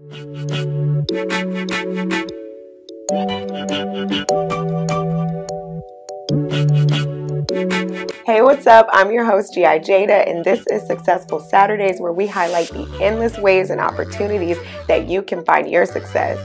Hey, 0.00 0.08
what's 8.40 8.66
up? 8.66 8.88
I'm 8.92 9.12
your 9.12 9.26
host, 9.26 9.52
G.I. 9.52 9.80
Jada, 9.80 10.26
and 10.26 10.42
this 10.42 10.66
is 10.68 10.86
Successful 10.86 11.38
Saturdays, 11.38 12.00
where 12.00 12.14
we 12.14 12.26
highlight 12.26 12.68
the 12.68 12.88
endless 13.02 13.36
ways 13.36 13.68
and 13.68 13.78
opportunities 13.78 14.56
that 14.88 15.06
you 15.06 15.20
can 15.20 15.44
find 15.44 15.68
your 15.68 15.84
success. 15.84 16.38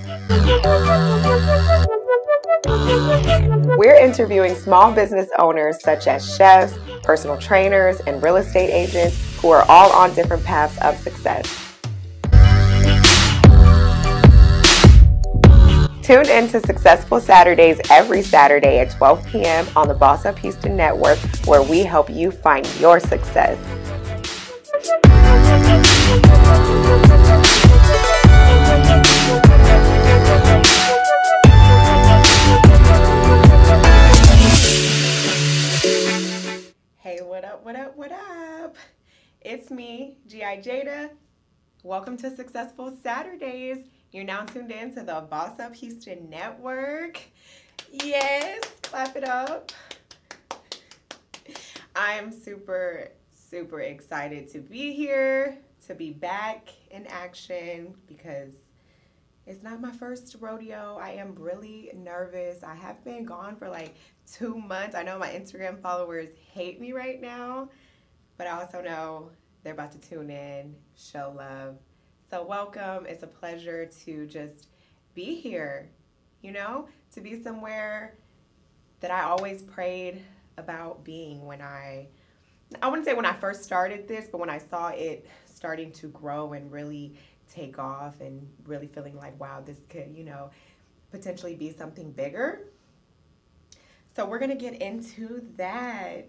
We're 3.77 3.95
interviewing 3.95 4.55
small 4.55 4.91
business 4.91 5.29
owners 5.39 5.81
such 5.81 6.07
as 6.07 6.35
chefs, 6.35 6.77
personal 7.03 7.37
trainers, 7.37 8.01
and 8.01 8.21
real 8.21 8.35
estate 8.35 8.69
agents 8.69 9.17
who 9.39 9.51
are 9.51 9.63
all 9.69 9.93
on 9.93 10.13
different 10.13 10.43
paths 10.43 10.77
of 10.79 10.97
success. 10.97 11.64
Tune 16.05 16.29
in 16.29 16.47
to 16.49 16.59
Successful 16.59 17.19
Saturdays 17.19 17.81
every 17.89 18.21
Saturday 18.21 18.77
at 18.77 18.91
12 18.91 19.25
p.m. 19.25 19.67
on 19.75 19.87
the 19.87 19.93
Boss 19.95 20.23
Up 20.23 20.37
Houston 20.37 20.77
Network, 20.77 21.17
where 21.47 21.63
we 21.63 21.79
help 21.79 22.11
you 22.11 22.29
find 22.29 22.63
your 22.79 22.99
success. 22.99 23.57
Hey, 36.99 37.17
what 37.23 37.43
up, 37.43 37.65
what 37.65 37.75
up, 37.75 37.97
what 37.97 38.11
up? 38.11 38.75
It's 39.41 39.71
me, 39.71 40.19
G.I. 40.27 40.57
Jada. 40.57 41.09
Welcome 41.81 42.15
to 42.17 42.35
Successful 42.35 42.95
Saturdays. 43.01 43.79
You're 44.15 44.23
now 44.23 44.45
tuned 44.45 44.71
in 44.71 44.95
to 44.95 45.01
the 45.01 45.27
Boss 45.29 45.59
Up 45.59 45.75
Houston 45.75 46.29
Network. 46.29 47.19
Yes, 47.91 48.63
clap 48.81 49.17
it 49.17 49.25
up. 49.25 49.73
I'm 51.97 52.31
super, 52.31 53.09
super 53.29 53.81
excited 53.81 54.47
to 54.53 54.59
be 54.59 54.93
here, 54.93 55.57
to 55.87 55.95
be 55.95 56.11
back 56.11 56.69
in 56.91 57.05
action 57.07 57.93
because 58.07 58.53
it's 59.45 59.63
not 59.63 59.81
my 59.81 59.91
first 59.91 60.37
rodeo. 60.39 60.97
I 60.97 61.09
am 61.09 61.35
really 61.35 61.91
nervous. 61.93 62.63
I 62.63 62.73
have 62.73 63.03
been 63.03 63.25
gone 63.25 63.57
for 63.57 63.67
like 63.67 63.95
two 64.31 64.55
months. 64.55 64.95
I 64.95 65.03
know 65.03 65.19
my 65.19 65.27
Instagram 65.27 65.81
followers 65.81 66.29
hate 66.53 66.79
me 66.79 66.93
right 66.93 67.19
now, 67.19 67.67
but 68.37 68.47
I 68.47 68.61
also 68.61 68.79
know 68.79 69.31
they're 69.63 69.73
about 69.73 69.91
to 69.91 69.97
tune 69.97 70.29
in, 70.29 70.73
show 70.95 71.33
love 71.35 71.75
so, 72.35 72.43
welcome. 72.43 73.05
It's 73.05 73.23
a 73.23 73.27
pleasure 73.27 73.89
to 74.03 74.27
just 74.27 74.67
be 75.13 75.35
here, 75.35 75.89
you 76.41 76.51
know, 76.51 76.89
to 77.13 77.21
be 77.21 77.41
somewhere 77.41 78.17
that 78.99 79.09
I 79.09 79.21
always 79.21 79.61
prayed 79.61 80.21
about 80.57 81.05
being 81.05 81.45
when 81.45 81.61
I, 81.61 82.07
I 82.81 82.89
wouldn't 82.89 83.07
say 83.07 83.13
when 83.13 83.25
I 83.25 83.31
first 83.31 83.63
started 83.63 84.05
this, 84.09 84.27
but 84.29 84.39
when 84.39 84.49
I 84.49 84.57
saw 84.57 84.89
it 84.89 85.25
starting 85.45 85.93
to 85.93 86.07
grow 86.09 86.51
and 86.51 86.69
really 86.73 87.17
take 87.49 87.79
off 87.79 88.19
and 88.19 88.45
really 88.65 88.87
feeling 88.87 89.15
like, 89.15 89.39
wow, 89.39 89.63
this 89.65 89.77
could, 89.87 90.13
you 90.13 90.25
know, 90.25 90.49
potentially 91.11 91.55
be 91.55 91.71
something 91.71 92.11
bigger. 92.11 92.67
So, 94.13 94.25
we're 94.25 94.39
going 94.39 94.51
to 94.51 94.57
get 94.57 94.81
into 94.81 95.41
that. 95.55 96.27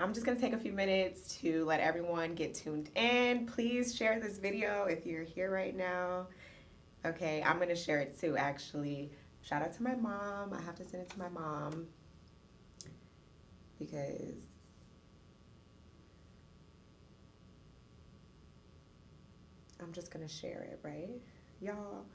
I'm 0.00 0.14
just 0.14 0.24
gonna 0.24 0.40
take 0.40 0.54
a 0.54 0.58
few 0.58 0.72
minutes 0.72 1.36
to 1.42 1.62
let 1.66 1.80
everyone 1.80 2.34
get 2.34 2.54
tuned 2.54 2.88
in. 2.94 3.44
Please 3.44 3.94
share 3.94 4.18
this 4.18 4.38
video 4.38 4.86
if 4.86 5.04
you're 5.04 5.24
here 5.24 5.50
right 5.50 5.76
now. 5.76 6.26
Okay, 7.04 7.42
I'm 7.44 7.58
gonna 7.58 7.76
share 7.76 8.00
it 8.00 8.18
too, 8.18 8.34
actually. 8.34 9.12
Shout 9.42 9.60
out 9.60 9.74
to 9.74 9.82
my 9.82 9.94
mom. 9.94 10.54
I 10.54 10.62
have 10.62 10.74
to 10.76 10.84
send 10.84 11.02
it 11.02 11.10
to 11.10 11.18
my 11.18 11.28
mom 11.28 11.86
because 13.78 14.48
I'm 19.82 19.92
just 19.92 20.10
gonna 20.10 20.28
share 20.28 20.62
it, 20.62 20.80
right? 20.82 21.20
Y'all, 21.60 22.06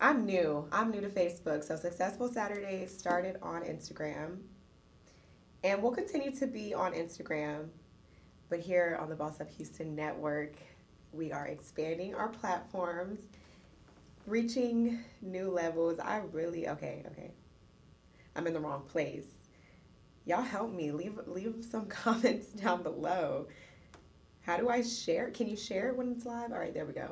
I'm 0.00 0.24
new. 0.24 0.66
I'm 0.72 0.90
new 0.90 1.02
to 1.02 1.10
Facebook. 1.10 1.62
So 1.62 1.76
Successful 1.76 2.32
Saturdays 2.32 2.96
started 2.96 3.36
on 3.42 3.64
Instagram. 3.64 4.38
And 5.64 5.82
we'll 5.82 5.92
continue 5.92 6.30
to 6.36 6.46
be 6.46 6.72
on 6.72 6.92
Instagram, 6.92 7.68
but 8.48 8.60
here 8.60 8.96
on 9.00 9.08
the 9.08 9.16
Boss 9.16 9.40
Up 9.40 9.50
Houston 9.50 9.96
Network, 9.96 10.54
we 11.12 11.32
are 11.32 11.46
expanding 11.46 12.14
our 12.14 12.28
platforms, 12.28 13.18
reaching 14.26 15.00
new 15.20 15.50
levels. 15.50 15.98
I 15.98 16.18
really 16.32 16.68
okay, 16.68 17.04
okay. 17.10 17.32
I'm 18.36 18.46
in 18.46 18.52
the 18.52 18.60
wrong 18.60 18.82
place. 18.82 19.26
Y'all 20.26 20.42
help 20.42 20.72
me. 20.72 20.92
Leave 20.92 21.18
leave 21.26 21.66
some 21.68 21.86
comments 21.88 22.48
down 22.48 22.84
below. 22.84 23.48
How 24.42 24.58
do 24.58 24.68
I 24.68 24.82
share? 24.82 25.30
Can 25.30 25.48
you 25.48 25.56
share 25.56 25.88
it 25.88 25.96
when 25.96 26.12
it's 26.12 26.24
live? 26.24 26.52
All 26.52 26.58
right, 26.58 26.72
there 26.72 26.86
we 26.86 26.92
go. 26.92 27.10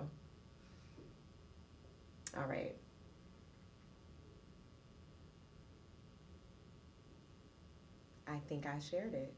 All 2.36 2.46
right. 2.46 2.76
I 8.26 8.38
think 8.48 8.66
I 8.66 8.78
shared 8.78 9.14
it. 9.14 9.32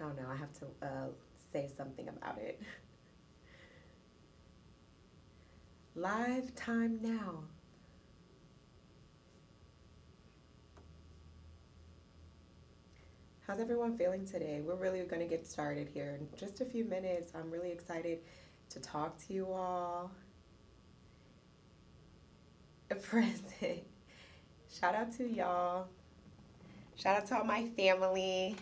Oh 0.00 0.10
no, 0.16 0.28
I 0.30 0.36
have 0.36 0.52
to 0.60 0.66
uh, 0.82 1.08
say 1.52 1.68
something 1.76 2.08
about 2.08 2.38
it. 2.38 2.60
Live 5.94 6.54
time 6.54 6.98
now. 7.02 7.44
How's 13.46 13.60
everyone 13.60 13.96
feeling 13.96 14.26
today? 14.26 14.60
We're 14.64 14.74
really 14.76 15.00
going 15.04 15.22
to 15.22 15.28
get 15.28 15.46
started 15.46 15.88
here 15.88 16.18
in 16.20 16.28
just 16.38 16.60
a 16.60 16.64
few 16.66 16.84
minutes. 16.84 17.32
I'm 17.34 17.50
really 17.50 17.70
excited 17.72 18.18
to 18.70 18.80
talk 18.80 19.16
to 19.26 19.32
you 19.32 19.50
all. 19.50 20.10
Present. 23.02 23.87
Shout 24.78 24.94
out 24.94 25.10
to 25.16 25.28
y'all. 25.28 25.88
Shout 26.94 27.16
out 27.16 27.26
to 27.28 27.38
all 27.38 27.44
my 27.44 27.66
family 27.70 28.54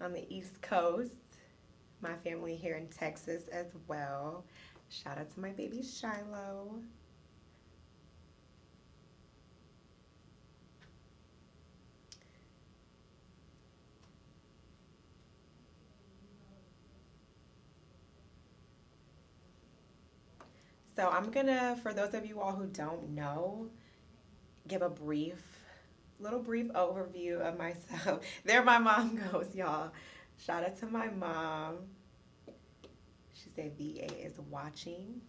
on 0.00 0.12
the 0.12 0.24
East 0.32 0.62
Coast, 0.62 1.10
my 2.00 2.14
family 2.22 2.54
here 2.54 2.76
in 2.76 2.86
Texas 2.88 3.48
as 3.48 3.66
well. 3.88 4.44
Shout 4.90 5.18
out 5.18 5.34
to 5.34 5.40
my 5.40 5.50
baby 5.50 5.82
Shiloh. 5.82 6.76
So 20.94 21.08
I'm 21.08 21.32
gonna, 21.32 21.76
for 21.82 21.92
those 21.92 22.14
of 22.14 22.24
you 22.24 22.40
all 22.40 22.52
who 22.52 22.66
don't 22.66 23.08
know, 23.10 23.70
give 24.66 24.82
a 24.82 24.88
brief, 24.88 25.42
little 26.18 26.40
brief 26.40 26.68
overview 26.72 27.40
of 27.40 27.58
myself. 27.58 28.24
there 28.44 28.62
my 28.62 28.78
mom 28.78 29.16
goes, 29.32 29.54
y'all. 29.54 29.90
Shout 30.38 30.64
out 30.64 30.78
to 30.80 30.86
my 30.86 31.08
mom. 31.08 31.76
She 33.32 33.50
said 33.54 33.72
VA 33.78 34.24
is 34.24 34.38
watching. 34.50 35.20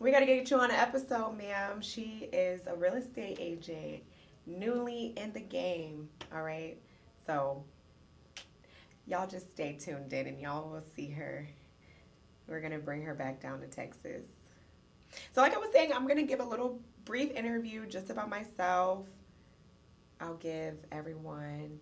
We 0.00 0.10
got 0.10 0.20
to 0.20 0.26
get 0.26 0.50
you 0.50 0.58
on 0.58 0.70
an 0.70 0.76
episode, 0.76 1.38
ma'am. 1.38 1.80
She 1.80 2.28
is 2.32 2.66
a 2.66 2.74
real 2.74 2.94
estate 2.94 3.38
agent, 3.40 4.02
newly 4.46 5.14
in 5.16 5.32
the 5.32 5.40
game. 5.40 6.08
All 6.34 6.42
right. 6.42 6.76
So, 7.26 7.64
y'all 9.06 9.26
just 9.26 9.50
stay 9.52 9.76
tuned 9.80 10.12
in 10.12 10.26
and 10.26 10.40
y'all 10.40 10.68
will 10.68 10.84
see 10.96 11.10
her. 11.10 11.48
We're 12.48 12.60
going 12.60 12.72
to 12.72 12.78
bring 12.78 13.02
her 13.02 13.14
back 13.14 13.40
down 13.40 13.60
to 13.60 13.66
Texas. 13.66 14.26
So, 15.32 15.40
like 15.40 15.54
I 15.54 15.58
was 15.58 15.70
saying, 15.72 15.92
I'm 15.92 16.06
going 16.06 16.18
to 16.18 16.24
give 16.24 16.40
a 16.40 16.44
little 16.44 16.80
brief 17.04 17.32
interview 17.32 17.86
just 17.86 18.10
about 18.10 18.28
myself. 18.28 19.06
I'll 20.20 20.36
give 20.36 20.76
everyone. 20.90 21.80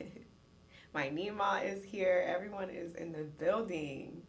My 0.94 1.08
Nima 1.08 1.64
is 1.64 1.84
here. 1.84 2.24
Everyone 2.26 2.70
is 2.70 2.94
in 2.94 3.12
the 3.12 3.24
building. 3.24 4.22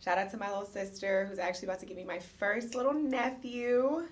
Shout 0.00 0.16
out 0.16 0.30
to 0.30 0.36
my 0.38 0.48
little 0.48 0.64
sister 0.64 1.26
who's 1.26 1.38
actually 1.38 1.68
about 1.68 1.80
to 1.80 1.86
give 1.86 1.96
me 1.96 2.04
my 2.04 2.18
first 2.18 2.74
little 2.74 2.94
nephew. 2.94 4.06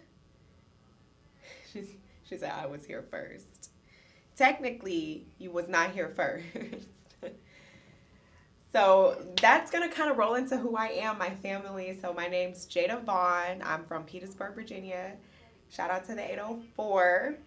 She's, 1.72 1.94
she 2.28 2.36
said 2.36 2.52
I 2.52 2.66
was 2.66 2.84
here 2.84 3.04
first. 3.10 3.70
Technically, 4.36 5.26
you 5.38 5.50
was 5.50 5.68
not 5.68 5.92
here 5.92 6.12
first. 6.14 6.44
So 8.76 9.16
that's 9.40 9.70
going 9.70 9.88
to 9.88 9.94
kind 9.94 10.10
of 10.10 10.18
roll 10.18 10.34
into 10.34 10.58
who 10.58 10.76
I 10.76 10.88
am, 10.88 11.16
my 11.16 11.30
family. 11.30 11.98
So 12.02 12.12
my 12.12 12.26
name's 12.26 12.66
Jada 12.66 13.02
Vaughn. 13.02 13.62
I'm 13.64 13.86
from 13.86 14.04
Petersburg, 14.04 14.54
Virginia. 14.54 15.14
Shout 15.70 15.90
out 15.90 16.04
to 16.08 16.14
the 16.14 16.20
804. 16.20 17.38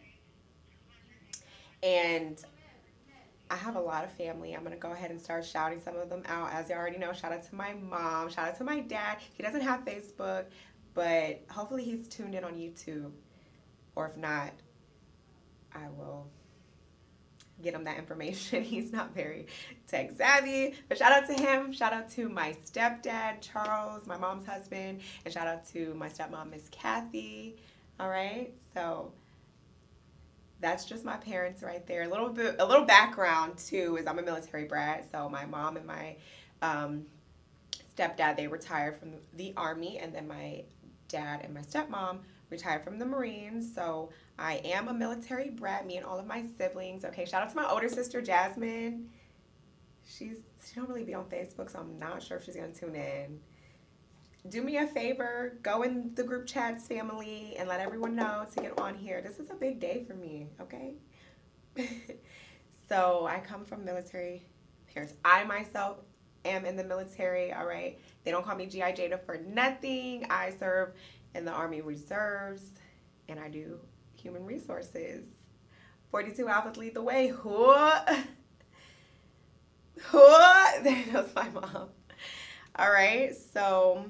And 1.83 2.43
I 3.51 3.55
have 3.55 3.75
a 3.75 3.79
lot 3.79 4.05
of 4.05 4.11
family. 4.13 4.55
I'm 4.55 4.61
going 4.61 4.73
to 4.73 4.79
go 4.79 4.91
ahead 4.91 5.11
and 5.11 5.21
start 5.21 5.45
shouting 5.45 5.79
some 5.79 5.95
of 5.97 6.09
them 6.09 6.23
out. 6.25 6.51
As 6.51 6.67
you 6.67 6.75
already 6.75 6.97
know, 6.97 7.13
shout 7.13 7.31
out 7.31 7.43
to 7.43 7.53
my 7.53 7.75
mom. 7.75 8.31
Shout 8.31 8.47
out 8.47 8.57
to 8.57 8.63
my 8.63 8.79
dad. 8.79 9.19
He 9.37 9.43
doesn't 9.43 9.61
have 9.61 9.85
Facebook, 9.85 10.45
but 10.95 11.43
hopefully 11.51 11.83
he's 11.83 12.07
tuned 12.07 12.33
in 12.33 12.43
on 12.43 12.55
YouTube. 12.55 13.11
Or 13.95 14.07
if 14.07 14.17
not, 14.17 14.49
I 15.75 15.89
will 15.95 16.25
get 17.61 17.73
him 17.73 17.83
that 17.85 17.97
information. 17.97 18.63
He's 18.63 18.91
not 18.91 19.13
very 19.13 19.47
tech 19.87 20.11
savvy. 20.17 20.75
But 20.87 20.97
shout 20.97 21.11
out 21.11 21.27
to 21.27 21.33
him. 21.33 21.71
Shout 21.71 21.93
out 21.93 22.09
to 22.11 22.29
my 22.29 22.55
stepdad, 22.65 23.41
Charles, 23.41 24.07
my 24.07 24.17
mom's 24.17 24.47
husband. 24.47 25.01
And 25.25 25.33
shout 25.33 25.47
out 25.47 25.67
to 25.69 25.93
my 25.95 26.09
stepmom, 26.09 26.51
Miss 26.51 26.67
Kathy. 26.71 27.57
All 27.99 28.09
right. 28.09 28.53
So 28.73 29.11
that's 30.61 30.85
just 30.85 31.05
my 31.05 31.17
parents 31.17 31.63
right 31.63 31.85
there. 31.87 32.03
A 32.03 32.09
little 32.09 32.29
bit, 32.29 32.55
a 32.59 32.65
little 32.65 32.85
background 32.85 33.57
too 33.57 33.97
is 33.97 34.07
I'm 34.07 34.19
a 34.19 34.23
military 34.23 34.65
brat. 34.65 35.07
So 35.11 35.29
my 35.29 35.45
mom 35.45 35.77
and 35.77 35.85
my 35.85 36.15
um, 36.61 37.05
stepdad 37.97 38.37
they 38.37 38.47
retired 38.47 38.97
from 38.97 39.13
the 39.35 39.53
army, 39.55 39.97
and 39.99 40.13
then 40.13 40.27
my 40.27 40.63
dad 41.07 41.41
and 41.43 41.53
my 41.53 41.61
stepmom 41.61 42.19
retired 42.49 42.83
from 42.83 42.99
the 42.99 43.05
Marines. 43.05 43.73
So 43.73 44.09
I 44.37 44.55
am 44.65 44.87
a 44.87 44.93
military 44.93 45.49
brat. 45.49 45.85
Me 45.85 45.97
and 45.97 46.05
all 46.05 46.19
of 46.19 46.25
my 46.25 46.45
siblings. 46.57 47.05
Okay, 47.05 47.25
shout 47.25 47.43
out 47.43 47.49
to 47.49 47.55
my 47.55 47.69
older 47.69 47.89
sister 47.89 48.21
Jasmine. 48.21 49.09
She's 50.05 50.37
she 50.67 50.75
don't 50.75 50.89
really 50.89 51.03
be 51.05 51.13
on 51.13 51.25
Facebook, 51.25 51.71
so 51.71 51.79
I'm 51.79 51.97
not 51.97 52.21
sure 52.21 52.37
if 52.37 52.45
she's 52.45 52.55
gonna 52.55 52.73
tune 52.73 52.95
in 52.95 53.39
do 54.47 54.63
me 54.63 54.77
a 54.77 54.87
favor, 54.87 55.57
go 55.63 55.81
in 55.83 56.11
the 56.15 56.23
group 56.23 56.47
chats 56.47 56.87
family 56.87 57.55
and 57.57 57.67
let 57.67 57.79
everyone 57.79 58.15
know 58.15 58.45
to 58.55 58.61
get 58.61 58.79
on 58.79 58.95
here. 58.95 59.21
This 59.21 59.37
is 59.39 59.49
a 59.49 59.55
big 59.55 59.79
day 59.79 60.05
for 60.07 60.13
me, 60.13 60.47
okay? 60.61 60.93
so 62.89 63.27
I 63.29 63.39
come 63.39 63.65
from 63.65 63.83
military 63.83 64.43
parents. 64.91 65.13
I 65.25 65.43
myself 65.43 65.97
am 66.45 66.65
in 66.65 66.77
the 66.77 66.83
military, 66.83 67.51
all 67.51 67.65
right? 67.65 67.99
They 68.23 68.31
don't 68.31 68.45
call 68.45 68.55
me 68.55 68.65
G.I. 68.65 68.93
Jada 68.93 69.23
for 69.25 69.37
nothing. 69.37 70.25
I 70.29 70.53
serve 70.57 70.93
in 71.35 71.45
the 71.45 71.51
Army 71.51 71.81
Reserves 71.81 72.71
and 73.27 73.39
I 73.39 73.49
do 73.49 73.79
human 74.15 74.45
resources. 74.45 75.25
42 76.11 76.45
Alphas 76.45 76.77
lead 76.77 76.93
the 76.95 77.01
way. 77.01 77.33
There 80.83 81.03
goes 81.11 81.35
my 81.35 81.49
mom. 81.49 81.89
All 82.77 82.89
right, 82.89 83.35
so 83.35 84.05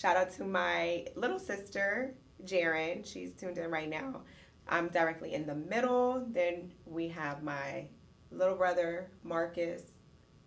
Shout 0.00 0.16
out 0.16 0.32
to 0.36 0.44
my 0.44 1.04
little 1.14 1.38
sister, 1.38 2.14
Jaren. 2.46 3.04
She's 3.04 3.34
tuned 3.34 3.58
in 3.58 3.70
right 3.70 3.86
now. 3.86 4.22
I'm 4.66 4.88
directly 4.88 5.34
in 5.34 5.46
the 5.46 5.54
middle. 5.54 6.24
Then 6.30 6.72
we 6.86 7.08
have 7.08 7.42
my 7.42 7.84
little 8.30 8.54
brother, 8.54 9.10
Marcus. 9.24 9.82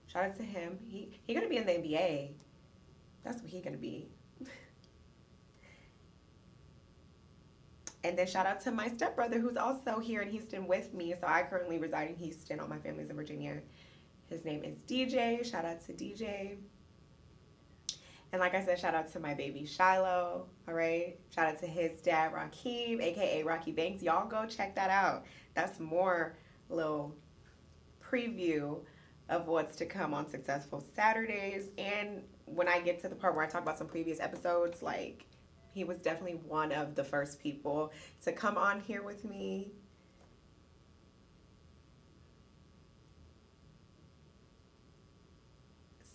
Shout 0.08 0.24
out 0.24 0.38
to 0.38 0.44
him. 0.44 0.80
He 0.88 1.20
he 1.28 1.36
gonna 1.36 1.50
be 1.50 1.58
in 1.58 1.68
the 1.68 1.74
NBA. 1.74 2.32
That's 3.24 3.44
what 3.44 3.52
he 3.52 3.62
gonna 3.62 3.78
be. 3.78 4.08
And 8.04 8.18
then 8.18 8.28
shout 8.28 8.46
out 8.46 8.62
to 8.62 8.72
my 8.72 8.90
stepbrother 8.90 9.40
who's 9.40 9.56
also 9.56 10.00
here 10.00 10.22
in 10.22 10.30
Houston 10.30 10.68
with 10.68 10.94
me. 10.94 11.14
So 11.20 11.26
I 11.28 11.44
currently 11.44 11.78
reside 11.78 12.10
in 12.10 12.16
Houston. 12.18 12.60
All 12.60 12.68
my 12.68 12.78
family's 12.78 13.10
in 13.10 13.16
Virginia. 13.16 13.62
His 14.30 14.44
name 14.44 14.64
is 14.64 14.78
DJ. 14.88 15.46
Shout 15.50 15.66
out 15.66 15.86
to 15.86 15.94
DJ. 15.94 16.58
And 18.34 18.40
like 18.40 18.56
I 18.56 18.66
said, 18.66 18.80
shout 18.80 18.96
out 18.96 19.12
to 19.14 19.20
my 19.20 19.34
baby 19.34 19.66
Shiloh. 19.66 20.48
All 20.68 20.74
right. 20.74 21.18
Shout 21.34 21.48
out 21.48 21.60
to 21.60 21.68
his 21.68 22.02
dad, 22.02 22.34
Rakeem, 22.34 23.02
aka 23.02 23.44
Rocky 23.44 23.72
Banks. 23.72 24.02
Y'all 24.02 24.28
go 24.28 24.46
check 24.48 24.76
that 24.76 24.90
out. 24.90 25.26
That's 25.54 25.80
more 25.80 26.36
little 26.70 27.16
preview 28.04 28.80
of 29.30 29.48
what's 29.48 29.76
to 29.78 29.86
come 29.86 30.14
on 30.14 30.28
Successful 30.30 30.84
Saturdays. 30.96 31.70
And 31.78 32.24
when 32.46 32.68
I 32.68 32.82
get 32.82 33.02
to 33.02 33.08
the 33.08 33.16
part 33.16 33.36
where 33.36 33.46
I 33.46 33.48
talk 33.48 33.62
about 33.62 33.78
some 33.78 33.88
previous 33.88 34.20
episodes, 34.20 34.82
like 34.82 35.26
he 35.74 35.84
was 35.84 35.98
definitely 35.98 36.40
one 36.48 36.72
of 36.72 36.96
the 36.96 37.04
first 37.04 37.42
people 37.42 37.92
to 38.24 38.32
come 38.32 38.58
on 38.58 38.82
here 38.82 39.04
with 39.04 39.26
me 39.26 39.72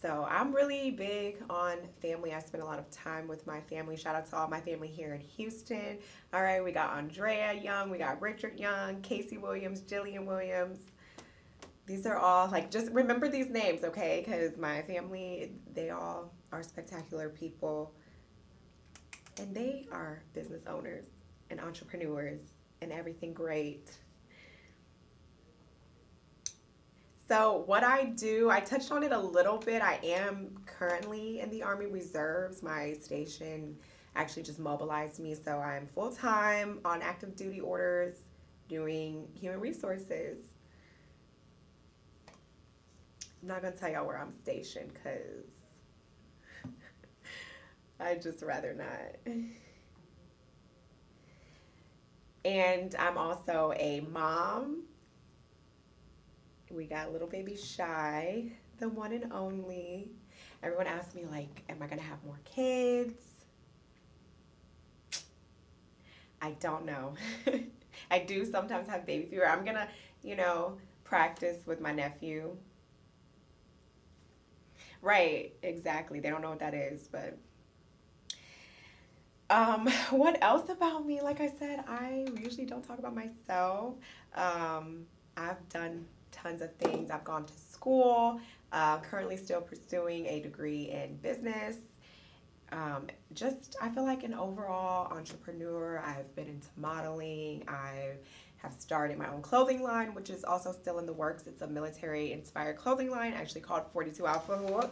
So 0.01 0.27
I'm 0.31 0.55
really 0.55 0.93
big 0.93 1.43
on 1.51 1.77
family. 2.01 2.33
I 2.33 2.39
spend 2.39 2.63
a 2.63 2.67
lot 2.67 2.79
of 2.79 2.89
time 2.91 3.27
with 3.27 3.47
my 3.49 3.61
family. 3.63 3.97
Shout 3.97 4.15
out 4.15 4.27
to 4.27 4.37
all 4.37 4.47
my 4.47 4.61
family 4.61 4.87
here 4.87 5.15
in 5.15 5.21
Houston. 5.21 5.99
All 6.33 6.43
right, 6.43 6.63
we 6.63 6.71
got 6.71 6.97
Andrea 6.97 7.53
Young, 7.53 7.91
we 7.91 7.99
got 7.99 8.23
Richard 8.23 8.61
Young, 8.61 9.01
Casey 9.01 9.39
Williams, 9.39 9.81
Jillian 9.81 10.25
Williams. 10.25 10.79
These 11.87 12.07
are 12.07 12.17
all 12.17 12.49
like 12.49 12.71
just 12.71 12.93
remember 12.93 13.29
these 13.29 13.49
names, 13.51 13.83
okay? 13.83 14.23
Because 14.25 14.57
my 14.57 14.83
family, 14.83 15.53
they 15.75 15.91
all 15.91 16.33
are 16.53 16.63
spectacular 16.63 17.29
people. 17.29 17.93
And 19.39 19.55
they 19.55 19.87
are 19.93 20.23
business 20.35 20.63
owners 20.67 21.07
and 21.51 21.61
entrepreneurs 21.61 22.41
and 22.83 22.93
everything 22.93 23.33
great. 23.33 23.91
So, 27.29 27.65
what 27.67 27.85
I 27.85 28.05
do, 28.05 28.49
I 28.49 28.61
touched 28.61 28.91
on 28.91 29.03
it 29.03 29.13
a 29.13 29.19
little 29.19 29.59
bit. 29.59 29.83
I 29.83 30.01
am 30.03 30.57
currently 30.65 31.41
in 31.41 31.51
the 31.51 31.63
Army 31.63 31.87
Reserves. 31.87 32.63
My 32.63 32.95
station 32.95 33.77
actually 34.17 34.45
just 34.45 34.59
mobilized 34.59 35.21
me, 35.21 35.35
so 35.35 35.59
I'm 35.59 35.87
full 35.89 36.11
time 36.11 36.81
on 36.87 37.03
active 37.03 37.37
duty 37.37 37.61
orders 37.61 38.15
doing 38.69 39.29
human 39.39 39.61
resources. 39.61 40.39
I'm 43.43 43.49
not 43.49 43.63
gonna 43.63 43.77
tell 43.77 43.91
y'all 43.91 44.07
where 44.07 44.19
I'm 44.19 44.33
stationed 44.33 44.93
because 44.95 45.58
I'd 48.01 48.23
just 48.23 48.43
rather 48.43 48.75
not. 48.75 49.35
And 52.45 52.95
I'm 52.99 53.19
also 53.19 53.73
a 53.77 54.01
mom 54.01 54.85
we 56.71 56.85
got 56.85 57.13
little 57.13 57.29
baby 57.29 57.57
Shy, 57.57 58.53
the 58.79 58.89
one 58.89 59.13
and 59.13 59.33
only. 59.33 60.11
Everyone 60.63 60.87
asks 60.87 61.15
me, 61.15 61.25
like, 61.31 61.63
am 61.69 61.83
I 61.83 61.87
going 61.87 61.99
to 61.99 62.05
have 62.05 62.23
more 62.25 62.39
kids? 62.45 63.15
I 66.41 66.53
don't 66.61 66.85
know. 66.85 67.15
I 68.11 68.19
do 68.21 68.45
sometimes 68.45 68.89
have 68.89 69.07
baby 69.07 69.27
fever. 69.27 69.47
I'm 69.47 69.65
going 69.65 69.77
to, 69.77 69.89
you 70.23 70.37
know, 70.37 70.79
practice 71.05 71.67
with 71.67 71.81
my 71.81 71.93
nephew. 71.93 72.57
Right, 75.03 75.55
exactly. 75.63 76.21
They 76.21 76.31
don't 76.31 76.43
know 76.43 76.51
what 76.51 76.59
that 76.61 76.75
is, 76.75 77.09
but 77.09 77.39
um, 79.51 79.87
what 80.11 80.43
else 80.43 80.69
about 80.69 81.07
me? 81.07 81.21
Like 81.21 81.41
I 81.41 81.51
said, 81.59 81.85
I 81.89 82.27
usually 82.37 82.67
don't 82.67 82.83
talk 82.83 82.99
about 82.99 83.15
myself. 83.15 83.95
Um, 84.35 85.07
I've 85.37 85.69
done 85.69 86.05
tons 86.33 86.63
of 86.63 86.75
things. 86.77 87.11
I've 87.11 87.25
gone 87.25 87.45
to 87.45 87.53
school, 87.53 88.41
uh, 88.73 88.99
currently 88.99 89.37
still 89.37 89.61
pursuing 89.61 90.27
a 90.27 90.41
degree 90.41 90.91
in 90.91 91.17
business. 91.17 91.77
Um, 92.71 93.07
just, 93.33 93.77
I 93.81 93.89
feel 93.89 94.05
like 94.05 94.25
an 94.25 94.35
overall 94.35 95.11
entrepreneur. 95.11 96.03
I've 96.05 96.35
been 96.35 96.49
into 96.49 96.69
modeling. 96.77 97.65
I 97.67 98.13
have 98.59 98.75
started 98.75 99.17
my 99.17 99.29
own 99.33 99.41
clothing 99.41 99.83
line, 99.83 100.15
which 100.15 100.31
is 100.31 100.45
also 100.45 100.73
still 100.73 100.99
in 100.99 101.07
the 101.07 101.13
works. 101.13 101.47
It's 101.47 101.63
a 101.63 101.67
military 101.67 102.33
inspired 102.33 102.77
clothing 102.77 103.11
line, 103.11 103.33
actually 103.33 103.63
called 103.63 103.85
42 103.93 104.27
Alpha. 104.27 104.91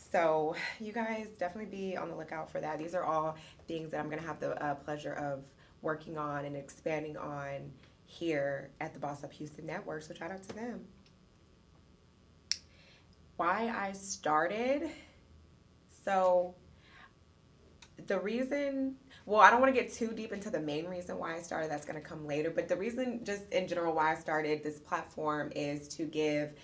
So, 0.00 0.56
you 0.80 0.92
guys 0.92 1.28
definitely 1.38 1.70
be 1.70 1.96
on 1.96 2.08
the 2.08 2.16
lookout 2.16 2.50
for 2.50 2.60
that. 2.60 2.78
These 2.78 2.94
are 2.94 3.04
all 3.04 3.36
things 3.68 3.90
that 3.90 4.00
I'm 4.00 4.06
going 4.06 4.20
to 4.20 4.26
have 4.26 4.40
the 4.40 4.60
uh, 4.62 4.74
pleasure 4.74 5.12
of 5.12 5.44
working 5.82 6.16
on 6.16 6.46
and 6.46 6.56
expanding 6.56 7.16
on 7.16 7.70
here 8.06 8.70
at 8.80 8.92
the 8.92 8.98
Boss 8.98 9.22
Up 9.22 9.32
Houston 9.32 9.66
Network. 9.66 10.02
So 10.02 10.14
shout 10.14 10.30
out 10.30 10.42
to 10.48 10.54
them. 10.54 10.80
Why 13.36 13.72
I 13.74 13.92
started. 13.92 14.90
So 16.04 16.54
the 18.06 18.18
reason, 18.18 18.96
well, 19.26 19.40
I 19.40 19.50
don't 19.50 19.60
want 19.60 19.74
to 19.74 19.80
get 19.80 19.92
too 19.92 20.08
deep 20.08 20.32
into 20.32 20.50
the 20.50 20.60
main 20.60 20.86
reason 20.86 21.18
why 21.18 21.36
I 21.36 21.40
started. 21.40 21.70
That's 21.70 21.84
going 21.84 22.00
to 22.00 22.06
come 22.06 22.26
later. 22.26 22.50
But 22.50 22.68
the 22.68 22.76
reason, 22.76 23.20
just 23.24 23.50
in 23.52 23.68
general, 23.68 23.94
why 23.94 24.12
I 24.12 24.14
started 24.16 24.62
this 24.62 24.80
platform 24.80 25.52
is 25.54 25.88
to 25.88 26.04
give 26.04 26.54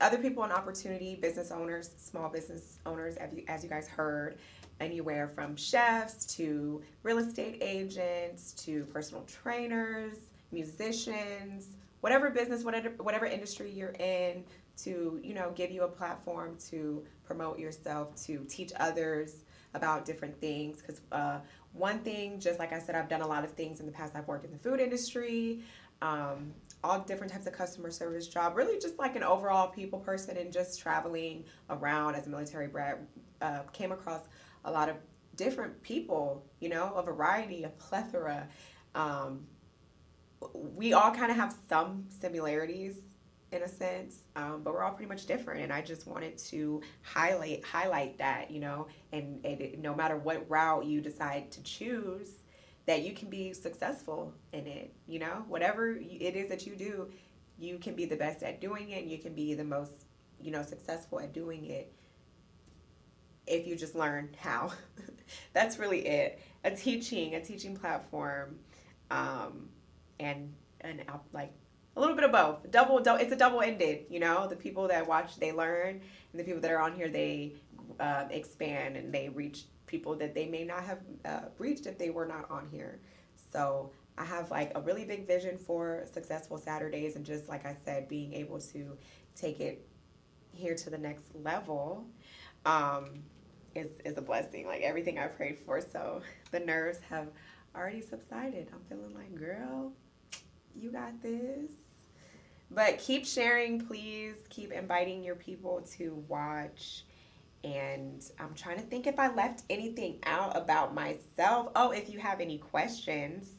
other 0.00 0.18
people 0.18 0.42
an 0.44 0.52
opportunity, 0.52 1.14
business 1.14 1.50
owners, 1.50 1.90
small 1.98 2.28
business 2.28 2.78
owners, 2.86 3.16
as 3.16 3.32
you, 3.32 3.44
as 3.48 3.62
you 3.62 3.70
guys 3.70 3.88
heard, 3.88 4.38
anywhere 4.80 5.28
from 5.28 5.56
chefs 5.56 6.26
to 6.36 6.82
real 7.02 7.18
estate 7.18 7.58
agents 7.62 8.52
to 8.52 8.84
personal 8.86 9.24
trainers, 9.24 10.16
musicians, 10.52 11.68
whatever 12.00 12.30
business, 12.30 12.62
whatever 12.62 12.90
whatever 12.98 13.26
industry 13.26 13.70
you're 13.70 13.94
in, 13.98 14.44
to 14.76 15.18
you 15.22 15.34
know 15.34 15.52
give 15.54 15.70
you 15.70 15.82
a 15.84 15.88
platform 15.88 16.56
to 16.68 17.02
promote 17.24 17.58
yourself, 17.58 18.14
to 18.26 18.44
teach 18.48 18.72
others 18.78 19.44
about 19.74 20.04
different 20.04 20.38
things. 20.40 20.80
Because 20.80 21.00
uh, 21.12 21.38
one 21.72 21.98
thing, 22.00 22.38
just 22.40 22.58
like 22.58 22.72
I 22.72 22.78
said, 22.78 22.94
I've 22.94 23.08
done 23.08 23.22
a 23.22 23.26
lot 23.26 23.44
of 23.44 23.52
things 23.52 23.80
in 23.80 23.86
the 23.86 23.92
past. 23.92 24.14
I've 24.14 24.28
worked 24.28 24.44
in 24.44 24.52
the 24.52 24.58
food 24.58 24.80
industry, 24.80 25.60
um, 26.02 26.52
all 26.84 27.00
different 27.00 27.32
types 27.32 27.46
of 27.46 27.52
customer 27.52 27.90
service 27.90 28.28
job, 28.28 28.56
really 28.56 28.78
just 28.78 28.98
like 28.98 29.16
an 29.16 29.22
overall 29.22 29.68
people 29.68 29.98
person 29.98 30.36
and 30.36 30.52
just 30.52 30.78
traveling 30.80 31.44
around 31.70 32.14
as 32.14 32.26
a 32.26 32.30
military 32.30 32.68
brat, 32.68 33.00
uh, 33.40 33.60
came 33.72 33.92
across 33.92 34.22
a 34.64 34.70
lot 34.70 34.88
of 34.88 34.96
different 35.36 35.80
people, 35.82 36.44
you 36.60 36.68
know, 36.68 36.92
a 36.94 37.02
variety, 37.02 37.64
a 37.64 37.68
plethora. 37.68 38.48
Um, 38.94 39.46
we 40.52 40.92
all 40.92 41.12
kind 41.12 41.30
of 41.30 41.36
have 41.36 41.54
some 41.68 42.04
similarities 42.08 42.96
in 43.52 43.62
a 43.62 43.68
sense, 43.68 44.22
um, 44.34 44.62
but 44.62 44.74
we're 44.74 44.82
all 44.82 44.92
pretty 44.92 45.08
much 45.08 45.26
different. 45.26 45.62
And 45.62 45.72
I 45.72 45.80
just 45.80 46.06
wanted 46.06 46.36
to 46.38 46.82
highlight 47.02 47.64
highlight 47.64 48.18
that, 48.18 48.50
you 48.50 48.60
know, 48.60 48.88
and, 49.12 49.44
and 49.44 49.82
no 49.82 49.94
matter 49.94 50.16
what 50.16 50.48
route 50.50 50.84
you 50.84 51.00
decide 51.00 51.50
to 51.52 51.62
choose, 51.62 52.30
that 52.86 53.02
you 53.02 53.12
can 53.12 53.28
be 53.28 53.52
successful 53.52 54.32
in 54.52 54.66
it. 54.66 54.94
You 55.06 55.18
know, 55.18 55.44
whatever 55.48 55.90
it 55.90 56.36
is 56.36 56.48
that 56.48 56.66
you 56.66 56.76
do, 56.76 57.10
you 57.58 57.78
can 57.78 57.94
be 57.94 58.04
the 58.04 58.16
best 58.16 58.42
at 58.42 58.60
doing 58.60 58.90
it. 58.90 59.02
And 59.02 59.10
you 59.10 59.18
can 59.18 59.34
be 59.34 59.54
the 59.54 59.64
most, 59.64 60.06
you 60.40 60.50
know, 60.50 60.62
successful 60.62 61.20
at 61.20 61.32
doing 61.32 61.66
it 61.66 61.92
if 63.46 63.66
you 63.66 63.76
just 63.76 63.94
learn 63.94 64.30
how. 64.38 64.72
That's 65.52 65.78
really 65.78 66.06
it. 66.06 66.40
A 66.64 66.70
teaching, 66.70 67.34
a 67.34 67.44
teaching 67.44 67.76
platform, 67.76 68.58
um, 69.10 69.68
and 70.18 70.52
and 70.80 71.02
like 71.32 71.52
a 71.96 72.00
little 72.00 72.14
bit 72.14 72.24
of 72.24 72.32
both. 72.32 72.70
Double, 72.70 73.00
double 73.00 73.20
it's 73.20 73.32
a 73.32 73.36
double 73.36 73.60
ended. 73.60 74.06
You 74.10 74.20
know, 74.20 74.46
the 74.46 74.56
people 74.56 74.88
that 74.88 75.06
watch 75.06 75.36
they 75.36 75.52
learn, 75.52 76.00
and 76.32 76.40
the 76.40 76.44
people 76.44 76.60
that 76.60 76.70
are 76.70 76.80
on 76.80 76.94
here 76.94 77.08
they 77.08 77.54
uh, 77.98 78.24
expand 78.30 78.96
and 78.96 79.12
they 79.12 79.28
reach 79.28 79.64
people 79.86 80.16
that 80.16 80.34
they 80.34 80.46
may 80.46 80.64
not 80.64 80.84
have 80.84 81.00
uh, 81.24 81.40
reached 81.58 81.86
if 81.86 81.98
they 81.98 82.10
were 82.10 82.26
not 82.26 82.50
on 82.50 82.68
here. 82.70 83.00
So 83.52 83.90
I 84.18 84.24
have 84.24 84.50
like 84.50 84.72
a 84.74 84.80
really 84.80 85.04
big 85.04 85.26
vision 85.26 85.58
for 85.58 86.04
successful 86.12 86.58
Saturdays, 86.58 87.16
and 87.16 87.24
just 87.24 87.48
like 87.48 87.66
I 87.66 87.76
said, 87.84 88.08
being 88.08 88.32
able 88.32 88.60
to 88.60 88.96
take 89.34 89.60
it 89.60 89.86
here 90.52 90.74
to 90.74 90.90
the 90.90 90.98
next 90.98 91.24
level. 91.42 92.04
Um, 92.64 93.22
is, 93.76 93.90
is 94.04 94.16
a 94.16 94.22
blessing. 94.22 94.66
Like 94.66 94.82
everything 94.82 95.18
I 95.18 95.26
prayed 95.26 95.58
for. 95.58 95.80
So 95.80 96.22
the 96.50 96.60
nerves 96.60 96.98
have 97.08 97.28
already 97.74 98.00
subsided. 98.00 98.68
I'm 98.72 98.80
feeling 98.88 99.14
like, 99.14 99.34
girl, 99.34 99.92
you 100.74 100.90
got 100.90 101.22
this. 101.22 101.70
But 102.70 102.98
keep 102.98 103.26
sharing, 103.26 103.86
please. 103.86 104.34
Keep 104.48 104.72
inviting 104.72 105.22
your 105.22 105.36
people 105.36 105.86
to 105.98 106.24
watch. 106.28 107.04
And 107.64 108.24
I'm 108.38 108.54
trying 108.54 108.76
to 108.76 108.82
think 108.82 109.06
if 109.06 109.18
I 109.18 109.32
left 109.34 109.64
anything 109.68 110.18
out 110.24 110.56
about 110.56 110.94
myself. 110.94 111.70
Oh, 111.74 111.90
if 111.90 112.08
you 112.08 112.18
have 112.18 112.40
any 112.40 112.58
questions, 112.58 113.50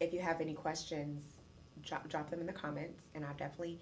if 0.00 0.12
you 0.12 0.20
have 0.20 0.40
any 0.40 0.54
questions, 0.54 1.22
drop, 1.82 2.08
drop 2.08 2.30
them 2.30 2.40
in 2.40 2.46
the 2.46 2.52
comments 2.52 3.02
and 3.14 3.24
I'll 3.24 3.34
definitely 3.34 3.78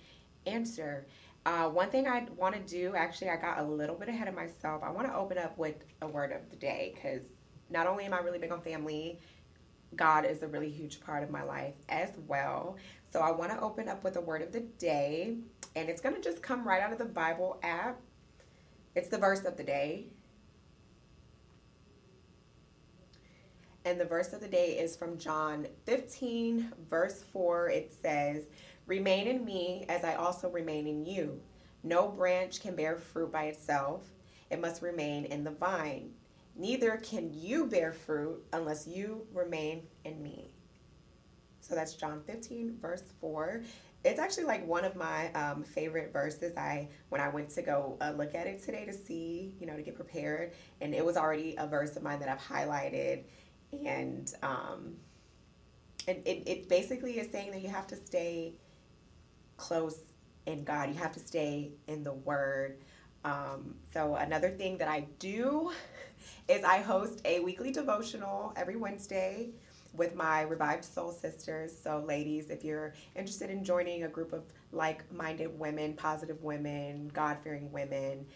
answer. 0.46 1.06
Uh, 1.46 1.68
one 1.68 1.88
thing 1.88 2.06
I 2.06 2.26
want 2.36 2.54
to 2.54 2.60
do, 2.60 2.94
actually, 2.94 3.30
I 3.30 3.36
got 3.36 3.58
a 3.60 3.64
little 3.64 3.96
bit 3.96 4.08
ahead 4.08 4.28
of 4.28 4.34
myself. 4.34 4.82
I 4.82 4.90
want 4.90 5.06
to 5.06 5.14
open 5.14 5.38
up 5.38 5.56
with 5.56 5.76
a 6.02 6.06
word 6.06 6.32
of 6.32 6.50
the 6.50 6.56
day 6.56 6.92
because 6.94 7.22
not 7.70 7.86
only 7.86 8.04
am 8.04 8.12
I 8.12 8.18
really 8.18 8.38
big 8.38 8.52
on 8.52 8.60
family, 8.60 9.18
God 9.96 10.24
is 10.24 10.42
a 10.42 10.48
really 10.48 10.70
huge 10.70 11.00
part 11.00 11.22
of 11.22 11.30
my 11.30 11.42
life 11.42 11.74
as 11.88 12.10
well. 12.28 12.76
So 13.12 13.20
I 13.20 13.30
want 13.30 13.50
to 13.52 13.60
open 13.60 13.88
up 13.88 14.04
with 14.04 14.16
a 14.16 14.20
word 14.20 14.42
of 14.42 14.52
the 14.52 14.60
day, 14.60 15.36
and 15.74 15.88
it's 15.88 16.00
going 16.00 16.14
to 16.14 16.20
just 16.20 16.42
come 16.42 16.66
right 16.66 16.82
out 16.82 16.92
of 16.92 16.98
the 16.98 17.04
Bible 17.04 17.58
app. 17.62 18.00
It's 18.94 19.08
the 19.08 19.18
verse 19.18 19.44
of 19.44 19.56
the 19.56 19.62
day. 19.62 20.06
And 23.84 23.98
the 23.98 24.04
verse 24.04 24.32
of 24.32 24.40
the 24.40 24.48
day 24.48 24.78
is 24.78 24.96
from 24.96 25.16
John 25.16 25.66
15, 25.86 26.72
verse 26.90 27.24
4. 27.32 27.70
It 27.70 27.92
says, 28.02 28.44
Remain 28.86 29.26
in 29.26 29.44
me 29.44 29.86
as 29.88 30.04
I 30.04 30.14
also 30.14 30.50
remain 30.50 30.86
in 30.86 31.06
you. 31.06 31.40
No 31.82 32.08
branch 32.08 32.60
can 32.60 32.76
bear 32.76 32.96
fruit 32.96 33.32
by 33.32 33.44
itself, 33.44 34.02
it 34.50 34.60
must 34.60 34.82
remain 34.82 35.24
in 35.24 35.44
the 35.44 35.52
vine. 35.52 36.10
Neither 36.56 36.98
can 36.98 37.30
you 37.32 37.66
bear 37.66 37.92
fruit 37.92 38.44
unless 38.52 38.86
you 38.86 39.26
remain 39.32 39.86
in 40.04 40.22
me. 40.22 40.50
So 41.60 41.74
that's 41.74 41.94
John 41.94 42.20
15, 42.26 42.78
verse 42.82 43.04
4. 43.20 43.62
It's 44.02 44.18
actually 44.18 44.44
like 44.44 44.66
one 44.66 44.84
of 44.84 44.96
my 44.96 45.30
um, 45.32 45.62
favorite 45.62 46.12
verses. 46.12 46.56
I 46.56 46.88
when 47.10 47.20
I 47.20 47.28
went 47.28 47.50
to 47.50 47.62
go 47.62 47.98
uh, 48.00 48.12
look 48.16 48.34
at 48.34 48.46
it 48.46 48.62
today 48.62 48.84
to 48.86 48.92
see, 48.92 49.54
you 49.60 49.66
know, 49.66 49.76
to 49.76 49.82
get 49.82 49.94
prepared, 49.94 50.52
and 50.80 50.94
it 50.94 51.04
was 51.04 51.16
already 51.16 51.54
a 51.58 51.66
verse 51.66 51.96
of 51.96 52.02
mine 52.02 52.20
that 52.20 52.28
I've 52.28 52.40
highlighted, 52.40 53.24
and 53.84 54.32
um, 54.42 54.94
it, 56.06 56.22
it, 56.24 56.48
it 56.48 56.68
basically 56.68 57.18
is 57.18 57.30
saying 57.30 57.50
that 57.52 57.62
you 57.62 57.68
have 57.68 57.86
to 57.88 57.96
stay 57.96 58.54
close 59.56 59.98
in 60.46 60.64
God. 60.64 60.88
You 60.88 60.96
have 60.96 61.12
to 61.12 61.20
stay 61.20 61.72
in 61.86 62.02
the 62.02 62.12
Word. 62.12 62.78
Um, 63.24 63.74
so, 63.92 64.14
another 64.14 64.48
thing 64.48 64.78
that 64.78 64.88
I 64.88 65.06
do 65.18 65.72
is 66.48 66.64
I 66.64 66.78
host 66.78 67.20
a 67.24 67.40
weekly 67.40 67.70
devotional 67.70 68.52
every 68.56 68.76
Wednesday 68.76 69.50
with 69.92 70.14
my 70.14 70.42
Revived 70.42 70.84
Soul 70.84 71.12
Sisters. 71.12 71.72
So, 71.76 72.04
ladies, 72.06 72.50
if 72.50 72.64
you're 72.64 72.94
interested 73.16 73.50
in 73.50 73.64
joining 73.64 74.04
a 74.04 74.08
group 74.08 74.32
of 74.32 74.44
like 74.72 75.10
minded 75.12 75.58
women, 75.58 75.94
positive 75.94 76.42
women, 76.42 77.10
God 77.12 77.38
fearing 77.42 77.70
women, 77.72 78.26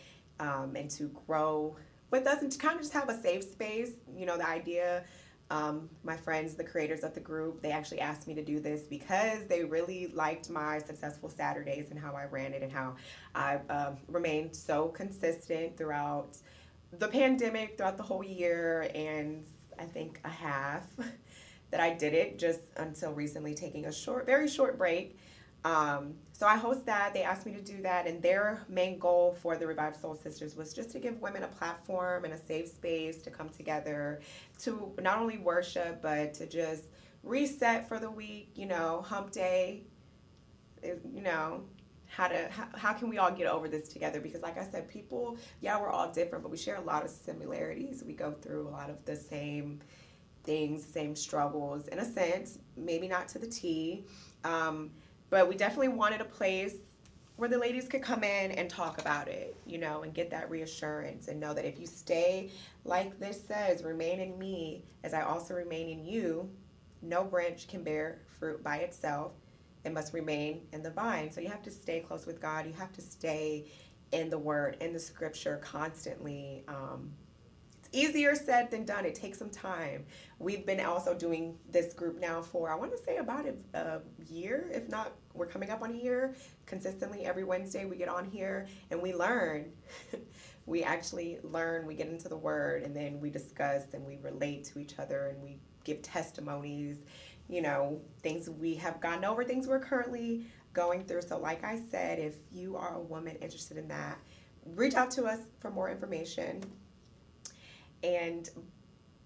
um, 0.40 0.75
and 0.76 0.90
to 0.90 1.11
grow 1.26 1.76
with 2.11 2.26
us 2.26 2.42
and 2.42 2.50
to 2.50 2.58
kind 2.58 2.75
of 2.75 2.80
just 2.80 2.92
have 2.92 3.08
a 3.08 3.20
safe 3.20 3.44
space, 3.44 3.92
you 4.16 4.26
know, 4.26 4.37
the 4.37 4.49
idea 4.49 5.04
um, 5.50 5.90
my 6.02 6.16
friends, 6.16 6.54
the 6.54 6.64
creators 6.64 7.04
of 7.04 7.14
the 7.14 7.20
group, 7.20 7.61
they 7.61 7.70
actually 7.70 8.00
asked 8.00 8.26
me 8.26 8.34
to 8.34 8.42
do 8.42 8.61
this 8.61 8.82
because 8.82 9.46
they 9.46 9.62
really 9.62 10.08
liked 10.08 10.49
my 10.49 10.78
successful 10.78 11.28
Saturdays 11.28 11.90
and 11.90 11.99
how 11.99 12.14
I 12.14 12.25
ran 12.25 12.54
it 12.54 12.62
and 12.62 12.73
how 12.73 12.96
I 13.34 13.56
um, 13.68 13.96
remained 14.08 14.56
so 14.56 14.88
consistent 14.88 15.76
throughout 15.76 16.38
the 16.99 17.08
pandemic, 17.08 17.76
throughout 17.76 17.96
the 17.96 18.02
whole 18.02 18.25
year, 18.25 18.90
and 18.94 19.44
I 19.78 19.84
think 19.84 20.20
a 20.25 20.28
half 20.28 20.84
that 21.71 21.80
I 21.80 21.94
did 21.94 22.14
it 22.14 22.38
just 22.38 22.61
until 22.76 23.12
recently, 23.12 23.54
taking 23.54 23.87
a 23.87 23.92
short, 23.92 24.26
very 24.26 24.49
short 24.49 24.78
break. 24.78 25.18
Um, 25.64 26.14
so 26.33 26.47
I 26.47 26.56
host 26.56 26.85
that. 26.87 27.14
They 27.14 27.23
asked 27.23 27.47
me 27.47 27.52
to 27.52 27.61
do 27.62 27.80
that, 27.83 28.06
and 28.06 28.23
their 28.23 28.64
main 28.68 28.99
goal 28.99 29.37
for 29.40 29.56
the 29.56 29.66
Revived 29.66 29.97
Soul 30.00 30.14
Sisters 30.14 30.56
was 30.56 30.75
just 30.75 30.90
to 30.90 30.99
give 30.99 31.21
women 31.23 31.42
a 31.42 31.49
platform 31.49 32.25
and 32.25 32.35
a 32.35 32.38
safe 32.38 32.68
space 32.68 33.23
to 33.23 33.30
come 33.30 33.49
together 33.49 34.21
to 34.61 34.92
not 35.00 35.18
only 35.18 35.38
worship 35.38 36.02
but 36.02 36.35
to 36.35 36.47
just 36.47 36.85
reset 37.23 37.88
for 37.88 37.99
the 37.99 38.11
week. 38.11 38.50
You 38.54 38.66
know, 38.66 39.02
Hump 39.06 39.30
Day. 39.33 39.85
You 40.83 41.23
know, 41.23 41.62
how 42.09 42.28
to 42.28 42.49
how, 42.50 42.66
how 42.75 42.92
can 42.92 43.09
we 43.09 43.18
all 43.18 43.30
get 43.30 43.47
over 43.47 43.68
this 43.68 43.88
together? 43.88 44.21
Because 44.21 44.42
like 44.42 44.59
I 44.59 44.64
said, 44.64 44.88
people, 44.88 45.38
yeah, 45.61 45.80
we're 45.80 45.90
all 45.90 46.12
different, 46.12 46.44
but 46.44 46.50
we 46.50 46.59
share 46.59 46.76
a 46.76 46.83
lot 46.83 47.04
of 47.04 47.11
similarities. 47.11 48.04
We 48.06 48.12
go 48.12 48.33
through 48.33 48.68
a 48.68 48.71
lot 48.71 48.90
of 48.90 49.04
the 49.04 49.16
same 49.16 49.80
things, 50.44 50.84
same 50.84 51.16
struggles 51.16 51.88
in 51.88 51.98
a 51.98 52.04
sense, 52.04 52.58
maybe 52.76 53.08
not 53.08 53.28
to 53.28 53.38
the 53.38 53.46
T. 53.46 54.04
Um, 54.44 54.90
but 55.30 55.48
we 55.48 55.56
definitely 55.56 55.88
wanted 55.88 56.20
a 56.20 56.26
place 56.26 56.74
where 57.36 57.48
the 57.48 57.58
ladies 57.58 57.88
could 57.88 58.02
come 58.02 58.22
in 58.22 58.52
and 58.52 58.70
talk 58.70 59.00
about 59.00 59.26
it, 59.26 59.56
you 59.66 59.78
know, 59.78 60.02
and 60.02 60.14
get 60.14 60.30
that 60.30 60.48
reassurance 60.48 61.26
and 61.26 61.40
know 61.40 61.52
that 61.52 61.64
if 61.66 61.80
you 61.80 61.86
stay, 61.86 62.50
like 62.84 63.18
this 63.18 63.44
says, 63.44 63.82
remain 63.82 64.20
in 64.20 64.38
me 64.38 64.84
as 65.02 65.14
I 65.14 65.22
also 65.22 65.54
remain 65.54 65.88
in 65.88 66.04
you, 66.04 66.48
no 67.02 67.24
branch 67.24 67.66
can 67.66 67.82
bear 67.82 68.20
fruit 68.38 68.62
by 68.62 68.78
itself. 68.78 69.32
It 69.84 69.92
must 69.92 70.14
remain 70.14 70.62
in 70.72 70.82
the 70.82 70.90
vine. 70.90 71.30
So 71.30 71.40
you 71.40 71.48
have 71.48 71.62
to 71.62 71.70
stay 71.70 72.00
close 72.00 72.24
with 72.24 72.40
God. 72.40 72.66
You 72.66 72.72
have 72.74 72.92
to 72.92 73.02
stay 73.02 73.66
in 74.12 74.30
the 74.30 74.38
Word, 74.38 74.76
in 74.80 74.92
the 74.92 74.98
Scripture 75.00 75.60
constantly. 75.62 76.64
Um, 76.68 77.10
easier 77.94 78.34
said 78.34 78.70
than 78.70 78.84
done. 78.84 79.04
It 79.04 79.14
takes 79.14 79.38
some 79.38 79.50
time. 79.50 80.04
We've 80.38 80.66
been 80.66 80.80
also 80.80 81.14
doing 81.14 81.56
this 81.70 81.94
group 81.94 82.20
now 82.20 82.42
for, 82.42 82.70
I 82.70 82.74
want 82.74 82.90
to 82.92 82.98
say, 82.98 83.18
about 83.18 83.46
a, 83.46 83.78
a 83.78 84.00
year, 84.28 84.68
if 84.72 84.88
not, 84.88 85.12
we're 85.32 85.46
coming 85.46 85.70
up 85.70 85.82
on 85.82 85.92
a 85.92 85.96
year. 85.96 86.34
Consistently, 86.66 87.24
every 87.24 87.44
Wednesday, 87.44 87.84
we 87.84 87.96
get 87.96 88.08
on 88.08 88.24
here 88.24 88.66
and 88.90 89.00
we 89.00 89.14
learn. 89.14 89.72
we 90.66 90.82
actually 90.82 91.38
learn, 91.42 91.86
we 91.86 91.94
get 91.94 92.08
into 92.08 92.28
the 92.28 92.36
Word, 92.36 92.82
and 92.82 92.94
then 92.94 93.20
we 93.20 93.30
discuss 93.30 93.82
and 93.94 94.04
we 94.04 94.18
relate 94.22 94.64
to 94.64 94.78
each 94.78 94.98
other 94.98 95.28
and 95.28 95.42
we 95.42 95.58
give 95.84 96.02
testimonies, 96.02 96.98
you 97.48 97.62
know, 97.62 98.00
things 98.22 98.50
we 98.50 98.74
have 98.74 99.00
gotten 99.00 99.24
over, 99.24 99.44
things 99.44 99.66
we're 99.66 99.78
currently 99.78 100.46
going 100.72 101.04
through. 101.04 101.22
So, 101.22 101.38
like 101.38 101.62
I 101.64 101.80
said, 101.90 102.18
if 102.18 102.36
you 102.50 102.76
are 102.76 102.94
a 102.94 103.00
woman 103.00 103.36
interested 103.36 103.76
in 103.76 103.88
that, 103.88 104.18
reach 104.74 104.94
out 104.94 105.10
to 105.12 105.24
us 105.24 105.38
for 105.60 105.70
more 105.70 105.90
information 105.90 106.62
and 108.02 108.48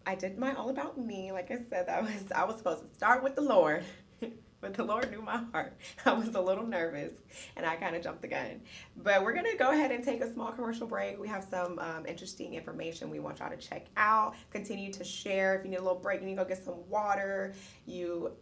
I 0.07 0.15
did 0.15 0.39
my 0.39 0.55
all 0.55 0.71
about 0.71 0.99
me. 0.99 1.33
Like 1.33 1.51
I 1.51 1.59
said, 1.69 1.89
I 1.89 2.01
was 2.01 2.25
I 2.35 2.45
was 2.45 2.57
supposed 2.57 2.83
to 2.83 2.95
start 2.95 3.23
with 3.23 3.35
the 3.35 3.43
Lord. 3.43 3.85
but 4.61 4.75
the 4.75 4.85
Lord 4.85 5.11
knew 5.11 5.23
my 5.23 5.43
heart. 5.53 5.77
I 6.07 6.13
was 6.13 6.35
a 6.35 6.41
little 6.41 6.67
nervous 6.67 7.13
and 7.57 7.65
I 7.65 7.77
kind 7.77 7.95
of 7.95 8.03
jumped 8.03 8.23
the 8.23 8.29
gun. 8.29 8.61
But 8.97 9.23
we're 9.23 9.35
to 9.35 9.57
go 9.57 9.71
ahead 9.71 9.93
and 9.93 10.03
take 10.03 10.21
a 10.23 10.33
small 10.33 10.51
commercial 10.53 10.87
break. 10.87 11.19
We 11.19 11.29
have 11.29 11.47
some 11.49 11.79
um, 11.79 12.07
interesting 12.07 12.55
information 12.55 13.11
we 13.11 13.21
want 13.21 13.39
y'all 13.39 13.51
to 13.51 13.57
check 13.57 13.87
out. 13.97 14.35
Continue 14.51 14.93
to 14.95 15.05
share. 15.05 15.57
If 15.57 15.65
you 15.65 15.71
need 15.71 15.79
a 15.79 15.83
little 15.83 15.99
break, 15.99 16.21
you 16.21 16.27
need 16.27 16.37
to 16.37 16.43
go 16.43 16.49
get 16.49 16.65
some 16.65 16.89
water. 16.89 17.55
You 17.87 18.33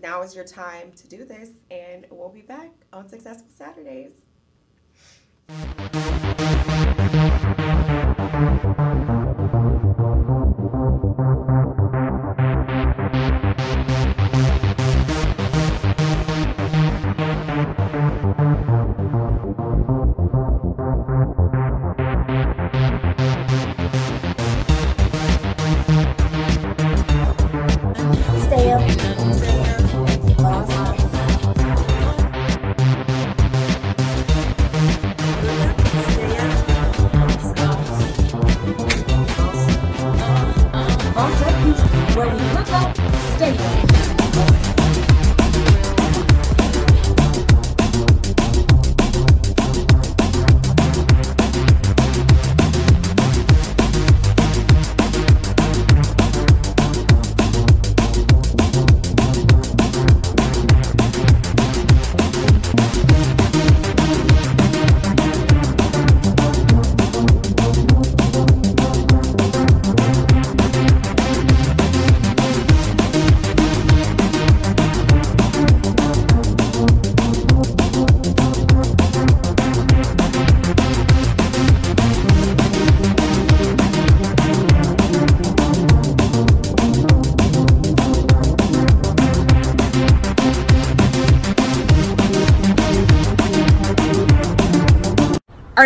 now 0.00 0.22
is 0.22 0.34
your 0.34 0.44
time 0.44 0.92
to 0.92 1.08
do 1.08 1.24
this, 1.24 1.50
and 1.70 2.06
we'll 2.10 2.28
be 2.28 2.42
back 2.42 2.70
on 2.92 3.08
Successful 3.08 3.48
Saturdays. 3.56 4.12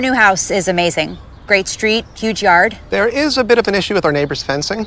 Our 0.00 0.02
new 0.02 0.14
house 0.14 0.50
is 0.50 0.66
amazing. 0.66 1.19
Great 1.47 1.69
street, 1.69 2.07
huge 2.16 2.42
yard. 2.42 2.78
There 2.88 3.07
is 3.07 3.37
a 3.37 3.45
bit 3.45 3.59
of 3.59 3.69
an 3.69 3.75
issue 3.75 3.92
with 3.92 4.07
our 4.07 4.12
neighbor's 4.12 4.42
fencing. 4.42 4.87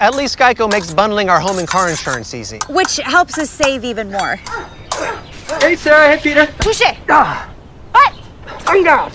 At 0.00 0.14
least 0.14 0.38
Geico 0.38 0.72
makes 0.72 0.94
bundling 0.94 1.28
our 1.28 1.38
home 1.38 1.58
and 1.58 1.68
car 1.68 1.90
insurance 1.90 2.32
easy. 2.32 2.60
Which 2.70 2.96
helps 2.96 3.36
us 3.36 3.50
save 3.50 3.84
even 3.84 4.10
more. 4.10 4.36
Hey, 5.60 5.76
Sarah. 5.76 6.16
Hey, 6.16 6.22
Peter. 6.22 6.46
Touche! 6.62 6.80
Ah. 7.10 7.54
Tongue 8.60 8.84
down. 8.84 9.10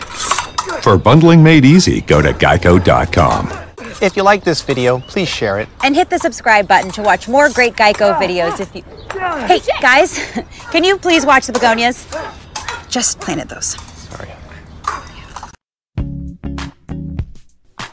For 0.84 1.00
bundling 1.00 1.42
made 1.42 1.66
easy, 1.66 2.02
go 2.02 2.22
to 2.22 2.32
geico.com. 2.32 3.63
If 4.02 4.18
you 4.18 4.24
like 4.24 4.44
this 4.44 4.62
video, 4.62 5.00
please 5.00 5.30
share 5.30 5.60
it. 5.60 5.70
And 5.84 5.96
hit 5.96 6.10
the 6.10 6.20
subscribe 6.20 6.68
button 6.68 6.92
to 6.92 7.02
watch 7.02 7.28
more 7.28 7.50
great 7.50 7.74
Geico 7.74 8.18
videos 8.18 8.60
if 8.60 8.76
you. 8.76 8.84
Hey, 9.48 9.62
guys, 9.82 10.20
can 10.72 10.84
you 10.84 10.98
please 10.98 11.26
watch 11.26 11.48
the 11.48 11.54
begonias? 11.54 12.08
Just 12.90 13.20
planted 13.20 13.50
those. 13.50 13.93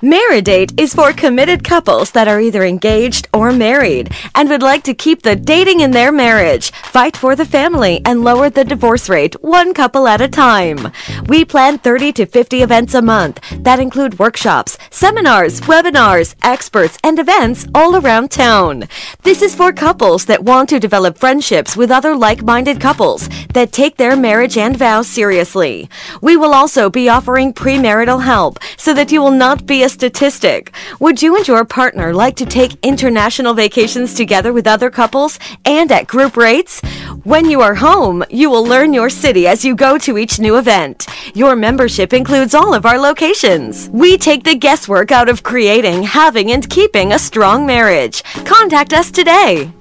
Sorry. 0.01 0.11
Meridate 0.11 0.81
is 0.81 0.95
for 0.95 1.13
committed 1.13 1.65
couples 1.65 2.13
that 2.13 2.29
are 2.29 2.41
either 2.41 2.65
engaged 2.65 3.29
or 3.33 3.53
married 3.53 4.13
and 4.35 4.49
would 4.49 4.63
like 4.63 4.83
to 4.85 4.95
keep 4.95 5.23
the 5.23 5.37
dating 5.37 5.81
in 5.81 5.91
their 5.91 6.13
marriage, 6.13 6.71
fight 6.71 7.17
for 7.17 7.37
the 7.37 7.45
family, 7.45 8.01
and 8.05 8.25
lower 8.25 8.51
the 8.51 8.65
divorce 8.65 9.09
rate 9.09 9.35
one 9.43 9.75
couple 9.75 10.07
at 10.07 10.21
a 10.21 10.29
time. 10.29 10.93
We 11.27 11.45
plan 11.45 11.79
30 11.79 12.13
to 12.13 12.27
50 12.27 12.63
events 12.63 12.95
a 12.95 13.03
month 13.03 13.41
that 13.63 13.81
include 13.81 14.19
workshops, 14.19 14.79
seminars, 14.91 15.61
webinars, 15.63 16.35
experts, 16.43 16.99
and 17.05 17.19
events 17.19 17.67
all 17.75 17.97
around 17.97 18.31
town. 18.31 18.85
This 19.23 19.43
is 19.43 19.55
for 19.55 19.73
couples 19.73 20.27
that 20.27 20.45
want 20.45 20.69
to 20.71 20.81
develop 20.81 21.19
friendships 21.19 21.77
with 21.77 21.91
other 21.91 22.17
like-minded 22.17 22.81
couples 22.81 23.29
that 23.55 23.73
take 23.73 23.97
their 23.97 24.17
marriage 24.17 24.57
and 24.57 24.77
vows 24.77 25.09
seriously. 25.09 25.89
We 26.23 26.37
will 26.37 26.55
also 26.55 26.89
be 26.91 27.09
offering 27.09 27.53
premarital 27.53 28.23
help 28.23 28.59
so 28.77 28.95
that 28.95 29.13
you 29.13 29.21
will 29.21 29.31
not 29.31 29.67
be 29.67 29.83
a 29.83 29.90
statistic. 29.91 30.73
Would 31.01 31.23
you 31.23 31.37
and 31.37 31.47
your 31.47 31.65
partner 31.65 32.15
like 32.15 32.37
to 32.37 32.47
take 32.47 32.79
international 32.83 33.55
vacations 33.55 34.15
together 34.15 34.53
with 34.53 34.67
other 34.67 34.91
couples 34.91 35.39
and 35.65 35.91
at 35.91 36.07
group 36.07 36.37
rates? 36.37 36.81
When 37.25 37.51
you 37.51 37.61
are 37.61 37.75
home, 37.75 38.25
you 38.31 38.49
will 38.51 38.65
learn 38.65 38.93
your 38.93 39.11
city 39.11 39.47
as 39.47 39.65
you 39.65 39.75
go 39.75 39.99
to 39.99 40.19
each 40.19 40.39
new 40.39 40.57
event. 40.57 41.07
Your 41.35 41.57
membership 41.57 42.13
includes 42.13 42.55
all 42.55 42.75
of 42.75 42.87
our 42.87 42.99
locations. 42.99 43.89
We 43.91 44.17
take 44.17 44.45
the 44.45 44.55
guesswork 44.55 45.11
out 45.13 45.29
of 45.29 45.43
creating, 45.43 46.05
having, 46.05 46.51
and 46.53 46.69
keeping 46.69 47.13
a 47.13 47.19
strong 47.19 47.67
marriage. 47.67 48.23
Contact 48.45 48.93
us 48.93 49.11
today. 49.11 49.73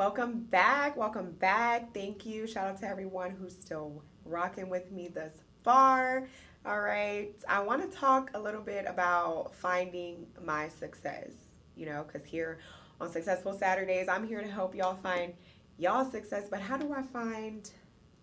Welcome 0.00 0.44
back. 0.44 0.96
Welcome 0.96 1.32
back. 1.32 1.92
Thank 1.92 2.24
you. 2.24 2.46
Shout 2.46 2.66
out 2.66 2.80
to 2.80 2.88
everyone 2.88 3.32
who's 3.32 3.52
still 3.52 4.02
rocking 4.24 4.70
with 4.70 4.90
me 4.90 5.08
thus 5.08 5.32
far. 5.62 6.26
All 6.64 6.80
right. 6.80 7.34
I 7.46 7.60
want 7.60 7.82
to 7.82 7.94
talk 7.94 8.30
a 8.32 8.40
little 8.40 8.62
bit 8.62 8.86
about 8.88 9.54
finding 9.54 10.26
my 10.42 10.68
success, 10.68 11.32
you 11.76 11.84
know, 11.84 12.06
because 12.06 12.26
here 12.26 12.60
on 12.98 13.10
Successful 13.10 13.52
Saturdays, 13.52 14.08
I'm 14.08 14.26
here 14.26 14.40
to 14.40 14.48
help 14.48 14.74
y'all 14.74 14.96
find 15.02 15.34
y'all 15.76 16.10
success. 16.10 16.44
But 16.50 16.62
how 16.62 16.78
do 16.78 16.94
I 16.94 17.02
find 17.02 17.70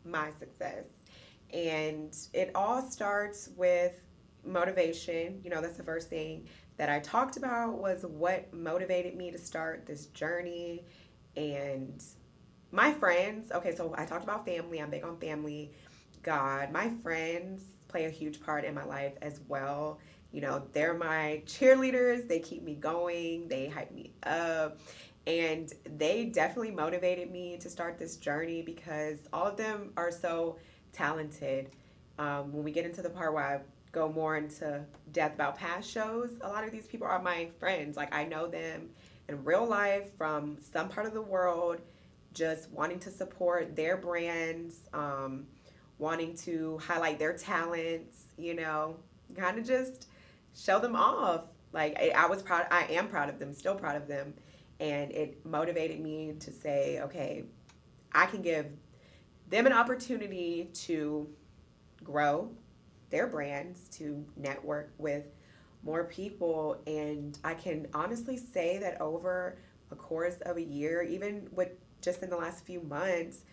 my 0.04 0.32
success? 0.40 0.86
And 1.54 2.18
it 2.34 2.50
all 2.56 2.82
starts 2.82 3.52
with 3.56 4.02
motivation. 4.44 5.42
You 5.44 5.52
know, 5.52 5.62
that's 5.62 5.78
the 5.78 5.84
first 5.84 6.10
thing 6.10 6.48
that 6.78 6.90
I 6.90 7.02
talked 7.02 7.38
about 7.38 7.78
was 7.78 8.04
what 8.04 8.52
motivated 8.52 9.16
me 9.16 9.30
to 9.30 9.38
start 9.38 9.86
this 9.86 10.08
journey 10.08 10.86
and 11.38 12.04
my 12.72 12.92
friends 12.92 13.52
okay 13.52 13.74
so 13.74 13.96
i 13.98 14.04
talked 14.04 14.24
about 14.24 14.46
family 14.46 14.80
i'm 14.80 14.90
big 14.90 15.06
on 15.06 15.18
family 15.18 15.72
god 16.24 16.72
my 16.72 16.92
friends 17.02 17.64
play 17.88 18.06
a 18.06 18.10
huge 18.10 18.42
part 18.42 18.64
in 18.64 18.74
my 18.74 18.84
life 18.84 19.14
as 19.22 19.40
well. 19.48 20.00
You 20.32 20.42
know 20.42 20.64
they're 20.74 20.94
my 20.94 21.42
cheerleaders 21.46 22.28
they 22.28 22.40
keep 22.40 22.62
me 22.62 22.76
going 22.76 23.48
they 23.48 23.68
hype 23.68 23.92
me 23.92 24.12
up 24.24 24.78
and 25.26 25.72
they 25.98 26.26
definitely 26.26 26.72
motivated 26.72 27.32
me 27.32 27.58
to 27.58 27.70
start 27.70 27.98
this 27.98 28.18
journey 28.18 28.62
because 28.62 29.18
all 29.32 29.46
of 29.46 29.58
them 29.58 29.94
are 29.98 30.12
so 30.12 30.58
talented. 30.92 31.72
Um, 32.20 32.52
when 32.52 32.64
we 32.64 32.72
get 32.72 32.86
into 32.86 33.02
the 33.02 33.10
part 33.10 33.34
where 33.34 33.44
i 33.44 33.60
go 33.92 34.12
more 34.12 34.38
into 34.38 34.84
depth 35.12 35.36
about 35.36 35.56
past 35.56 35.90
shows 35.90 36.32
a 36.42 36.48
lot 36.48 36.64
of 36.64 36.72
these 36.72 36.86
people 36.88 37.08
are 37.08 37.22
my 37.22 37.48
friends 37.60 37.96
like 37.96 38.14
i 38.14 38.26
know 38.26 38.48
them 38.48 38.90
in 39.30 39.44
real 39.44 39.66
life 39.66 40.10
from 40.18 40.58
some 40.74 40.90
part 40.90 41.06
of 41.06 41.14
the 41.14 41.22
world, 41.22 41.82
just 42.34 42.70
wanting 42.72 43.00
to 43.00 43.10
support 43.10 43.76
their 43.76 43.98
brands, 43.98 44.82
um, 44.94 45.48
wanting 45.98 46.36
to 46.36 46.78
highlight 46.78 47.20
their 47.20 47.34
talents, 47.34 48.26
you 48.38 48.54
know, 48.54 48.96
kind 49.36 49.58
of 49.58 49.66
just 49.66 50.08
show 50.56 50.80
them 50.80 50.96
off. 50.96 51.46
Like 51.74 51.98
I, 52.00 52.10
I 52.16 52.28
was 52.28 52.42
proud, 52.42 52.68
I 52.72 52.86
am 52.86 53.08
proud 53.08 53.30
of 53.30 53.40
them, 53.40 53.54
still 53.54 53.76
proud 53.76 53.96
of 53.96 54.08
them. 54.08 54.34
And 54.80 55.12
it 55.12 55.44
motivated 55.46 56.00
me 56.00 56.36
to 56.40 56.52
say, 56.52 57.02
okay, 57.02 57.46
I 58.14 58.28
can 58.28 58.42
give 58.42 58.68
them 59.50 59.66
an 59.66 59.74
opportunity 59.74 60.70
to 60.74 61.28
grow 62.04 62.52
their 63.10 63.28
brands, 63.28 63.90
to 63.98 64.24
network 64.36 64.92
with 64.98 65.26
more 65.84 66.06
people 66.06 66.82
and 66.86 67.38
I 67.44 67.54
can 67.54 67.88
honestly 67.94 68.38
say 68.38 68.78
that 68.80 69.00
over 69.00 69.58
a 69.92 69.96
course 69.96 70.36
of 70.42 70.58
a 70.58 70.62
year, 70.62 71.02
even 71.04 71.48
with 71.52 71.70
just 72.02 72.24
in 72.24 72.30
the 72.30 72.38
last 72.38 72.66
few 72.66 72.82
months, 72.82 73.44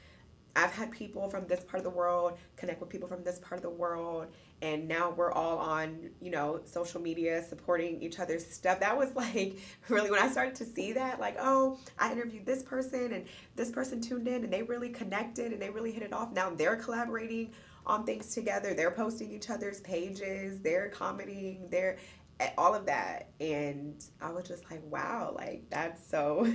I've 0.56 0.72
had 0.72 0.90
people 0.90 1.28
from 1.28 1.46
this 1.46 1.64
part 1.64 1.78
of 1.78 1.84
the 1.84 1.96
world 1.96 2.38
connect 2.56 2.80
with 2.80 2.88
people 2.88 3.08
from 3.08 3.24
this 3.24 3.38
part 3.38 3.58
of 3.58 3.62
the 3.62 3.70
world, 3.70 4.28
and 4.62 4.88
now 4.88 5.10
we're 5.10 5.32
all 5.32 5.58
on, 5.58 6.10
you 6.20 6.30
know, 6.30 6.60
social 6.64 7.00
media 7.00 7.42
supporting 7.42 8.02
each 8.02 8.18
other's 8.18 8.46
stuff. 8.46 8.80
That 8.80 8.96
was 8.96 9.12
like 9.14 9.58
really 9.88 10.10
when 10.10 10.20
I 10.20 10.28
started 10.28 10.54
to 10.56 10.64
see 10.64 10.92
that, 10.92 11.20
like, 11.20 11.36
oh, 11.38 11.78
I 11.98 12.12
interviewed 12.12 12.46
this 12.46 12.62
person 12.62 13.12
and 13.12 13.26
this 13.56 13.70
person 13.70 14.00
tuned 14.00 14.28
in 14.28 14.44
and 14.44 14.52
they 14.52 14.62
really 14.62 14.88
connected 14.88 15.52
and 15.52 15.60
they 15.60 15.70
really 15.70 15.92
hit 15.92 16.02
it 16.02 16.12
off. 16.12 16.32
Now 16.32 16.50
they're 16.50 16.76
collaborating 16.76 17.52
on 17.86 18.04
things 18.04 18.34
together. 18.34 18.74
They're 18.74 18.90
posting 18.90 19.30
each 19.30 19.50
other's 19.50 19.80
pages, 19.80 20.60
they're 20.60 20.88
commenting, 20.88 21.68
they're 21.70 21.98
eh, 22.40 22.50
all 22.56 22.74
of 22.74 22.86
that. 22.86 23.30
And 23.40 24.02
I 24.20 24.30
was 24.30 24.48
just 24.48 24.70
like, 24.70 24.82
wow, 24.90 25.34
like 25.36 25.64
that's 25.68 26.06
so 26.08 26.50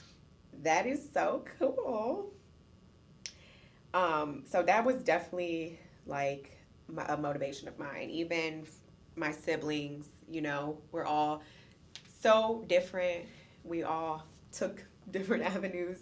that 0.62 0.86
is 0.86 1.08
so 1.12 1.44
cool. 1.58 2.32
Um, 3.94 4.42
so 4.46 4.62
that 4.62 4.84
was 4.84 4.96
definitely 4.96 5.78
like 6.06 6.55
a 7.08 7.16
motivation 7.16 7.68
of 7.68 7.78
mine. 7.78 8.10
Even 8.10 8.66
my 9.16 9.30
siblings, 9.30 10.06
you 10.30 10.40
know, 10.40 10.78
we're 10.92 11.04
all 11.04 11.42
so 12.20 12.64
different. 12.68 13.24
We 13.64 13.82
all 13.82 14.24
took 14.52 14.84
different 15.10 15.44
avenues 15.44 15.98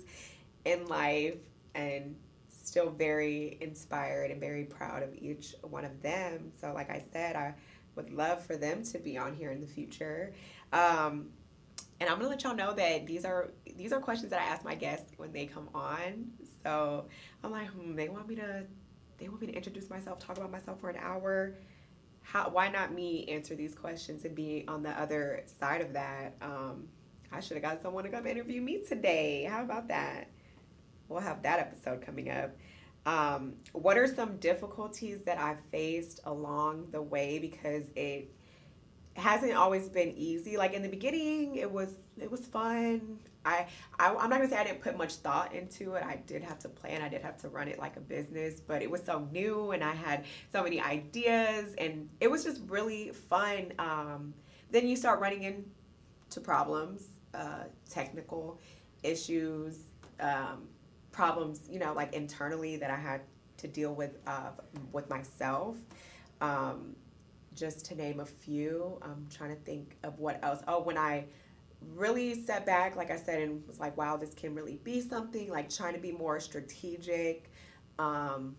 in 0.64 0.87
life 0.87 1.37
and 1.75 2.16
still 2.49 2.90
very 2.90 3.59
inspired 3.61 4.31
and 4.31 4.40
very 4.40 4.64
proud 4.64 5.03
of 5.03 5.14
each 5.14 5.55
one 5.62 5.85
of 5.85 6.03
them. 6.03 6.53
So, 6.61 6.73
like 6.73 6.90
I 6.90 7.03
said, 7.12 7.37
I 7.37 7.55
would 7.97 8.11
love 8.11 8.44
for 8.44 8.57
them 8.57 8.83
to 8.85 8.99
be 8.99 9.18
on 9.18 9.35
here 9.35 9.51
in 9.51 9.61
the 9.61 9.66
future. 9.66 10.33
Um, 10.73 11.29
and 12.01 12.11
I'm 12.11 12.16
gonna 12.18 12.29
let 12.29 12.42
y'all 12.42 12.57
know 12.57 12.73
that 12.75 13.07
these 13.07 13.25
are 13.25 13.51
these 13.77 13.92
are 13.92 14.01
questions 14.01 14.31
that 14.31 14.40
I 14.40 14.44
ask 14.44 14.64
my 14.64 14.75
guests 14.75 15.12
when 15.16 15.33
they 15.33 15.47
come 15.47 15.68
on. 15.75 16.33
So 16.62 17.07
I'm 17.42 17.53
like, 17.53 17.68
hmm, 17.68 17.94
they 17.94 18.09
want 18.09 18.29
me 18.29 18.35
to 18.37 18.64
they 19.18 19.29
want 19.29 19.40
me 19.40 19.46
to 19.48 19.55
introduce 19.55 19.90
myself, 19.90 20.18
talk 20.18 20.37
about 20.37 20.50
myself 20.50 20.81
for 20.81 20.90
an 20.90 20.96
hour. 20.96 21.55
How 22.22 22.48
why 22.48 22.68
not 22.68 22.92
me 22.92 23.27
answer 23.29 23.55
these 23.55 23.74
questions 23.74 24.24
and 24.24 24.35
be 24.35 24.64
on 24.68 24.83
the 24.83 24.90
other 24.90 25.44
side 25.61 25.81
of 25.81 25.92
that? 25.92 26.37
Um, 26.40 26.88
I 27.33 27.40
should 27.40 27.57
have 27.57 27.62
got 27.62 27.83
someone 27.83 28.05
to 28.05 28.11
come 28.11 28.27
interview 28.27 28.61
me 28.61 28.83
today. 28.87 29.44
How 29.44 29.62
about 29.62 29.88
that? 29.88 30.31
We'll 31.09 31.20
have 31.20 31.42
that 31.42 31.59
episode 31.59 32.00
coming 32.00 32.31
up. 32.31 32.57
Um, 33.07 33.55
what 33.72 33.98
are 33.98 34.07
some 34.07 34.38
difficulties 34.38 35.22
that 35.24 35.38
I've 35.38 35.61
faced 35.70 36.20
along 36.24 36.88
the 36.90 37.03
way 37.03 37.38
because 37.38 37.85
it 37.94 38.35
hasn't 39.16 39.55
always 39.55 39.88
been 39.88 40.12
easy. 40.16 40.57
Like 40.57 40.74
in 40.74 40.83
the 40.83 40.88
beginning, 40.88 41.57
it 41.57 41.70
was 41.70 41.92
it 42.18 42.31
was 42.31 42.46
fun. 42.46 43.18
I, 43.44 43.66
I 43.98 44.09
am 44.09 44.14
not 44.14 44.30
gonna 44.30 44.48
say 44.48 44.57
I 44.57 44.64
didn't 44.64 44.80
put 44.80 44.96
much 44.96 45.16
thought 45.16 45.54
into 45.54 45.94
it. 45.94 46.04
I 46.04 46.16
did 46.26 46.42
have 46.42 46.59
to 46.61 46.68
plan. 46.68 47.02
I 47.02 47.09
did 47.09 47.22
have 47.22 47.37
to 47.42 47.48
run 47.48 47.68
it 47.68 47.78
like 47.78 47.96
a 47.96 48.00
business, 48.00 48.61
but 48.61 48.83
it 48.83 48.90
was 48.90 49.02
so 49.02 49.28
new, 49.33 49.72
and 49.72 49.85
I 49.85 49.92
had 49.94 50.24
so 50.52 50.62
many 50.62 50.80
ideas, 50.80 51.74
and 51.78 52.09
it 52.20 52.30
was 52.30 52.44
just 52.44 52.62
really 52.68 53.11
fun. 53.11 53.72
Um, 53.78 54.35
then 54.70 54.88
you 54.88 54.96
start 54.96 55.20
running 55.20 55.42
into 55.42 56.40
problems, 56.40 57.09
uh, 57.35 57.64
technical 57.88 58.61
issues, 59.02 59.78
um, 60.20 60.68
problems, 61.12 61.61
you 61.70 61.78
know, 61.78 61.92
like 61.92 62.12
internally 62.14 62.76
that 62.76 62.90
I 62.90 62.96
had 62.96 63.20
to 63.59 63.68
deal 63.68 63.94
with 63.94 64.18
uh, 64.26 64.50
with 64.92 65.09
myself. 65.11 65.76
Um, 66.40 66.96
just 67.54 67.85
to 67.87 67.94
name 67.94 68.20
a 68.20 68.26
few. 68.26 68.98
I'm 69.02 69.26
trying 69.30 69.50
to 69.50 69.61
think 69.62 69.96
of 70.02 70.18
what 70.18 70.42
else. 70.42 70.61
Oh, 70.66 70.83
when 70.83 70.98
I 70.98 71.26
really 71.94 72.35
set 72.35 72.66
back, 72.66 72.97
like 72.97 73.11
I 73.11 73.16
said, 73.16 73.40
and 73.40 73.66
was 73.66 73.81
like, 73.81 73.97
wow, 73.97 74.16
this 74.16 74.35
can 74.35 74.55
really 74.55 74.81
be 74.85 75.01
something, 75.01 75.51
like 75.51 75.68
trying 75.68 75.94
to 75.94 76.01
be 76.01 76.12
more 76.12 76.40
strategic. 76.40 77.51
Um, 77.99 78.57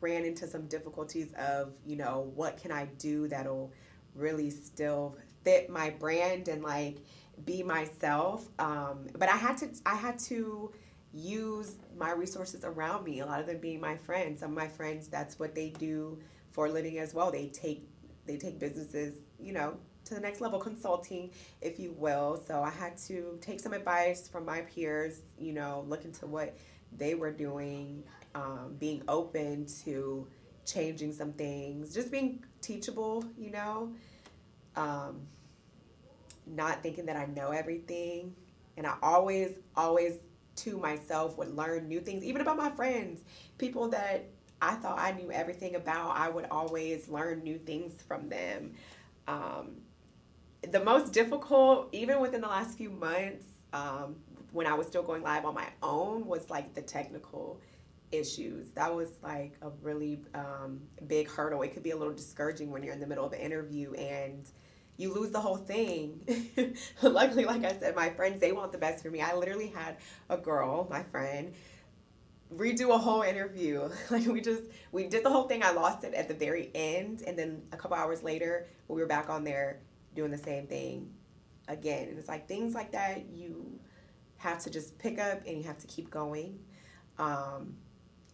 ran 0.00 0.24
into 0.24 0.46
some 0.46 0.66
difficulties 0.66 1.32
of, 1.34 1.72
you 1.86 1.96
know, 1.96 2.32
what 2.34 2.56
can 2.56 2.72
I 2.72 2.86
do 2.98 3.28
that'll 3.28 3.72
really 4.14 4.50
still 4.50 5.16
fit 5.44 5.70
my 5.70 5.90
brand 5.90 6.48
and 6.48 6.62
like 6.62 6.98
be 7.44 7.62
myself. 7.62 8.48
Um, 8.58 9.06
but 9.18 9.28
I 9.28 9.36
had 9.36 9.56
to, 9.58 9.68
I 9.86 9.94
had 9.94 10.18
to 10.20 10.72
use 11.14 11.76
my 11.96 12.12
resources 12.12 12.64
around 12.64 13.04
me. 13.04 13.20
A 13.20 13.26
lot 13.26 13.40
of 13.40 13.46
them 13.46 13.58
being 13.58 13.80
my 13.80 13.96
friends. 13.96 14.40
Some 14.40 14.50
of 14.50 14.56
my 14.56 14.68
friends, 14.68 15.08
that's 15.08 15.38
what 15.38 15.54
they 15.54 15.70
do 15.70 16.18
for 16.50 16.66
a 16.66 16.70
living 16.70 16.98
as 16.98 17.14
well. 17.14 17.30
They 17.30 17.48
take 17.48 17.88
they 18.24 18.36
take 18.36 18.58
businesses, 18.58 19.14
you 19.40 19.52
know, 19.52 19.76
to 20.04 20.14
the 20.14 20.20
next 20.20 20.40
level, 20.40 20.58
consulting, 20.58 21.30
if 21.60 21.78
you 21.78 21.94
will. 21.96 22.42
So 22.46 22.62
I 22.62 22.70
had 22.70 22.96
to 23.08 23.38
take 23.40 23.60
some 23.60 23.72
advice 23.72 24.28
from 24.28 24.44
my 24.44 24.62
peers, 24.62 25.20
you 25.38 25.52
know, 25.52 25.84
look 25.88 26.04
into 26.04 26.26
what 26.26 26.56
they 26.96 27.14
were 27.14 27.30
doing, 27.30 28.02
um, 28.34 28.76
being 28.78 29.02
open 29.08 29.66
to 29.84 30.26
changing 30.66 31.12
some 31.12 31.32
things, 31.32 31.94
just 31.94 32.10
being 32.10 32.44
teachable, 32.60 33.24
you 33.38 33.50
know, 33.50 33.92
um, 34.76 35.20
not 36.46 36.82
thinking 36.82 37.06
that 37.06 37.16
I 37.16 37.26
know 37.26 37.50
everything. 37.50 38.34
And 38.76 38.86
I 38.86 38.94
always, 39.02 39.52
always 39.76 40.14
to 40.56 40.78
myself 40.78 41.38
would 41.38 41.54
learn 41.54 41.88
new 41.88 42.00
things, 42.00 42.24
even 42.24 42.40
about 42.40 42.56
my 42.56 42.70
friends, 42.70 43.22
people 43.58 43.88
that 43.88 44.26
I 44.60 44.74
thought 44.76 44.98
I 44.98 45.12
knew 45.12 45.30
everything 45.32 45.74
about, 45.74 46.16
I 46.16 46.28
would 46.28 46.46
always 46.50 47.08
learn 47.08 47.42
new 47.42 47.58
things 47.58 47.92
from 48.06 48.28
them. 48.28 48.74
Um, 49.26 49.76
the 50.70 50.82
most 50.82 51.12
difficult, 51.12 51.88
even 51.92 52.20
within 52.20 52.40
the 52.40 52.48
last 52.48 52.76
few 52.78 52.90
months, 52.90 53.46
um, 53.72 54.16
when 54.52 54.66
I 54.66 54.74
was 54.74 54.86
still 54.86 55.02
going 55.02 55.22
live 55.22 55.44
on 55.44 55.54
my 55.54 55.68
own, 55.82 56.26
was 56.26 56.50
like 56.50 56.74
the 56.74 56.82
technical 56.82 57.60
issues. 58.12 58.68
That 58.74 58.94
was 58.94 59.08
like 59.22 59.56
a 59.62 59.70
really 59.82 60.20
um, 60.34 60.80
big 61.06 61.28
hurdle. 61.28 61.62
It 61.62 61.72
could 61.72 61.82
be 61.82 61.90
a 61.90 61.96
little 61.96 62.14
discouraging 62.14 62.70
when 62.70 62.82
you're 62.82 62.92
in 62.92 63.00
the 63.00 63.06
middle 63.06 63.24
of 63.24 63.32
an 63.32 63.40
interview 63.40 63.92
and 63.94 64.48
you 64.98 65.12
lose 65.12 65.30
the 65.30 65.40
whole 65.40 65.56
thing. 65.56 66.20
Luckily, 67.02 67.44
like 67.44 67.64
I 67.64 67.72
said, 67.78 67.96
my 67.96 68.10
friends, 68.10 68.40
they 68.40 68.52
want 68.52 68.72
the 68.72 68.78
best 68.78 69.02
for 69.02 69.10
me. 69.10 69.20
I 69.20 69.34
literally 69.34 69.68
had 69.68 69.96
a 70.28 70.36
girl, 70.36 70.86
my 70.90 71.02
friend, 71.04 71.54
redo 72.54 72.94
a 72.94 72.98
whole 72.98 73.22
interview. 73.22 73.88
Like 74.10 74.26
we 74.26 74.42
just 74.42 74.62
we 74.92 75.08
did 75.08 75.24
the 75.24 75.30
whole 75.30 75.48
thing. 75.48 75.62
I 75.62 75.72
lost 75.72 76.04
it 76.04 76.12
at 76.12 76.28
the 76.28 76.34
very 76.34 76.70
end, 76.74 77.22
and 77.26 77.38
then 77.38 77.62
a 77.72 77.76
couple 77.76 77.96
hours 77.96 78.22
later, 78.22 78.66
we 78.88 79.00
were 79.00 79.06
back 79.06 79.30
on 79.30 79.42
there 79.44 79.80
doing 80.14 80.30
the 80.30 80.38
same 80.38 80.66
thing 80.66 81.10
again. 81.68 82.08
And 82.08 82.18
it's 82.18 82.28
like 82.28 82.48
things 82.48 82.74
like 82.74 82.92
that 82.92 83.26
you 83.32 83.78
have 84.38 84.58
to 84.60 84.70
just 84.70 84.98
pick 84.98 85.18
up 85.18 85.42
and 85.46 85.56
you 85.56 85.64
have 85.64 85.78
to 85.78 85.86
keep 85.86 86.10
going. 86.10 86.58
Um, 87.18 87.74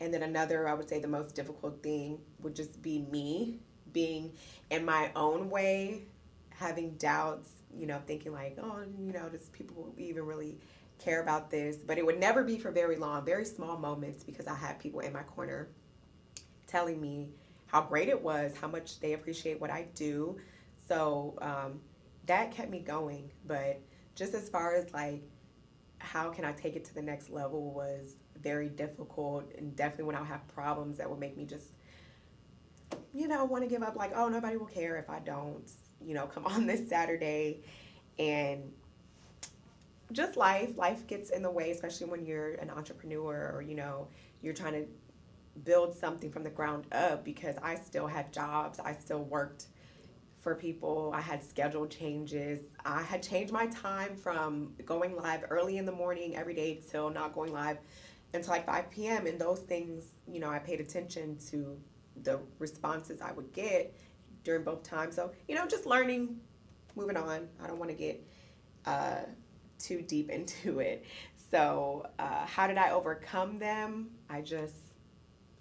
and 0.01 0.13
then 0.15 0.23
another, 0.23 0.69
I 0.69 0.75
would 0.75 0.89
say, 0.89 1.01
the 1.01 1.09
most 1.09 1.35
difficult 1.35 1.83
thing 1.83 2.19
would 2.41 2.55
just 2.55 2.81
be 2.83 3.01
me 3.11 3.59
being 3.93 4.33
in 4.71 4.85
my 4.85 5.11
own 5.17 5.51
way, 5.51 6.03
having 6.51 6.93
doubts. 6.93 7.51
You 7.77 7.87
know, 7.87 8.01
thinking 8.07 8.33
like, 8.33 8.57
oh, 8.61 8.81
you 8.99 9.13
know, 9.13 9.29
does 9.29 9.51
people 9.51 9.93
even 9.99 10.25
really 10.25 10.57
care 10.99 11.23
about 11.23 11.51
this, 11.51 11.77
but 11.77 11.99
it 11.99 12.05
would 12.05 12.19
never 12.19 12.43
be 12.43 12.59
for 12.59 12.71
very 12.71 12.97
long, 12.97 13.25
very 13.25 13.45
small 13.45 13.77
moments 13.77 14.25
because 14.25 14.47
I 14.47 14.55
had 14.55 14.79
people 14.79 15.01
in 15.01 15.13
my 15.13 15.23
corner 15.23 15.69
telling 16.67 17.01
me 17.01 17.29
how 17.67 17.83
great 17.83 18.09
it 18.09 18.21
was, 18.21 18.57
how 18.57 18.69
much 18.69 19.01
they 19.01 19.13
appreciate 19.13 19.61
what 19.61 19.71
I 19.71 19.87
do. 19.95 20.39
So 20.89 21.39
um, 21.43 21.81
that 22.27 22.51
kept 22.51 22.71
me 22.71 22.81
going. 22.81 23.31
But 23.47 23.81
just 24.15 24.35
as 24.35 24.49
far 24.49 24.75
as 24.75 24.93
like, 24.93 25.23
how 25.99 26.31
can 26.31 26.45
I 26.45 26.53
take 26.53 26.77
it 26.77 26.85
to 26.87 26.95
the 26.95 27.03
next 27.03 27.31
level 27.31 27.73
was 27.73 28.15
very 28.43 28.69
difficult. 28.69 29.53
And 29.57 29.75
definitely 29.77 30.05
when 30.05 30.17
I 30.17 30.25
have 30.25 30.47
problems 30.49 30.99
that 30.99 31.09
would 31.09 31.19
make 31.19 31.37
me 31.37 31.45
just, 31.45 31.73
you 33.13 33.29
know, 33.29 33.45
want 33.45 33.65
to 33.65 33.69
give 33.69 33.83
up, 33.83 33.97
like, 33.97 34.13
oh, 34.15 34.29
nobody 34.29 34.57
will 34.57 34.67
care 34.67 34.97
if 34.97 35.11
I 35.11 35.19
don't, 35.21 35.71
you 36.05 36.15
know, 36.15 36.27
come 36.27 36.47
on 36.47 36.67
this 36.67 36.89
Saturday. 36.89 37.63
And 38.19 38.73
just 40.13 40.37
life 40.37 40.77
life 40.77 41.07
gets 41.07 41.31
in 41.31 41.43
the 41.43 41.51
way 41.51 41.71
especially 41.71 42.07
when 42.07 42.25
you're 42.25 42.55
an 42.55 42.71
entrepreneur 42.71 43.53
or 43.55 43.63
you 43.63 43.75
know 43.75 44.09
you're 44.41 44.55
trying 44.55 44.73
to 44.73 44.87
build 45.65 45.95
something 45.95 46.31
from 46.31 46.45
the 46.45 46.51
ground 46.51 46.87
up 46.93 47.25
because 47.25 47.57
i 47.63 47.75
still 47.75 48.07
had 48.07 48.33
jobs 48.33 48.81
i 48.81 48.93
still 48.93 49.25
worked 49.25 49.67
for 50.41 50.55
people 50.55 51.11
i 51.15 51.21
had 51.21 51.43
schedule 51.43 51.87
changes 51.87 52.61
i 52.85 53.03
had 53.03 53.23
changed 53.23 53.53
my 53.53 53.67
time 53.67 54.17
from 54.17 54.73
going 54.85 55.17
live 55.17 55.45
early 55.51 55.79
in 55.79 55.85
the 55.85 55.93
morning 55.93 56.37
every 56.37 56.55
day 56.55 56.81
till 56.91 57.11
not 57.11 57.35
going 57.35 57.53
live 57.53 57.79
until 58.35 58.53
like 58.53 58.67
5 58.67 58.91
p.m 58.91 59.27
and 59.27 59.41
those 59.41 59.61
things 59.61 60.05
you 60.27 60.41
know 60.41 60.51
i 60.51 60.59
paid 60.59 60.81
attention 60.81 61.37
to 61.51 61.79
the 62.23 62.39
responses 62.59 63.21
i 63.21 63.33
would 63.33 63.53
get 63.53 63.95
during 64.45 64.63
both 64.65 64.83
times 64.83 65.15
so 65.15 65.33
you 65.49 65.55
know 65.55 65.67
just 65.67 65.87
learning 65.87 66.39
moving 66.95 67.17
on 67.17 67.49
i 67.63 67.67
don't 67.67 67.79
want 67.79 67.91
to 67.91 67.97
get 67.97 68.25
uh, 68.87 69.21
too 69.79 70.03
deep 70.03 70.31
into 70.39 70.81
it. 70.81 71.05
So, 71.51 72.07
uh, 72.19 72.45
how 72.47 72.67
did 72.67 72.77
I 72.77 72.91
overcome 72.91 73.59
them? 73.59 74.11
I 74.29 74.43
just, 74.43 74.75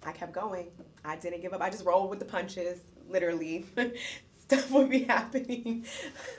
I 0.04 0.12
kept 0.12 0.32
going. 0.32 0.68
I 1.04 1.16
didn't 1.16 1.40
give 1.40 1.52
up. 1.52 1.62
I 1.62 1.70
just 1.70 1.84
rolled 1.84 2.10
with 2.10 2.18
the 2.18 2.24
punches, 2.24 2.78
literally. 3.08 3.64
stuff 4.48 4.70
would 4.72 4.88
be 4.90 5.04
happening 5.04 5.84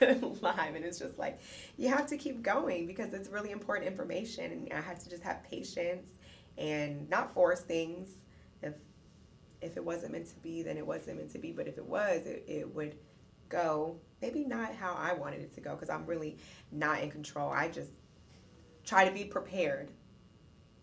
live. 0.00 0.74
And 0.74 0.84
it's 0.84 0.98
just 0.98 1.18
like, 1.18 1.40
you 1.76 1.88
have 1.88 2.06
to 2.08 2.16
keep 2.16 2.42
going 2.42 2.86
because 2.86 3.14
it's 3.14 3.28
really 3.28 3.50
important 3.50 3.88
information. 3.88 4.50
And 4.52 4.72
I 4.72 4.80
had 4.80 5.00
to 5.00 5.08
just 5.08 5.22
have 5.22 5.42
patience 5.44 6.10
and 6.58 7.08
not 7.08 7.32
force 7.32 7.60
things. 7.60 8.08
If 8.62 8.74
if 9.62 9.76
it 9.76 9.84
wasn't 9.84 10.12
meant 10.12 10.26
to 10.26 10.36
be, 10.36 10.62
then 10.62 10.76
it 10.78 10.86
wasn't 10.86 11.18
meant 11.18 11.32
to 11.32 11.38
be. 11.38 11.52
But 11.52 11.68
if 11.68 11.76
it 11.78 11.84
was, 11.84 12.24
it, 12.26 12.44
it 12.48 12.74
would 12.74 12.96
go 13.48 13.96
maybe 14.22 14.44
not 14.44 14.74
how 14.74 14.94
I 14.94 15.12
wanted 15.12 15.40
it 15.40 15.54
to 15.54 15.60
go 15.60 15.74
because 15.74 15.90
I'm 15.90 16.06
really 16.06 16.38
not 16.72 17.00
in 17.00 17.10
control. 17.10 17.50
I 17.50 17.68
just 17.68 17.90
try 18.84 19.06
to 19.06 19.12
be 19.12 19.24
prepared. 19.24 19.90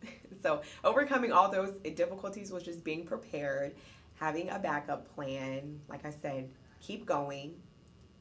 so 0.43 0.61
overcoming 0.83 1.31
all 1.31 1.51
those 1.51 1.71
difficulties 1.95 2.51
was 2.51 2.63
just 2.63 2.83
being 2.83 3.05
prepared, 3.05 3.75
having 4.15 4.49
a 4.49 4.59
backup 4.59 5.13
plan. 5.15 5.79
Like 5.89 6.05
I 6.05 6.11
said, 6.11 6.49
keep 6.79 7.05
going. 7.05 7.55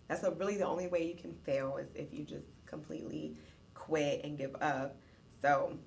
That's 0.09 0.23
a, 0.23 0.31
really 0.31 0.57
the 0.57 0.66
only 0.66 0.87
way 0.88 1.07
you 1.07 1.21
can 1.21 1.35
fail 1.45 1.77
is 1.79 1.88
if 1.95 2.12
you 2.12 2.25
just 2.25 2.47
completely 2.66 3.37
quit 3.75 4.25
and 4.25 4.38
give 4.38 4.55
up. 4.61 4.97
So 5.42 5.79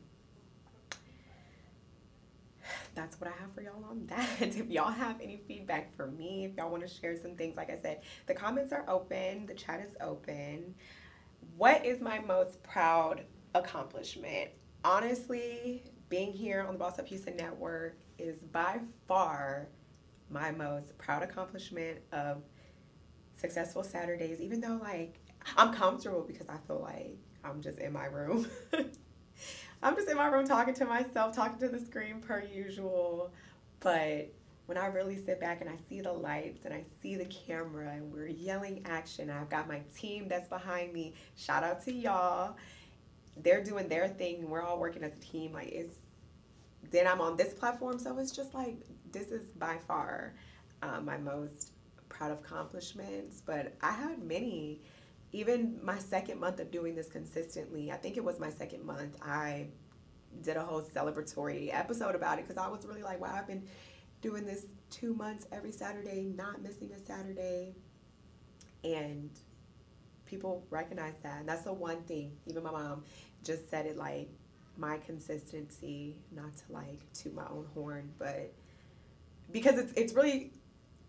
that's 2.95 3.19
what 3.19 3.29
I 3.29 3.33
have 3.39 3.53
for 3.53 3.61
y'all 3.61 3.83
on 3.89 4.05
that. 4.07 4.27
if 4.41 4.69
y'all 4.69 4.91
have 4.91 5.19
any 5.21 5.41
feedback 5.47 5.95
for 5.95 6.07
me, 6.07 6.45
if 6.45 6.57
y'all 6.57 6.69
want 6.69 6.87
to 6.87 6.93
share 6.93 7.15
some 7.17 7.35
things, 7.35 7.57
like 7.57 7.69
I 7.69 7.77
said, 7.81 8.01
the 8.27 8.33
comments 8.33 8.73
are 8.73 8.85
open, 8.87 9.45
the 9.45 9.53
chat 9.53 9.81
is 9.87 9.95
open. 10.01 10.75
What 11.57 11.85
is 11.85 12.01
my 12.01 12.19
most 12.19 12.61
proud 12.63 13.23
accomplishment? 13.55 14.49
Honestly, 14.83 15.83
being 16.09 16.31
here 16.31 16.61
on 16.61 16.73
the 16.73 16.79
Boss 16.79 16.99
Up 16.99 17.07
Houston 17.07 17.35
Network 17.35 17.97
is 18.17 18.39
by 18.39 18.79
far 19.07 19.67
my 20.29 20.51
most 20.51 20.97
proud 20.97 21.23
accomplishment 21.23 21.99
of 22.11 22.43
successful 23.39 23.83
Saturdays, 23.83 24.41
even 24.41 24.61
though 24.61 24.79
like 24.81 25.19
I'm 25.57 25.73
comfortable 25.73 26.23
because 26.27 26.47
I 26.49 26.57
feel 26.67 26.81
like 26.81 27.17
I'm 27.43 27.61
just 27.61 27.79
in 27.79 27.93
my 27.93 28.05
room. 28.05 28.47
I'm 29.81 29.95
just 29.95 30.09
in 30.09 30.17
my 30.17 30.27
room 30.27 30.45
talking 30.45 30.73
to 30.75 30.85
myself, 30.85 31.35
talking 31.35 31.59
to 31.59 31.69
the 31.69 31.83
screen 31.83 32.19
per 32.19 32.43
usual. 32.43 33.31
But 33.79 34.33
when 34.65 34.77
I 34.77 34.87
really 34.87 35.17
sit 35.23 35.39
back 35.39 35.61
and 35.61 35.69
I 35.69 35.77
see 35.87 36.01
the 36.01 36.11
lights 36.11 36.65
and 36.65 36.73
I 36.73 36.83
see 37.01 37.15
the 37.15 37.25
camera 37.25 37.89
and 37.89 38.11
we're 38.11 38.27
yelling 38.27 38.81
action, 38.85 39.29
I've 39.29 39.49
got 39.49 39.67
my 39.67 39.81
team 39.95 40.27
that's 40.27 40.47
behind 40.47 40.93
me. 40.93 41.13
Shout 41.37 41.63
out 41.63 41.83
to 41.85 41.93
y'all. 41.93 42.57
They're 43.37 43.63
doing 43.63 43.87
their 43.87 44.09
thing 44.09 44.49
we're 44.49 44.61
all 44.61 44.79
working 44.79 45.03
as 45.03 45.13
a 45.13 45.19
team. 45.19 45.53
Like 45.53 45.69
it's 45.69 45.95
then 46.91 47.07
I'm 47.07 47.21
on 47.21 47.37
this 47.37 47.53
platform, 47.53 47.99
so 47.99 48.17
it's 48.17 48.31
just 48.31 48.53
like 48.53 48.77
this 49.11 49.27
is 49.27 49.47
by 49.51 49.77
far 49.87 50.33
uh, 50.81 50.99
my 51.01 51.17
most 51.17 51.71
proud 52.19 52.31
accomplishments. 52.31 53.41
But 53.45 53.75
I 53.81 53.91
had 53.91 54.21
many 54.21 54.81
even 55.31 55.79
my 55.83 55.97
second 55.99 56.39
month 56.39 56.59
of 56.59 56.71
doing 56.71 56.95
this 56.95 57.07
consistently, 57.07 57.91
I 57.91 57.97
think 57.97 58.17
it 58.17 58.23
was 58.23 58.39
my 58.39 58.49
second 58.49 58.83
month, 58.83 59.15
I 59.21 59.67
did 60.41 60.57
a 60.57 60.63
whole 60.63 60.81
celebratory 60.81 61.69
episode 61.73 62.15
about 62.15 62.39
it 62.39 62.47
because 62.47 62.61
I 62.63 62.67
was 62.67 62.85
really 62.85 63.03
like, 63.03 63.21
wow, 63.21 63.35
I've 63.35 63.47
been 63.47 63.63
doing 64.21 64.45
this 64.45 64.65
two 64.89 65.13
months 65.13 65.47
every 65.51 65.71
Saturday, 65.71 66.31
not 66.35 66.61
missing 66.61 66.91
a 66.93 66.99
Saturday. 66.99 67.75
And 68.83 69.29
people 70.25 70.65
recognize 70.69 71.15
that. 71.23 71.39
And 71.41 71.49
that's 71.49 71.63
the 71.63 71.73
one 71.73 72.01
thing, 72.03 72.31
even 72.47 72.63
my 72.63 72.71
mom 72.71 73.03
just 73.43 73.69
said 73.69 73.85
it 73.85 73.97
like, 73.97 74.29
my 74.77 74.97
consistency, 74.97 76.15
not 76.31 76.55
to 76.55 76.63
like 76.71 77.01
toot 77.13 77.35
my 77.35 77.45
own 77.51 77.67
horn, 77.73 78.09
but 78.17 78.53
because 79.51 79.77
it's, 79.77 79.93
it's 79.93 80.13
really 80.13 80.53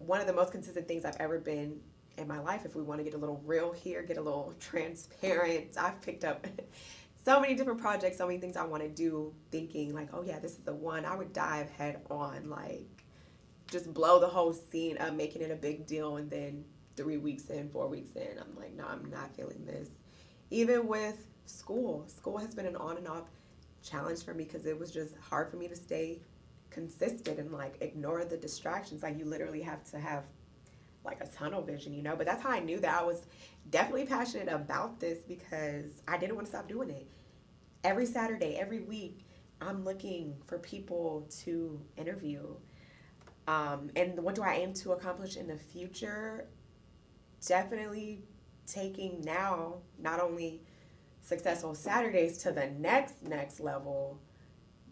one 0.01 0.21
of 0.21 0.27
the 0.27 0.33
most 0.33 0.51
consistent 0.51 0.89
things 0.89 1.05
I've 1.05 1.17
ever 1.21 1.39
been 1.39 1.79
in 2.19 2.27
my 2.27 2.41
life 2.41 2.65
if 2.65 2.75
we 2.75 2.83
want 2.83 2.99
to 2.99 3.05
get 3.05 3.15
a 3.15 3.19
little 3.19 3.41
real 3.45 3.73
here, 3.73 4.03
get 4.03 4.17
a 4.17 4.23
little 4.23 4.55
transparent. 4.61 5.77
I've 5.79 6.01
picked 6.01 6.25
up 6.25 6.47
so 7.25 7.41
many 7.41 7.55
different 7.55 7.81
projects, 7.81 8.19
so 8.19 8.27
many 8.27 8.39
things 8.39 8.57
I 8.57 8.65
want 8.65 8.83
to 8.83 8.89
do, 8.89 9.33
thinking 9.51 9.95
like, 9.95 10.09
oh 10.13 10.23
yeah, 10.23 10.39
this 10.39 10.53
is 10.53 10.59
the 10.59 10.75
one. 10.75 11.05
I 11.05 11.15
would 11.15 11.33
dive 11.33 11.71
head 11.71 12.01
on, 12.11 12.49
like 12.49 13.05
just 13.71 13.93
blow 13.95 14.19
the 14.19 14.27
whole 14.27 14.53
scene 14.53 14.99
up, 14.99 15.15
making 15.15 15.43
it 15.43 15.51
a 15.51 15.57
big 15.57 15.87
deal, 15.87 16.17
and 16.17 16.31
then 16.31 16.65
three 16.97 17.19
weeks 17.19 17.45
in, 17.51 17.69
four 17.69 17.87
weeks 17.87 18.11
in, 18.17 18.39
I'm 18.39 18.57
like, 18.57 18.75
no, 18.75 18.85
I'm 18.87 19.09
not 19.11 19.35
feeling 19.37 19.65
this. 19.65 19.89
Even 20.51 20.89
with 20.89 21.27
school, 21.47 22.05
school 22.09 22.39
has 22.39 22.55
been 22.55 22.67
an 22.67 22.77
on 22.77 22.97
and 22.97 23.07
off 23.07 23.29
challenge 23.83 24.25
for 24.25 24.35
me 24.35 24.45
because 24.45 24.67
it 24.67 24.79
was 24.79 24.91
just 24.91 25.15
hard 25.19 25.51
for 25.51 25.57
me 25.57 25.69
to 25.69 25.77
stay 25.77 26.21
consistent 26.71 27.39
and 27.39 27.53
like 27.53 27.77
ignore 27.81 28.25
the 28.25 28.37
distractions. 28.37 29.03
Like 29.03 29.19
you 29.19 29.25
literally 29.25 29.63
have 29.63 29.85
to 29.91 29.99
have 29.99 30.25
like 31.05 31.21
a 31.21 31.27
tunnel 31.27 31.63
vision, 31.63 31.93
you 31.93 32.03
know. 32.03 32.17
But 32.17 32.27
that's 32.27 32.43
how 32.43 32.51
I 32.51 32.61
knew 32.61 32.81
that 32.81 33.01
I 33.01 33.05
was 33.05 33.23
definitely 33.71 34.07
passionate 34.07 34.49
about 34.49 35.01
this 35.01 35.19
because 35.27 36.03
I 36.07 36.19
didn't 36.19 36.35
want 36.35 36.47
to 36.47 36.53
stop 36.53 36.69
doing 36.69 36.91
it. 36.91 37.07
Every 37.83 38.07
Saturday, 38.07 38.57
every 38.57 38.81
week, 38.81 39.27
I'm 39.61 39.85
looking 39.85 40.35
for 40.47 40.59
people 40.59 41.27
to 41.45 41.81
interview. 41.97 42.47
Um, 43.47 43.91
and 43.97 44.19
what 44.23 44.35
do 44.35 44.43
I 44.43 44.55
aim 44.55 44.75
to 44.75 44.93
accomplish 44.93 45.37
in 45.37 45.47
the 45.47 45.57
future? 45.57 46.47
Definitely 47.47 48.23
taking 48.67 49.23
now 49.23 49.77
not 49.99 50.21
only 50.21 50.63
successful 51.23 51.75
Saturdays 51.75 52.39
to 52.39 52.53
the 52.53 52.71
next 52.79 53.23
next 53.23 53.61
level. 53.61 54.19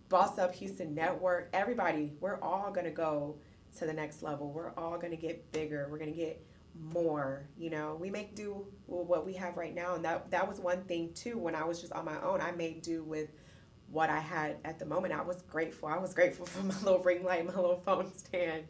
Boss 0.09 0.38
Up 0.38 0.55
Houston 0.55 0.94
Network, 0.94 1.51
everybody, 1.53 2.14
we're 2.21 2.40
all 2.40 2.71
gonna 2.73 2.90
go 2.90 3.38
to 3.77 3.87
the 3.87 3.92
next 3.92 4.23
level. 4.23 4.51
We're 4.51 4.73
all 4.77 4.99
going 4.99 5.11
to 5.11 5.16
get 5.16 5.51
bigger. 5.53 5.88
We're 5.90 5.99
going 5.99 6.12
to 6.12 6.16
get 6.16 6.44
more, 6.81 7.49
you 7.57 7.71
know. 7.71 7.97
We 8.01 8.11
make 8.11 8.35
do 8.35 8.66
with 8.87 9.07
what 9.07 9.27
we 9.27 9.35
have 9.35 9.57
right 9.57 9.75
now 9.75 9.94
and 9.94 10.05
that 10.05 10.31
that 10.31 10.49
was 10.49 10.59
one 10.61 10.83
thing 10.85 11.12
too 11.14 11.38
when 11.38 11.55
I 11.55 11.64
was 11.64 11.81
just 11.81 11.92
on 11.92 12.05
my 12.05 12.21
own. 12.23 12.40
I 12.40 12.53
made 12.53 12.83
do 12.83 13.03
with 13.03 13.31
what 13.90 14.11
I 14.11 14.21
had 14.21 14.57
at 14.64 14.79
the 14.79 14.85
moment. 14.85 15.14
I 15.14 15.23
was 15.23 15.42
grateful. 15.42 15.88
I 15.88 15.99
was 15.99 16.14
grateful 16.14 16.47
for 16.47 16.62
my 16.62 16.79
little 16.83 17.03
ring 17.03 17.25
light, 17.25 17.47
my 17.47 17.55
little 17.55 17.83
phone 17.85 18.12
stand, 18.16 18.64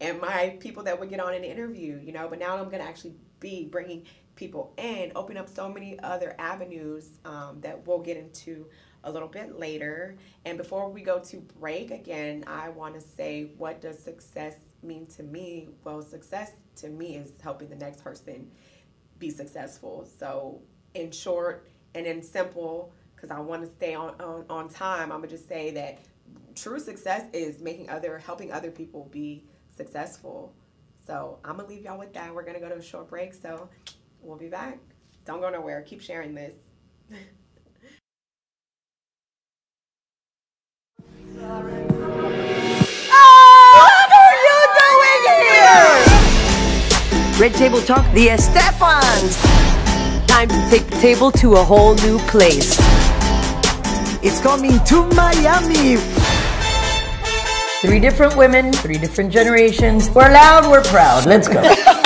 and 0.00 0.20
my 0.20 0.56
people 0.60 0.82
that 0.84 0.98
would 0.98 1.10
get 1.10 1.20
on 1.20 1.34
an 1.34 1.44
interview, 1.44 2.00
you 2.02 2.12
know. 2.12 2.28
But 2.28 2.38
now 2.38 2.56
I'm 2.56 2.66
going 2.66 2.82
to 2.82 2.88
actually 2.88 3.14
be 3.40 3.66
bringing 3.66 4.06
people 4.34 4.74
in, 4.76 5.12
open 5.16 5.36
up 5.36 5.48
so 5.48 5.68
many 5.68 5.98
other 6.00 6.34
avenues 6.38 7.18
um, 7.24 7.58
that 7.62 7.86
we'll 7.86 8.00
get 8.00 8.16
into 8.16 8.66
a 9.06 9.10
little 9.10 9.28
bit 9.28 9.58
later. 9.58 10.16
And 10.44 10.58
before 10.58 10.90
we 10.90 11.00
go 11.00 11.20
to 11.20 11.36
break, 11.58 11.92
again, 11.92 12.44
I 12.46 12.68
want 12.68 12.94
to 12.94 13.00
say 13.00 13.52
what 13.56 13.80
does 13.80 13.98
success 13.98 14.56
mean 14.82 15.06
to 15.06 15.22
me? 15.22 15.68
Well, 15.84 16.02
success 16.02 16.50
to 16.76 16.88
me 16.88 17.16
is 17.16 17.32
helping 17.42 17.68
the 17.68 17.76
next 17.76 18.02
person 18.02 18.50
be 19.18 19.30
successful. 19.30 20.06
So, 20.18 20.60
in 20.94 21.10
short 21.10 21.68
and 21.94 22.06
in 22.06 22.22
simple, 22.22 22.92
because 23.14 23.30
I 23.30 23.38
want 23.40 23.62
to 23.62 23.68
stay 23.68 23.94
on, 23.94 24.20
on, 24.20 24.44
on 24.50 24.68
time, 24.68 25.12
I'm 25.12 25.18
going 25.18 25.30
to 25.30 25.36
just 25.36 25.48
say 25.48 25.70
that 25.70 26.00
true 26.54 26.80
success 26.80 27.24
is 27.32 27.60
making 27.60 27.88
other, 27.88 28.18
helping 28.18 28.52
other 28.52 28.70
people 28.70 29.08
be 29.10 29.44
successful. 29.76 30.52
So, 31.06 31.38
I'm 31.44 31.56
going 31.56 31.68
to 31.68 31.74
leave 31.74 31.84
y'all 31.84 31.98
with 31.98 32.12
that. 32.14 32.34
We're 32.34 32.42
going 32.42 32.54
to 32.54 32.60
go 32.60 32.68
to 32.68 32.76
a 32.76 32.82
short 32.82 33.08
break. 33.08 33.34
So, 33.34 33.68
we'll 34.20 34.36
be 34.36 34.48
back. 34.48 34.78
Don't 35.24 35.40
go 35.40 35.48
nowhere. 35.48 35.82
Keep 35.82 36.02
sharing 36.02 36.34
this. 36.34 36.54
Red 47.38 47.54
Table 47.54 47.80
Talk, 47.82 48.12
the 48.14 48.28
Estefans. 48.28 49.36
Time 50.26 50.48
to 50.48 50.66
take 50.68 50.84
the 50.86 50.96
table 51.00 51.30
to 51.30 51.54
a 51.54 51.62
whole 51.62 51.94
new 51.96 52.18
place. 52.26 52.76
It's 54.24 54.40
coming 54.40 54.82
to 54.86 55.06
Miami. 55.10 55.98
Three 57.80 58.00
different 58.00 58.36
women, 58.36 58.72
three 58.72 58.98
different 58.98 59.30
generations. 59.30 60.10
We're 60.10 60.32
loud, 60.32 60.68
we're 60.68 60.82
proud. 60.82 61.26
Let's 61.26 61.46
go. 61.46 61.62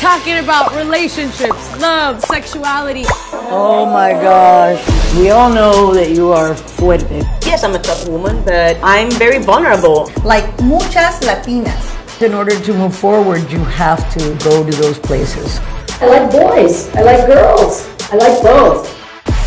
talking 0.00 0.38
about 0.38 0.74
relationships, 0.74 1.78
love, 1.78 2.22
sexuality. 2.24 3.04
Oh 3.52 3.84
my 3.84 4.12
gosh. 4.12 4.82
We 5.14 5.28
all 5.28 5.52
know 5.52 5.92
that 5.92 6.12
you 6.12 6.32
are 6.32 6.54
fuerte. 6.54 7.20
Yes, 7.44 7.64
I'm 7.64 7.74
a 7.74 7.78
tough 7.78 8.08
woman, 8.08 8.42
but 8.42 8.78
I'm 8.82 9.10
very 9.10 9.40
vulnerable. 9.40 10.10
Like 10.24 10.46
muchas 10.62 11.20
Latinas. 11.20 12.22
In 12.22 12.32
order 12.32 12.58
to 12.58 12.72
move 12.72 12.96
forward, 12.96 13.52
you 13.52 13.58
have 13.58 14.10
to 14.14 14.20
go 14.42 14.64
to 14.64 14.72
those 14.78 14.98
places. 14.98 15.60
I 16.00 16.06
like 16.06 16.30
boys. 16.30 16.88
I 16.94 17.02
like 17.02 17.26
girls. 17.26 17.86
I 18.10 18.16
like 18.16 18.42
both. 18.42 18.88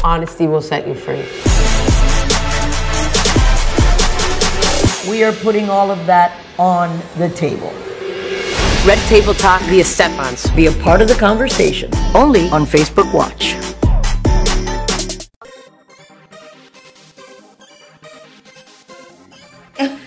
Honesty 0.03 0.45
will 0.45 0.61
set 0.61 0.87
you 0.87 0.93
free. 0.93 1.25
We 5.09 5.23
are 5.23 5.33
putting 5.33 5.71
all 5.71 5.89
of 5.89 6.05
that 6.05 6.39
on 6.59 7.01
the 7.17 7.29
table. 7.29 7.73
Red 8.85 8.99
Table 9.07 9.33
Talk 9.33 9.61
via 9.61 9.81
Estefans. 9.81 10.53
Be 10.57 10.65
a 10.67 10.71
part 10.83 11.01
of 11.01 11.07
the 11.07 11.15
conversation. 11.15 11.89
Only 12.13 12.49
on 12.49 12.65
Facebook 12.65 13.13
Watch. 13.13 13.55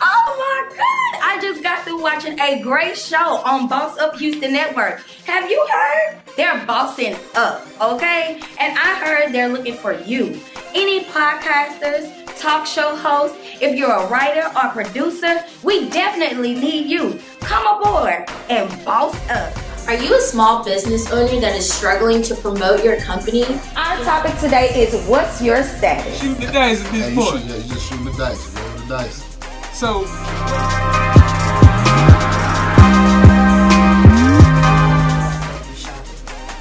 Oh 0.00 0.36
my 0.38 0.76
god! 0.76 1.20
I 1.24 1.38
just 1.42 1.62
got 1.62 1.82
through 1.84 2.00
watching 2.00 2.38
a 2.38 2.62
great 2.62 2.96
show 2.96 3.38
on 3.44 3.66
Boss 3.68 3.98
Up 3.98 4.16
Houston 4.16 4.52
Network. 4.52 5.00
Have 5.26 5.50
you 5.50 5.66
heard? 5.70 6.20
They're 6.36 6.64
bossing 6.64 7.16
up, 7.34 7.66
okay? 7.80 8.40
And 8.60 8.78
I 8.78 9.04
heard 9.04 9.32
they're 9.32 9.48
looking 9.48 9.74
for 9.74 9.92
you. 9.92 10.40
Any 10.74 11.04
podcasters, 11.06 12.27
talk 12.38 12.66
show 12.66 12.94
host, 12.96 13.34
if 13.60 13.76
you're 13.76 13.92
a 13.92 14.06
writer 14.08 14.46
or 14.56 14.70
producer, 14.70 15.42
we 15.62 15.88
definitely 15.90 16.54
need 16.54 16.86
you. 16.88 17.18
Come 17.40 17.66
aboard 17.80 18.26
and 18.48 18.68
boss 18.84 19.14
up. 19.30 19.52
Are 19.88 19.94
you 19.94 20.14
a 20.16 20.20
small 20.20 20.62
business 20.64 21.10
owner 21.10 21.40
that 21.40 21.56
is 21.56 21.70
struggling 21.72 22.22
to 22.24 22.34
promote 22.34 22.84
your 22.84 23.00
company? 23.00 23.44
Our 23.74 23.96
topic 24.04 24.38
today 24.38 24.68
is 24.82 24.94
what's 25.08 25.40
your 25.42 25.62
status? 25.62 26.20
Shoot 26.20 26.36
the 26.38 26.46
dice 26.52 26.84
at 26.84 26.92
this 26.92 27.08
Hey, 27.08 27.14
point. 27.16 27.40
shoot, 27.42 27.44
yeah, 27.50 27.56
you 27.56 27.62
just 27.74 27.88
shoot 27.88 28.04
the 28.04 28.12
dice, 28.12 28.54
roll 28.54 28.78
the 28.78 28.86
dice. 28.88 29.24
So, 29.72 30.04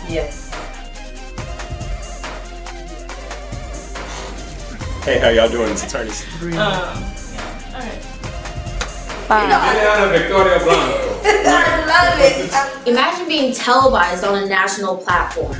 Yes. 0.09 0.36
Hey, 5.07 5.19
how 5.19 5.29
y'all 5.29 5.47
doing? 5.47 5.71
It's 5.71 5.85
attorneys. 5.85 6.25
Juliana 6.37 6.69
um, 10.03 10.11
Victoria 10.11 10.59
Blanco. 10.59 11.21
I 11.23 11.85
love 11.87 12.19
it. 12.19 12.89
Imagine 12.89 13.25
being 13.25 13.53
televised 13.53 14.25
on 14.25 14.43
a 14.43 14.45
national 14.45 14.97
platform. 14.97 15.55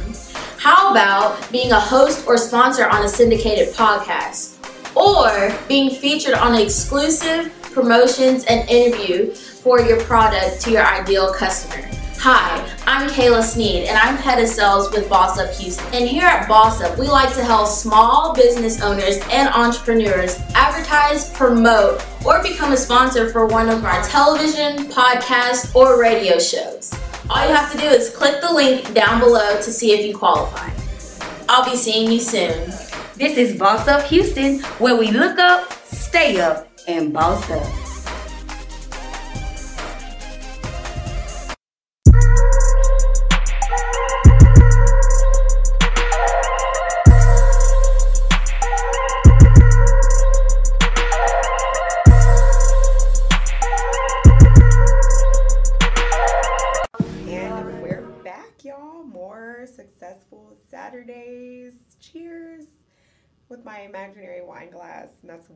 How 0.60 0.92
about 0.92 1.50
being 1.50 1.72
a 1.72 1.80
host 1.80 2.28
or 2.28 2.38
sponsor 2.38 2.90
on 2.90 3.06
a 3.06 3.08
syndicated 3.08 3.74
podcast? 3.74 4.58
Or 4.98 5.58
being 5.70 5.92
featured 5.92 6.34
on 6.34 6.54
exclusive 6.54 7.54
promotions 7.72 8.44
and 8.50 8.70
interview 8.70 9.34
for 9.34 9.80
your 9.80 10.02
product 10.02 10.60
to 10.64 10.72
your 10.72 10.86
ideal 10.86 11.34
customer? 11.34 11.90
Hi, 12.20 12.68
I'm 12.88 13.08
Kayla 13.12 13.44
Sneed 13.44 13.84
and 13.84 13.96
I'm 13.96 14.16
head 14.18 14.42
of 14.42 14.50
sales 14.50 14.92
with 14.92 15.08
Boss 15.08 15.38
Up 15.38 15.54
Houston. 15.54 15.86
And 15.94 16.10
here 16.10 16.26
at 16.26 16.48
Boss 16.48 16.82
Up, 16.82 16.98
we 16.98 17.08
like 17.08 17.34
to 17.36 17.44
help 17.44 17.68
small 17.68 18.34
business 18.34 18.82
owners 18.82 19.20
and 19.32 19.48
entrepreneurs 19.50 20.40
advertise, 20.56 21.30
promote, 21.34 22.04
or 22.26 22.42
become 22.42 22.74
a 22.74 22.78
sponsor 22.78 23.30
for 23.32 23.46
one 23.46 23.70
of 23.70 23.86
our 23.86 24.02
television, 24.04 24.90
podcast, 24.90 25.76
or 25.76 26.02
radio 26.02 26.40
shows. 26.40 26.92
All 27.30 27.48
you 27.48 27.54
have 27.54 27.72
to 27.72 27.78
do 27.78 27.86
is 27.86 28.10
click 28.10 28.42
the 28.42 28.52
link 28.52 28.96
down 28.96 29.20
below 29.20 29.56
to 29.58 29.72
see 29.72 29.92
if 29.92 30.04
you 30.04 30.18
qualify. 30.18 30.72
I'll 31.48 31.70
be 31.70 31.78
seeing 31.78 32.12
you 32.12 32.20
soon. 32.20 32.72
This 33.16 33.38
is 33.38 33.58
Boss 33.58 33.88
Up 33.88 34.04
Houston, 34.08 34.60
where 34.80 34.98
we 34.98 35.12
look 35.12 35.38
up, 35.38 35.72
stay 35.86 36.42
up, 36.42 36.68
and 36.88 37.14
boss 37.14 37.50
up. 37.52 37.87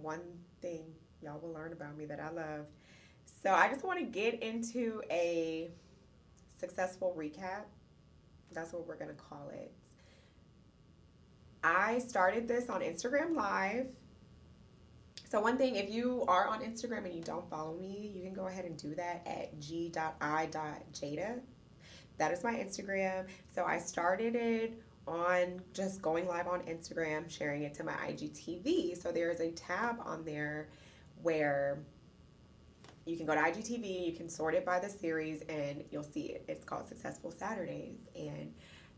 One 0.02 0.22
thing 0.62 0.86
y'all 1.22 1.40
will 1.40 1.54
learn 1.54 1.74
about 1.74 1.98
me 1.98 2.06
that 2.06 2.20
I 2.20 2.32
love. 2.32 2.66
So 3.44 3.52
I 3.54 3.70
just 3.70 3.84
want 3.84 4.00
to 4.00 4.06
get 4.06 4.42
into 4.42 5.02
a 5.10 5.70
successful 6.58 7.16
recap. 7.18 7.64
That's 8.52 8.74
what 8.74 8.88
we're 8.88 8.98
going 8.98 9.10
to 9.10 9.16
call 9.16 9.50
it. 9.54 9.72
I 11.64 12.00
started 12.00 12.48
this 12.48 12.70
on 12.70 12.82
Instagram 12.82 13.36
Live. 13.36 13.88
So 15.30 15.40
one 15.40 15.58
thing, 15.58 15.76
if 15.76 15.90
you 15.90 16.26
are 16.28 16.48
on 16.48 16.62
Instagram 16.62 17.06
and 17.06 17.14
you 17.14 17.22
don't 17.22 17.50
follow 17.50 17.78
me, 17.78 18.12
you 18.14 18.22
can 18.24 18.34
go 18.34 18.48
ahead 18.48 18.66
and 18.66 18.76
do 18.76 18.94
that 18.96 19.22
at 19.26 19.58
g.i.jada. 19.60 21.40
That 22.18 22.32
is 22.32 22.44
my 22.44 22.54
Instagram. 22.54 23.28
So 23.56 23.64
I 23.64 23.80
started 23.80 24.36
it 24.36 24.74
on 25.08 25.62
just 25.74 26.02
going 26.02 26.28
live 26.28 26.48
on 26.48 26.62
Instagram, 26.62 27.30
sharing 27.30 27.64
it 27.64 27.74
to 27.76 27.84
my 27.84 27.94
IGTV. 27.94 29.02
So 29.02 29.12
there's 29.12 29.40
a 29.40 29.52
tab 29.52 29.98
on 30.06 30.24
there 30.24 30.70
where 31.22 31.80
you 33.06 33.18
can 33.18 33.26
go 33.26 33.34
to 33.34 33.42
IGTV, 33.42 34.06
you 34.06 34.14
can 34.14 34.30
sort 34.30 34.54
it 34.54 34.66
by 34.66 34.80
the 34.80 34.90
series, 34.90 35.42
and 35.50 35.84
you'll 35.92 36.04
see 36.04 36.28
it. 36.28 36.46
It's 36.48 36.64
called 36.64 36.88
Successful 36.88 37.32
Saturdays. 37.32 37.98
And 38.16 38.54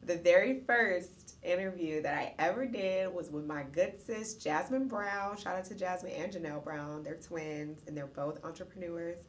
the 0.06 0.18
very 0.18 0.62
first 0.68 1.36
interview 1.44 2.02
that 2.02 2.14
I 2.14 2.34
ever 2.38 2.66
did 2.66 3.14
was 3.14 3.30
with 3.30 3.46
my 3.46 3.64
good 3.64 3.94
sis 4.06 4.36
Jasmine 4.36 4.88
Brown. 4.88 5.38
Shout 5.38 5.56
out 5.56 5.66
to 5.66 5.76
Jasmine 5.76 6.12
and 6.14 6.32
Janelle 6.32 6.64
Brown. 6.64 7.04
They're 7.04 7.16
twins 7.16 7.82
and 7.88 7.96
they're 7.96 8.08
both 8.08 8.44
entrepreneurs 8.44 9.20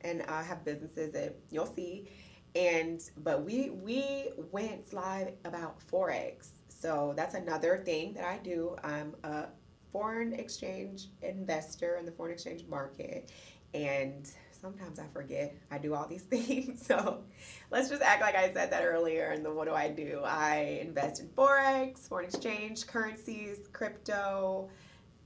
and 0.00 0.22
uh, 0.28 0.42
have 0.42 0.64
businesses 0.64 1.12
that 1.12 1.36
you'll 1.50 1.66
see. 1.66 2.08
And 2.54 3.02
but 3.18 3.44
we 3.44 3.70
we 3.70 4.28
went 4.52 4.92
live 4.92 5.32
about 5.44 5.80
forex. 5.90 6.48
So 6.68 7.14
that's 7.16 7.34
another 7.34 7.82
thing 7.84 8.14
that 8.14 8.24
I 8.24 8.38
do. 8.38 8.76
I'm 8.84 9.14
a 9.24 9.46
foreign 9.92 10.32
exchange 10.34 11.08
investor 11.22 11.96
in 11.96 12.04
the 12.04 12.12
foreign 12.12 12.32
exchange 12.32 12.64
market, 12.68 13.32
and 13.72 14.30
sometimes 14.64 14.98
I 14.98 15.06
forget 15.12 15.54
I 15.70 15.78
do 15.78 15.94
all 15.94 16.06
these 16.06 16.22
things. 16.34 16.84
So 16.86 17.22
let's 17.70 17.88
just 17.88 18.02
act 18.02 18.22
like 18.22 18.34
I 18.34 18.52
said 18.52 18.70
that 18.70 18.84
earlier. 18.84 19.30
And 19.30 19.44
then 19.44 19.54
what 19.54 19.68
do 19.68 19.74
I 19.74 19.88
do? 19.88 20.22
I 20.24 20.78
invest 20.80 21.20
in 21.20 21.28
forex, 21.28 22.08
foreign 22.08 22.26
exchange, 22.26 22.86
currencies, 22.86 23.58
crypto, 23.72 24.70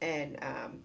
and 0.00 0.38
um, 0.42 0.80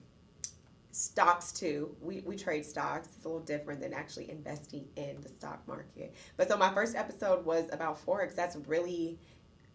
stocks 0.93 1.51
too. 1.51 1.95
We, 2.01 2.21
we 2.21 2.37
trade 2.37 2.65
stocks. 2.65 3.09
It's 3.15 3.25
a 3.25 3.27
little 3.27 3.43
different 3.43 3.81
than 3.81 3.93
actually 3.93 4.29
investing 4.29 4.85
in 4.95 5.19
the 5.21 5.29
stock 5.29 5.67
market. 5.67 6.13
But 6.37 6.47
so 6.47 6.55
my 6.55 6.71
first 6.71 6.95
episode 6.95 7.43
was 7.45 7.65
about 7.71 8.03
forex. 8.05 8.35
That's 8.35 8.55
really 8.67 9.19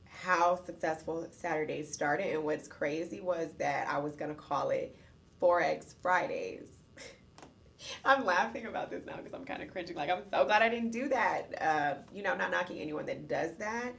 how 0.06 0.62
successful 0.64 1.26
Saturdays 1.32 1.92
started. 1.92 2.32
And 2.32 2.44
what's 2.44 2.68
crazy 2.68 3.20
was 3.20 3.50
that 3.58 3.88
I 3.88 3.98
was 3.98 4.14
gonna 4.14 4.34
call 4.34 4.70
it 4.70 4.96
Forex 5.42 5.94
Fridays. 6.00 6.68
I'm 8.04 8.24
laughing 8.24 8.66
about 8.66 8.90
this 8.90 9.04
now 9.04 9.16
because 9.16 9.34
I'm 9.34 9.44
kind 9.44 9.62
of 9.62 9.70
cringing. 9.72 9.96
Like, 9.96 10.10
I'm 10.10 10.22
so 10.30 10.44
glad 10.44 10.62
I 10.62 10.68
didn't 10.68 10.90
do 10.90 11.08
that. 11.08 11.62
Uh, 11.62 11.94
you 12.14 12.22
know, 12.22 12.36
not 12.36 12.52
knocking 12.52 12.78
anyone 12.78 13.06
that 13.06 13.26
does 13.26 13.56
that, 13.56 13.92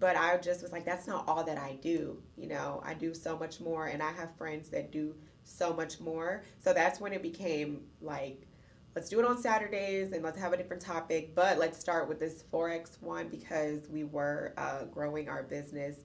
but 0.00 0.16
I 0.16 0.36
just 0.38 0.60
was 0.60 0.72
like, 0.72 0.84
that's 0.84 1.06
not 1.06 1.28
all 1.28 1.44
that 1.44 1.58
I 1.58 1.78
do. 1.80 2.20
You 2.36 2.48
know, 2.48 2.82
I 2.84 2.94
do 2.94 3.14
so 3.14 3.38
much 3.38 3.60
more, 3.60 3.86
and 3.86 4.02
I 4.02 4.10
have 4.12 4.36
friends 4.36 4.70
that 4.70 4.90
do 4.90 5.14
so 5.44 5.72
much 5.72 6.00
more. 6.00 6.44
So 6.60 6.72
that's 6.72 7.00
when 7.00 7.12
it 7.12 7.22
became 7.22 7.82
like, 8.00 8.46
let's 8.94 9.08
do 9.08 9.20
it 9.20 9.26
on 9.26 9.40
Saturdays 9.40 10.12
and 10.12 10.22
let's 10.22 10.38
have 10.38 10.52
a 10.52 10.56
different 10.56 10.82
topic. 10.82 11.34
But 11.34 11.58
let's 11.58 11.78
start 11.78 12.08
with 12.08 12.18
this 12.18 12.44
Forex 12.52 13.00
one 13.00 13.28
because 13.28 13.88
we 13.88 14.04
were 14.04 14.54
uh, 14.56 14.84
growing 14.84 15.28
our 15.28 15.42
business 15.42 15.96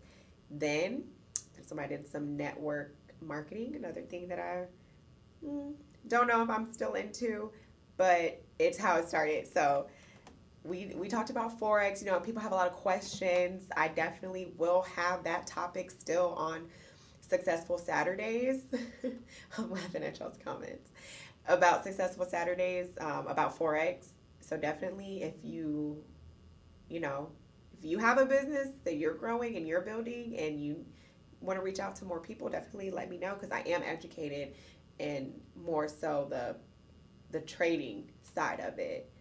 then. 0.51 1.03
So 1.65 1.79
I 1.79 1.87
did 1.87 2.07
some 2.07 2.35
network 2.35 2.95
marketing, 3.21 3.75
another 3.75 4.01
thing 4.01 4.27
that 4.29 4.39
I. 4.39 4.65
Mm, 5.45 5.73
don't 6.07 6.27
know 6.27 6.41
if 6.41 6.49
I'm 6.49 6.71
still 6.73 6.93
into, 6.93 7.51
but 7.97 8.41
it's 8.57 8.77
how 8.77 8.97
it 8.97 9.07
started. 9.07 9.47
So 9.51 9.87
we 10.63 10.93
we 10.95 11.07
talked 11.07 11.29
about 11.29 11.59
forex. 11.59 12.01
You 12.01 12.07
know, 12.07 12.19
people 12.19 12.41
have 12.41 12.51
a 12.51 12.55
lot 12.55 12.67
of 12.67 12.73
questions. 12.73 13.63
I 13.75 13.89
definitely 13.89 14.53
will 14.57 14.81
have 14.95 15.23
that 15.23 15.47
topic 15.47 15.91
still 15.91 16.33
on 16.35 16.67
successful 17.29 17.77
Saturdays. 17.77 18.63
I'm 19.57 19.71
laughing 19.71 20.03
at 20.03 20.19
y'all's 20.19 20.37
comments 20.43 20.91
about 21.47 21.83
successful 21.83 22.25
Saturdays 22.25 22.87
um, 22.99 23.27
about 23.27 23.57
forex. 23.57 24.09
So 24.41 24.57
definitely, 24.57 25.23
if 25.23 25.33
you 25.43 26.03
you 26.89 26.99
know 26.99 27.29
if 27.77 27.85
you 27.85 27.97
have 27.99 28.17
a 28.17 28.25
business 28.25 28.69
that 28.83 28.97
you're 28.97 29.13
growing 29.13 29.55
and 29.55 29.67
you're 29.67 29.81
building 29.81 30.35
and 30.37 30.61
you 30.61 30.85
want 31.41 31.57
to 31.57 31.63
reach 31.63 31.79
out 31.79 31.95
to 31.97 32.05
more 32.05 32.19
people, 32.19 32.49
definitely 32.49 32.91
let 32.91 33.09
me 33.09 33.17
know 33.17 33.33
because 33.33 33.51
I 33.51 33.61
am 33.61 33.81
educated 33.83 34.53
and 34.99 35.33
more 35.55 35.87
so 35.87 36.27
the 36.29 36.55
the 37.31 37.41
trading 37.41 38.09
side 38.35 38.59
of 38.59 38.79
it. 38.79 39.11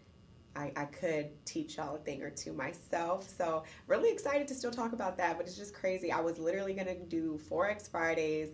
I, 0.55 0.71
I 0.75 0.85
could 0.85 1.29
teach 1.45 1.77
y'all 1.77 1.95
a 1.95 1.99
thing 1.99 2.21
or 2.21 2.29
two 2.29 2.53
myself. 2.53 3.29
So 3.29 3.63
really 3.87 4.11
excited 4.11 4.47
to 4.47 4.53
still 4.53 4.71
talk 4.71 4.93
about 4.93 5.17
that, 5.17 5.37
but 5.37 5.45
it's 5.45 5.57
just 5.57 5.73
crazy. 5.73 6.11
I 6.11 6.21
was 6.21 6.39
literally 6.39 6.73
gonna 6.73 6.95
do 6.95 7.39
Forex 7.49 7.89
Fridays 7.89 8.49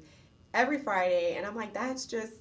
every 0.54 0.80
Friday, 0.80 1.36
and 1.36 1.46
I'm 1.46 1.56
like, 1.56 1.74
that's 1.74 2.06
just 2.06 2.34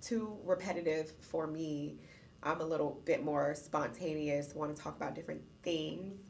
too 0.00 0.36
repetitive 0.44 1.12
for 1.20 1.46
me. 1.46 1.96
I'm 2.42 2.60
a 2.60 2.64
little 2.64 3.00
bit 3.04 3.24
more 3.24 3.54
spontaneous, 3.54 4.54
want 4.54 4.74
to 4.74 4.82
talk 4.82 4.96
about 4.96 5.14
different 5.14 5.42
things. 5.62 6.20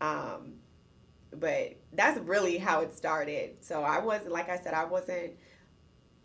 Um, 0.00 0.54
but 1.32 1.76
that's 1.92 2.18
really 2.20 2.56
how 2.58 2.82
it 2.82 2.96
started. 2.96 3.64
So 3.64 3.82
I 3.82 3.98
wasn't, 3.98 4.30
like 4.30 4.48
I 4.48 4.58
said, 4.58 4.74
I 4.74 4.84
wasn't 4.84 5.32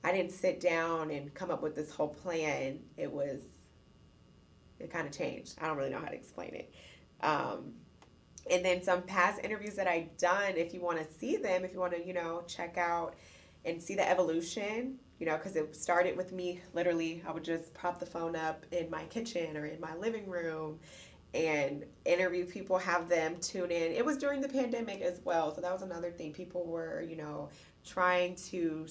I 0.04 0.12
didn't 0.12 0.32
sit 0.32 0.60
down 0.60 1.12
and 1.12 1.34
come 1.34 1.52
up 1.52 1.62
with 1.62 1.76
this 1.76 1.91
whole 1.91 2.08
plan. 2.08 2.80
It 2.97 3.12
was 3.12 3.41
it 4.84 4.91
kind 4.91 5.07
of 5.07 5.13
changed. 5.13 5.55
I 5.61 5.67
don't 5.67 5.77
really 5.77 5.89
know 5.89 5.99
how 5.99 6.07
to 6.07 6.15
explain 6.15 6.53
it. 6.55 6.73
Um, 7.21 7.73
and 8.49 8.65
then 8.65 8.82
some 8.82 9.03
past 9.03 9.39
interviews 9.43 9.75
that 9.75 9.88
I've 9.88 10.17
done, 10.17 10.55
if 10.55 10.73
you 10.73 10.82
want 10.82 10.97
to 10.97 11.19
see 11.19 11.38
them, 11.38 11.63
if 11.63 11.73
you 11.73 11.79
want 11.79 11.93
to, 11.93 12.05
you 12.05 12.13
know, 12.13 12.43
check 12.47 12.77
out 12.77 13.15
and 13.65 13.82
see 13.82 13.95
the 13.95 14.07
evolution, 14.07 14.97
you 15.19 15.25
know, 15.27 15.38
because 15.38 15.55
it 15.55 15.75
started 15.75 16.17
with 16.17 16.32
me 16.32 16.61
literally, 16.73 17.23
I 17.27 17.32
would 17.32 17.43
just 17.43 17.73
prop 17.73 17.99
the 17.99 18.05
phone 18.05 18.36
up 18.36 18.65
in 18.71 18.89
my 18.89 19.03
kitchen 19.05 19.55
or 19.55 19.65
in 19.65 19.79
my 19.79 19.95
living 19.95 20.27
room 20.27 20.79
and 21.34 21.86
interview 22.03 22.45
people, 22.45 22.77
have 22.77 23.07
them 23.07 23.38
tune 23.39 23.71
in. 23.71 23.93
It 23.93 24.05
was 24.05 24.17
during 24.17 24.41
the 24.41 24.49
pandemic 24.49 25.01
as 25.01 25.21
well. 25.23 25.53
So 25.55 25.61
that 25.61 25.71
was 25.71 25.82
another 25.82 26.11
thing. 26.11 26.34
People 26.34 26.65
were, 26.65 27.01
you 27.01 27.15
know, 27.15 27.49
trying 27.86 28.36
to 28.36 28.88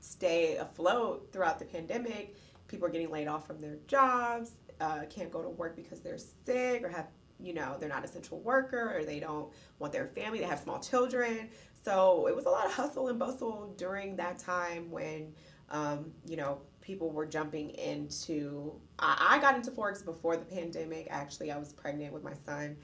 stay 0.00 0.56
afloat 0.56 1.28
throughout 1.32 1.58
the 1.58 1.66
pandemic. 1.66 2.36
People 2.68 2.86
are 2.86 2.90
getting 2.90 3.10
laid 3.10 3.28
off 3.28 3.46
from 3.46 3.60
their 3.60 3.76
jobs, 3.86 4.52
uh, 4.80 5.00
can't 5.10 5.30
go 5.30 5.42
to 5.42 5.48
work 5.48 5.76
because 5.76 6.00
they're 6.00 6.18
sick 6.18 6.82
or 6.82 6.88
have, 6.88 7.08
you 7.40 7.54
know, 7.54 7.76
they're 7.78 7.88
not 7.88 8.04
essential 8.04 8.40
worker 8.40 8.96
or 8.96 9.04
they 9.04 9.20
don't 9.20 9.52
want 9.78 9.92
their 9.92 10.06
family. 10.06 10.40
They 10.40 10.46
have 10.46 10.60
small 10.60 10.80
children. 10.80 11.50
So 11.84 12.26
it 12.26 12.34
was 12.34 12.46
a 12.46 12.50
lot 12.50 12.66
of 12.66 12.72
hustle 12.72 13.08
and 13.08 13.18
bustle 13.18 13.74
during 13.76 14.16
that 14.16 14.38
time 14.38 14.90
when, 14.90 15.32
um, 15.70 16.12
you 16.26 16.36
know, 16.36 16.60
people 16.80 17.10
were 17.10 17.26
jumping 17.26 17.70
into. 17.70 18.72
I, 18.98 19.36
I 19.36 19.38
got 19.40 19.54
into 19.54 19.70
forex 19.70 20.04
before 20.04 20.36
the 20.36 20.44
pandemic. 20.44 21.06
Actually, 21.10 21.52
I 21.52 21.58
was 21.58 21.72
pregnant 21.72 22.12
with 22.14 22.24
my 22.24 22.32
son, 22.46 22.76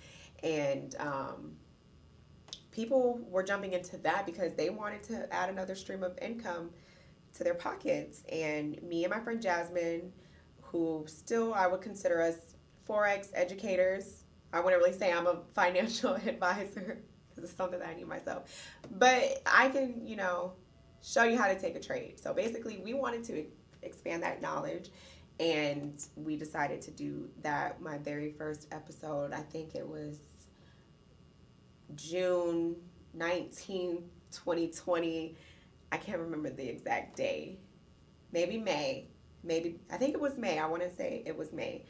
and 0.43 0.95
um, 0.99 1.53
people 2.71 3.21
were 3.31 3.43
jumping 3.43 3.73
into 3.73 3.97
that 3.99 4.27
because 4.27 4.55
they 4.55 4.69
wanted 4.69 5.03
to 5.05 5.33
add 5.33 5.49
another 5.49 5.75
stream 5.75 6.03
of 6.03 6.19
income 6.21 6.71
to 7.35 7.45
their 7.45 7.55
pockets. 7.55 8.23
And 8.31 8.81
me 8.83 9.05
and 9.05 9.13
my 9.13 9.21
friend 9.21 9.41
Jasmine, 9.41 10.13
who 10.75 11.05
still 11.07 11.55
I 11.55 11.69
would 11.69 11.83
consider 11.83 12.21
us 12.21 12.35
forex 12.89 13.29
educators. 13.33 14.25
I 14.53 14.59
wouldn't 14.59 14.83
really 14.83 14.97
say 14.99 15.13
I'm 15.13 15.29
a 15.29 15.39
financial 15.55 16.15
advisor 16.27 16.99
because 17.31 17.49
it's 17.49 17.57
something 17.57 17.79
that 17.79 17.89
I 17.89 17.95
need 17.95 18.09
myself, 18.09 18.73
but 18.99 19.41
I 19.47 19.69
can, 19.69 20.05
you 20.05 20.17
know, 20.17 20.55
show 21.01 21.23
you 21.23 21.39
how 21.39 21.47
to 21.47 21.59
take 21.59 21.77
a 21.77 21.81
trade. 21.81 22.19
So 22.19 22.35
basically, 22.35 22.79
we 22.79 22.93
wanted 22.93 23.23
to 23.25 23.45
expand 23.83 24.25
that 24.25 24.43
knowledge 24.43 24.91
and 25.39 26.05
we 26.17 26.37
decided 26.37 26.81
to 26.83 26.91
do 26.91 27.29
that. 27.43 27.81
My 27.81 27.99
very 27.99 28.33
first 28.33 28.67
episode 28.73 29.33
i 29.33 29.41
think 29.41 29.75
it 29.75 29.87
was 29.87 30.17
june 31.97 32.77
19 33.15 34.03
2020 34.33 35.37
i 35.93 35.97
can't 35.97 36.19
remember 36.19 36.51
the 36.51 36.69
exact 36.69 37.17
day. 37.17 37.59
Maybe 38.33 38.59
may 38.59 39.07
maybe 39.45 39.79
i 39.91 39.97
think 39.97 40.15
it 40.15 40.21
was 40.21 40.37
may 40.37 40.59
i 40.59 40.67
want 40.67 40.83
to 40.83 40.95
say 40.97 41.23
it 41.27 41.37
was 41.37 41.53
may 41.53 41.85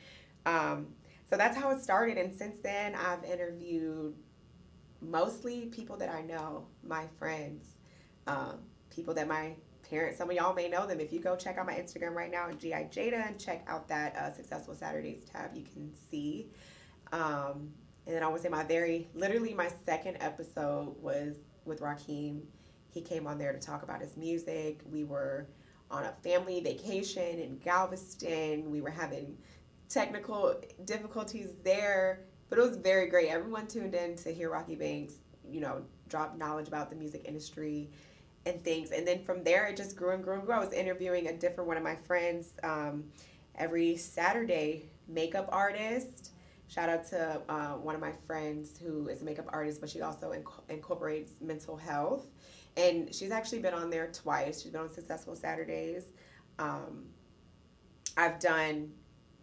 um, 0.46 0.88
so 1.28 1.36
that's 1.36 1.56
how 1.56 1.70
it 1.70 1.80
started 1.82 2.18
and 2.18 2.34
since 2.36 2.58
then 2.62 2.94
i've 2.94 3.24
interviewed 3.24 4.14
mostly 5.00 5.66
people 5.66 5.96
that 5.96 6.10
i 6.10 6.20
know 6.22 6.66
my 6.82 7.06
friends 7.18 7.74
um, 8.26 8.58
people 8.90 9.14
that 9.14 9.28
my 9.28 9.54
parents. 9.88 10.18
Some 10.18 10.30
of 10.30 10.36
y'all 10.36 10.54
may 10.54 10.68
know 10.68 10.86
them. 10.86 11.00
If 11.00 11.12
you 11.12 11.20
go 11.20 11.36
check 11.36 11.58
out 11.58 11.66
my 11.66 11.74
Instagram 11.74 12.14
right 12.14 12.30
now, 12.30 12.50
GI 12.50 12.88
Jada, 12.90 13.26
and 13.26 13.38
check 13.38 13.64
out 13.68 13.88
that 13.88 14.16
uh, 14.16 14.32
Successful 14.32 14.74
Saturdays 14.74 15.24
tab, 15.24 15.54
you 15.54 15.62
can 15.62 15.92
see. 16.10 16.48
Um, 17.12 17.70
and 18.06 18.14
then 18.16 18.22
I 18.22 18.28
would 18.28 18.40
say 18.40 18.48
my 18.48 18.64
very, 18.64 19.08
literally 19.14 19.54
my 19.54 19.70
second 19.86 20.18
episode 20.20 20.94
was 21.00 21.36
with 21.64 21.80
Raheem. 21.80 22.42
He 22.90 23.00
came 23.00 23.26
on 23.26 23.38
there 23.38 23.52
to 23.52 23.58
talk 23.58 23.82
about 23.82 24.00
his 24.00 24.16
music. 24.16 24.80
We 24.90 25.04
were 25.04 25.46
on 25.94 26.04
a 26.04 26.12
family 26.28 26.60
vacation 26.60 27.38
in 27.38 27.56
Galveston. 27.58 28.70
We 28.70 28.80
were 28.80 28.90
having 28.90 29.38
technical 29.88 30.60
difficulties 30.84 31.50
there, 31.62 32.24
but 32.50 32.58
it 32.58 32.62
was 32.62 32.76
very 32.76 33.06
great. 33.08 33.28
Everyone 33.28 33.68
tuned 33.68 33.94
in 33.94 34.16
to 34.16 34.34
hear 34.34 34.50
Rocky 34.50 34.74
Banks, 34.74 35.14
you 35.48 35.60
know, 35.60 35.82
drop 36.08 36.36
knowledge 36.36 36.66
about 36.66 36.90
the 36.90 36.96
music 36.96 37.24
industry 37.26 37.90
and 38.44 38.62
things. 38.64 38.90
And 38.90 39.06
then 39.06 39.22
from 39.22 39.44
there, 39.44 39.66
it 39.68 39.76
just 39.76 39.96
grew 39.96 40.10
and 40.10 40.24
grew 40.24 40.34
and 40.34 40.44
grew. 40.44 40.54
I 40.54 40.58
was 40.58 40.72
interviewing 40.72 41.28
a 41.28 41.32
different 41.32 41.68
one 41.68 41.76
of 41.76 41.84
my 41.84 41.94
friends 41.94 42.54
um, 42.64 43.04
every 43.54 43.96
Saturday, 43.96 44.86
makeup 45.06 45.48
artist. 45.52 46.32
Shout 46.66 46.88
out 46.88 47.06
to 47.10 47.40
uh, 47.48 47.74
one 47.74 47.94
of 47.94 48.00
my 48.00 48.12
friends 48.26 48.80
who 48.82 49.06
is 49.08 49.22
a 49.22 49.24
makeup 49.24 49.46
artist, 49.50 49.80
but 49.80 49.88
she 49.88 50.00
also 50.00 50.32
inc- 50.32 50.68
incorporates 50.68 51.34
mental 51.40 51.76
health. 51.76 52.26
And 52.76 53.14
she's 53.14 53.30
actually 53.30 53.60
been 53.60 53.74
on 53.74 53.90
there 53.90 54.10
twice. 54.12 54.62
She's 54.62 54.72
been 54.72 54.80
on 54.80 54.92
Successful 54.92 55.36
Saturdays. 55.36 56.06
Um, 56.58 57.04
I've 58.16 58.40
done 58.40 58.92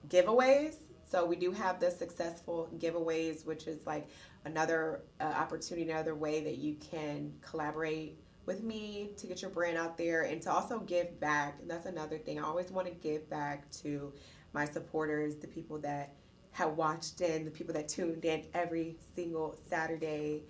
giveaways. 0.07 0.75
So 1.09 1.25
we 1.25 1.35
do 1.35 1.51
have 1.51 1.79
the 1.79 1.91
successful 1.91 2.69
giveaways, 2.77 3.45
which 3.45 3.67
is 3.67 3.85
like 3.85 4.09
another 4.45 5.01
uh, 5.19 5.25
opportunity, 5.25 5.89
another 5.91 6.15
way 6.15 6.41
that 6.41 6.57
you 6.57 6.75
can 6.75 7.33
collaborate 7.41 8.17
with 8.45 8.63
me 8.63 9.11
to 9.17 9.27
get 9.27 9.41
your 9.41 9.51
brand 9.51 9.77
out 9.77 9.97
there 9.97 10.23
and 10.23 10.41
to 10.41 10.51
also 10.51 10.79
give 10.79 11.19
back. 11.19 11.57
And 11.61 11.69
that's 11.69 11.85
another 11.85 12.17
thing. 12.17 12.39
I 12.39 12.43
always 12.43 12.71
want 12.71 12.87
to 12.87 12.93
give 12.93 13.29
back 13.29 13.69
to 13.83 14.13
my 14.53 14.65
supporters, 14.65 15.35
the 15.35 15.47
people 15.47 15.77
that 15.79 16.15
have 16.51 16.71
watched 16.71 17.21
in, 17.21 17.45
the 17.45 17.51
people 17.51 17.73
that 17.73 17.87
tuned 17.87 18.25
in 18.25 18.45
every 18.53 18.97
single 19.15 19.57
Saturday. 19.69 20.43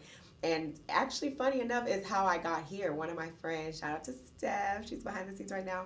And 0.44 0.80
actually, 0.90 1.32
funny 1.32 1.62
enough, 1.62 1.88
is 1.88 2.06
how 2.06 2.26
I 2.26 2.38
got 2.38 2.64
here. 2.64 2.94
One 2.94 3.10
of 3.10 3.16
my 3.16 3.30
friends, 3.42 3.80
shout 3.80 3.92
out 3.92 4.04
to 4.06 4.14
Steph, 4.14 4.88
she's 4.88 5.04
behind 5.04 5.30
the 5.30 5.36
scenes 5.36 5.52
right 5.52 5.66
now, 5.66 5.86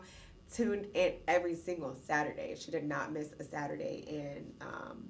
tuned 0.53 0.87
in 0.93 1.13
every 1.27 1.55
single 1.55 1.93
Saturday. 1.93 2.55
She 2.57 2.71
did 2.71 2.85
not 2.85 3.11
miss 3.11 3.33
a 3.39 3.43
Saturday. 3.43 4.05
And 4.07 4.53
um, 4.61 5.09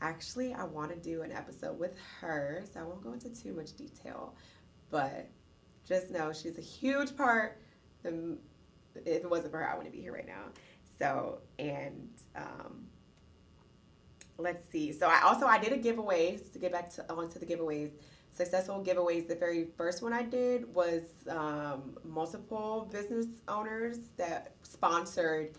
actually, 0.00 0.52
I 0.52 0.64
want 0.64 0.90
to 0.90 0.96
do 0.96 1.22
an 1.22 1.30
episode 1.30 1.78
with 1.78 1.96
her, 2.20 2.64
so 2.72 2.80
I 2.80 2.82
won't 2.82 3.04
go 3.04 3.12
into 3.12 3.28
too 3.28 3.54
much 3.54 3.76
detail. 3.76 4.34
But 4.90 5.28
just 5.86 6.10
know 6.10 6.32
she's 6.32 6.58
a 6.58 6.62
huge 6.62 7.16
part. 7.16 7.60
If 8.04 8.12
it 9.06 9.30
wasn't 9.30 9.52
for 9.52 9.58
her, 9.58 9.70
I 9.70 9.76
wouldn't 9.76 9.94
be 9.94 10.00
here 10.00 10.12
right 10.12 10.26
now. 10.26 10.46
So, 10.98 11.38
and 11.58 12.08
um, 12.34 12.86
let's 14.38 14.68
see. 14.70 14.92
So 14.92 15.06
I 15.06 15.20
also 15.22 15.46
I 15.46 15.58
did 15.58 15.72
a 15.72 15.76
giveaway 15.76 16.38
to 16.52 16.58
get 16.58 16.72
back 16.72 16.90
to 16.94 17.12
onto 17.12 17.38
the 17.38 17.46
giveaways. 17.46 17.92
Successful 18.34 18.82
giveaways. 18.84 19.28
The 19.28 19.36
very 19.36 19.68
first 19.76 20.02
one 20.02 20.12
I 20.12 20.22
did 20.22 20.72
was 20.74 21.02
um, 21.28 21.96
multiple 22.04 22.88
business 22.90 23.26
owners 23.46 23.98
that 24.16 24.54
sponsored 24.62 25.52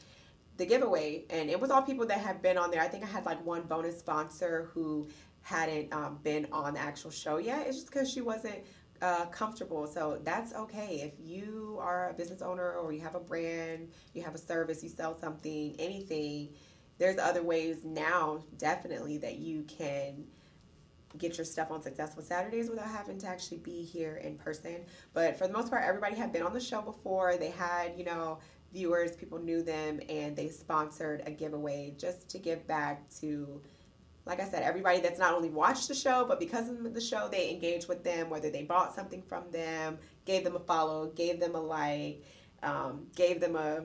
the 0.57 0.65
giveaway, 0.65 1.25
and 1.29 1.49
it 1.49 1.59
was 1.59 1.71
all 1.71 1.81
people 1.81 2.05
that 2.07 2.19
have 2.19 2.41
been 2.41 2.57
on 2.57 2.71
there. 2.71 2.81
I 2.81 2.87
think 2.89 3.03
I 3.03 3.07
had 3.07 3.25
like 3.25 3.43
one 3.45 3.63
bonus 3.63 3.97
sponsor 3.97 4.69
who 4.73 5.07
hadn't 5.41 5.93
um, 5.93 6.19
been 6.23 6.47
on 6.51 6.73
the 6.73 6.79
actual 6.79 7.11
show 7.11 7.37
yet. 7.37 7.65
It's 7.65 7.77
just 7.77 7.91
because 7.91 8.11
she 8.11 8.21
wasn't 8.21 8.59
uh, 9.01 9.25
comfortable. 9.27 9.87
So 9.87 10.19
that's 10.23 10.53
okay. 10.53 11.01
If 11.01 11.13
you 11.19 11.77
are 11.81 12.09
a 12.09 12.13
business 12.13 12.41
owner 12.41 12.73
or 12.73 12.91
you 12.91 13.01
have 13.01 13.15
a 13.15 13.19
brand, 13.19 13.89
you 14.13 14.21
have 14.23 14.35
a 14.35 14.37
service, 14.37 14.83
you 14.83 14.89
sell 14.89 15.17
something, 15.17 15.75
anything, 15.79 16.49
there's 16.97 17.17
other 17.17 17.43
ways 17.43 17.83
now, 17.83 18.43
definitely, 18.57 19.17
that 19.19 19.37
you 19.37 19.63
can 19.63 20.25
get 21.17 21.37
your 21.37 21.45
stuff 21.45 21.71
on 21.71 21.81
Successful 21.81 22.23
Saturdays 22.23 22.69
without 22.69 22.87
having 22.87 23.17
to 23.19 23.27
actually 23.27 23.57
be 23.57 23.83
here 23.83 24.17
in 24.17 24.37
person. 24.37 24.77
But 25.13 25.37
for 25.37 25.47
the 25.47 25.53
most 25.53 25.69
part, 25.69 25.83
everybody 25.83 26.15
had 26.15 26.31
been 26.31 26.43
on 26.43 26.53
the 26.53 26.59
show 26.59 26.81
before. 26.81 27.37
They 27.37 27.51
had, 27.51 27.93
you 27.97 28.05
know, 28.05 28.39
viewers, 28.73 29.15
people 29.15 29.39
knew 29.39 29.63
them, 29.63 29.99
and 30.09 30.35
they 30.35 30.49
sponsored 30.49 31.23
a 31.25 31.31
giveaway 31.31 31.95
just 31.97 32.29
to 32.29 32.39
give 32.39 32.67
back 32.67 33.09
to 33.21 33.61
like 34.25 34.39
I 34.39 34.45
said, 34.45 34.63
everybody 34.63 34.99
that's 35.01 35.19
not 35.19 35.33
only 35.33 35.49
watched 35.49 35.87
the 35.87 35.93
show, 35.93 36.25
but 36.27 36.39
because 36.39 36.67
of 36.67 36.93
the 36.93 37.01
show, 37.01 37.29
they 37.31 37.51
engaged 37.51 37.87
with 37.87 38.03
them, 38.03 38.29
whether 38.29 38.49
they 38.49 38.63
bought 38.63 38.95
something 38.95 39.21
from 39.21 39.43
them, 39.51 39.99
gave 40.25 40.43
them 40.43 40.55
a 40.55 40.59
follow, 40.59 41.07
gave 41.07 41.39
them 41.39 41.53
a 41.53 41.61
like, 41.61 42.23
um, 42.63 43.05
gave 43.15 43.39
them 43.39 43.55
a 43.55 43.83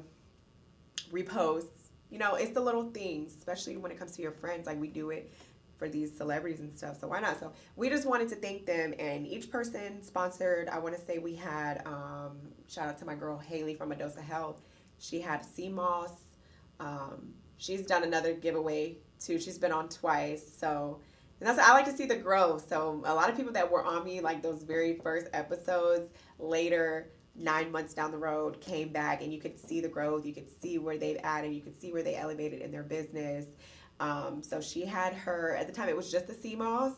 repost. 1.12 1.66
You 2.09 2.18
know, 2.18 2.37
it's 2.37 2.53
the 2.53 2.61
little 2.61 2.91
things, 2.91 3.35
especially 3.37 3.76
when 3.76 3.93
it 3.93 3.99
comes 3.99 4.12
to 4.16 4.22
your 4.22 4.33
friends. 4.33 4.66
Like 4.66 4.81
we 4.81 4.89
do 4.89 5.11
it 5.11 5.31
for 5.81 5.89
these 5.89 6.14
celebrities 6.14 6.61
and 6.61 6.76
stuff. 6.76 7.01
So 7.01 7.09
why 7.09 7.20
not? 7.20 7.41
So 7.41 7.53
we 7.74 7.89
just 7.89 8.07
wanted 8.07 8.28
to 8.28 8.37
thank 8.37 8.66
them, 8.66 8.95
and 8.99 9.26
each 9.26 9.51
person 9.51 10.03
sponsored. 10.03 10.68
I 10.68 10.78
want 10.78 10.95
to 10.95 11.01
say 11.01 11.18
we 11.18 11.35
had 11.35 11.83
um, 11.87 12.37
shout 12.68 12.87
out 12.87 12.99
to 12.99 13.07
my 13.07 13.14
girl 13.14 13.39
Haley 13.39 13.74
from 13.74 13.91
Adosa 13.91 14.20
Health. 14.20 14.61
She 14.99 15.20
had 15.20 15.45
sea 15.45 15.70
moss. 15.70 16.12
Um, 16.78 17.33
she's 17.57 17.87
done 17.87 18.05
another 18.05 18.35
giveaway 18.35 18.99
too. 19.18 19.41
She's 19.41 19.59
been 19.59 19.72
on 19.72 19.89
twice. 19.89 20.47
So, 20.59 21.01
and 21.41 21.49
that's 21.49 21.59
I 21.59 21.72
like 21.72 21.87
to 21.87 21.97
see 21.97 22.05
the 22.05 22.16
growth. 22.16 22.68
So, 22.68 23.03
a 23.07 23.14
lot 23.14 23.31
of 23.31 23.37
people 23.37 23.53
that 23.55 23.72
were 23.72 23.83
on 23.83 24.05
me 24.05 24.20
like 24.20 24.43
those 24.43 24.62
very 24.62 25.01
first 25.03 25.28
episodes 25.33 26.11
later, 26.39 27.09
nine 27.35 27.72
months 27.72 27.95
down 27.95 28.11
the 28.11 28.18
road, 28.18 28.61
came 28.61 28.91
back 28.91 29.22
and 29.22 29.33
you 29.33 29.41
could 29.41 29.59
see 29.59 29.81
the 29.81 29.89
growth. 29.89 30.26
You 30.26 30.35
could 30.35 30.49
see 30.61 30.76
where 30.76 30.99
they've 30.99 31.18
added. 31.24 31.55
You 31.55 31.62
could 31.62 31.81
see 31.81 31.91
where 31.91 32.03
they 32.03 32.16
elevated 32.16 32.61
in 32.61 32.70
their 32.70 32.83
business. 32.83 33.47
Um, 34.01 34.42
so 34.42 34.61
she 34.61 34.84
had 34.84 35.14
her 35.14 35.55
at 35.57 35.66
the 35.66 35.72
time. 35.72 35.88
It 35.88 35.96
was 35.96 36.11
just 36.11 36.26
the 36.26 36.34
sea 36.34 36.57
moss. 36.57 36.94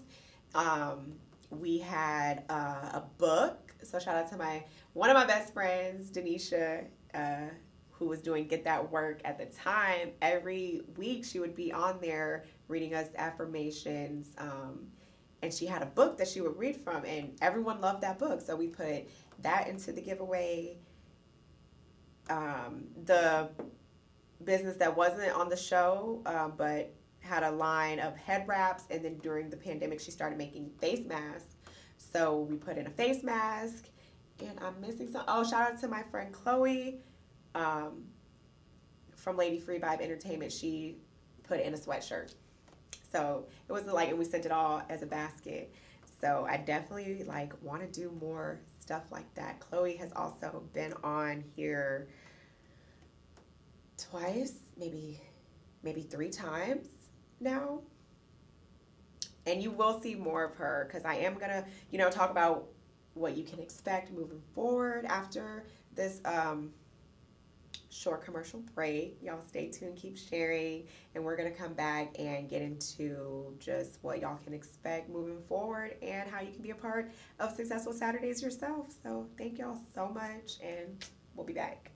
Um, 0.54 1.14
we 1.50 1.78
had 1.78 2.44
uh, 2.48 2.90
a 2.94 3.02
book. 3.18 3.74
So 3.82 3.98
shout 3.98 4.16
out 4.16 4.30
to 4.30 4.36
my 4.36 4.64
one 4.94 5.10
of 5.10 5.14
my 5.14 5.26
best 5.26 5.52
friends, 5.52 6.10
Denisha. 6.10 6.84
Uh, 7.12 7.48
who 8.02 8.08
was 8.08 8.20
doing 8.20 8.48
Get 8.48 8.64
That 8.64 8.90
Work 8.90 9.20
at 9.24 9.38
the 9.38 9.46
time, 9.46 10.10
every 10.20 10.80
week 10.96 11.24
she 11.24 11.38
would 11.38 11.54
be 11.54 11.72
on 11.72 12.00
there 12.00 12.44
reading 12.66 12.94
us 12.94 13.06
affirmations. 13.16 14.34
Um, 14.38 14.88
and 15.40 15.54
she 15.54 15.66
had 15.66 15.82
a 15.82 15.86
book 15.86 16.18
that 16.18 16.26
she 16.26 16.40
would 16.40 16.58
read 16.58 16.76
from, 16.76 17.04
and 17.04 17.36
everyone 17.40 17.80
loved 17.80 18.02
that 18.02 18.18
book. 18.18 18.40
So 18.40 18.56
we 18.56 18.66
put 18.66 19.08
that 19.42 19.68
into 19.68 19.92
the 19.92 20.00
giveaway. 20.00 20.78
Um, 22.28 22.84
the 23.04 23.50
business 24.44 24.76
that 24.76 24.96
wasn't 24.96 25.32
on 25.32 25.48
the 25.48 25.56
show, 25.56 26.22
uh, 26.26 26.48
but 26.48 26.92
had 27.20 27.42
a 27.42 27.50
line 27.50 28.00
of 28.00 28.16
head 28.16 28.46
wraps, 28.48 28.84
and 28.90 29.04
then 29.04 29.18
during 29.18 29.48
the 29.48 29.56
pandemic, 29.56 30.00
she 30.00 30.10
started 30.10 30.36
making 30.36 30.70
face 30.80 31.06
masks. 31.06 31.56
So 31.96 32.40
we 32.40 32.56
put 32.56 32.76
in 32.76 32.86
a 32.86 32.90
face 32.90 33.22
mask, 33.22 33.88
and 34.40 34.58
I'm 34.60 34.80
missing 34.80 35.10
some. 35.10 35.24
Oh, 35.28 35.44
shout 35.44 35.72
out 35.72 35.80
to 35.80 35.88
my 35.88 36.02
friend 36.02 36.32
Chloe 36.32 36.98
um, 37.54 38.04
from 39.14 39.36
Lady 39.36 39.58
Free 39.58 39.78
Vibe 39.78 40.00
Entertainment. 40.00 40.52
She 40.52 40.98
put 41.44 41.60
in 41.60 41.74
a 41.74 41.76
sweatshirt. 41.76 42.34
So 43.12 43.46
it 43.68 43.72
was 43.72 43.84
like, 43.84 44.08
and 44.08 44.18
we 44.18 44.24
sent 44.24 44.46
it 44.46 44.52
all 44.52 44.82
as 44.88 45.02
a 45.02 45.06
basket. 45.06 45.72
So 46.20 46.46
I 46.48 46.56
definitely 46.56 47.24
like 47.24 47.52
want 47.62 47.82
to 47.82 48.00
do 48.00 48.16
more 48.20 48.60
stuff 48.78 49.04
like 49.10 49.32
that. 49.34 49.60
Chloe 49.60 49.96
has 49.96 50.12
also 50.14 50.62
been 50.72 50.92
on 51.04 51.44
here 51.54 52.08
twice, 54.10 54.54
maybe 54.76 55.20
maybe 55.82 56.02
three 56.02 56.30
times 56.30 56.88
now. 57.40 57.80
And 59.46 59.62
you 59.62 59.72
will 59.72 60.00
see 60.00 60.14
more 60.14 60.44
of 60.44 60.54
her 60.56 60.88
because 60.88 61.04
I 61.04 61.16
am 61.16 61.34
gonna, 61.34 61.64
you 61.90 61.98
know, 61.98 62.10
talk 62.10 62.30
about 62.30 62.68
what 63.14 63.36
you 63.36 63.44
can 63.44 63.58
expect 63.58 64.12
moving 64.12 64.40
forward 64.54 65.04
after 65.04 65.64
this 65.94 66.20
um, 66.24 66.70
short 67.90 68.24
commercial 68.24 68.60
break. 68.74 69.18
Y'all 69.20 69.40
stay 69.46 69.68
tuned, 69.68 69.96
keep 69.96 70.16
sharing, 70.16 70.84
and 71.14 71.24
we're 71.24 71.36
gonna 71.36 71.50
come 71.50 71.74
back 71.74 72.18
and 72.18 72.48
get 72.48 72.62
into 72.62 73.54
just 73.58 73.98
what 74.02 74.20
y'all 74.20 74.38
can 74.44 74.54
expect 74.54 75.10
moving 75.10 75.42
forward 75.48 75.96
and 76.02 76.30
how 76.30 76.40
you 76.40 76.52
can 76.52 76.62
be 76.62 76.70
a 76.70 76.74
part 76.74 77.10
of 77.40 77.50
Successful 77.54 77.92
Saturdays 77.92 78.42
yourself. 78.42 78.86
So 79.02 79.26
thank 79.36 79.58
y'all 79.58 79.78
so 79.94 80.08
much, 80.08 80.58
and 80.62 81.04
we'll 81.34 81.46
be 81.46 81.52
back. 81.52 81.90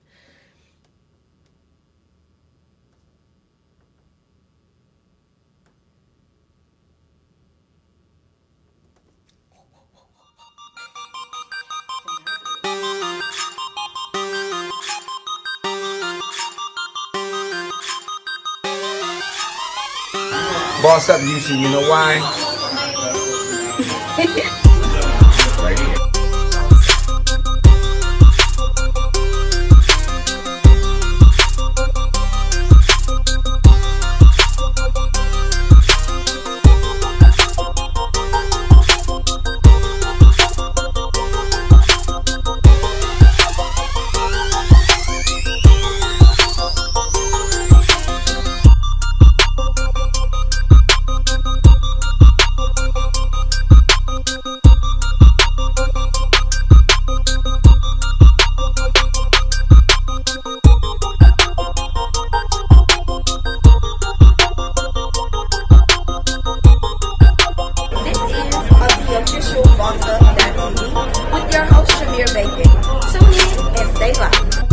Up, 20.97 21.21
usually, 21.21 21.59
you 21.59 21.69
know 21.69 21.87
why? 21.87 22.17
Up 69.79 69.93
TV 69.93 71.31
with 71.31 71.53
your 71.53 71.65
host 71.65 71.91
Shamir 71.91 72.33
Bacon. 72.33 72.71
Tune 73.11 73.31
in 73.31 73.79
and 73.79 73.95
stay 73.95 74.13
locked. 74.13 74.66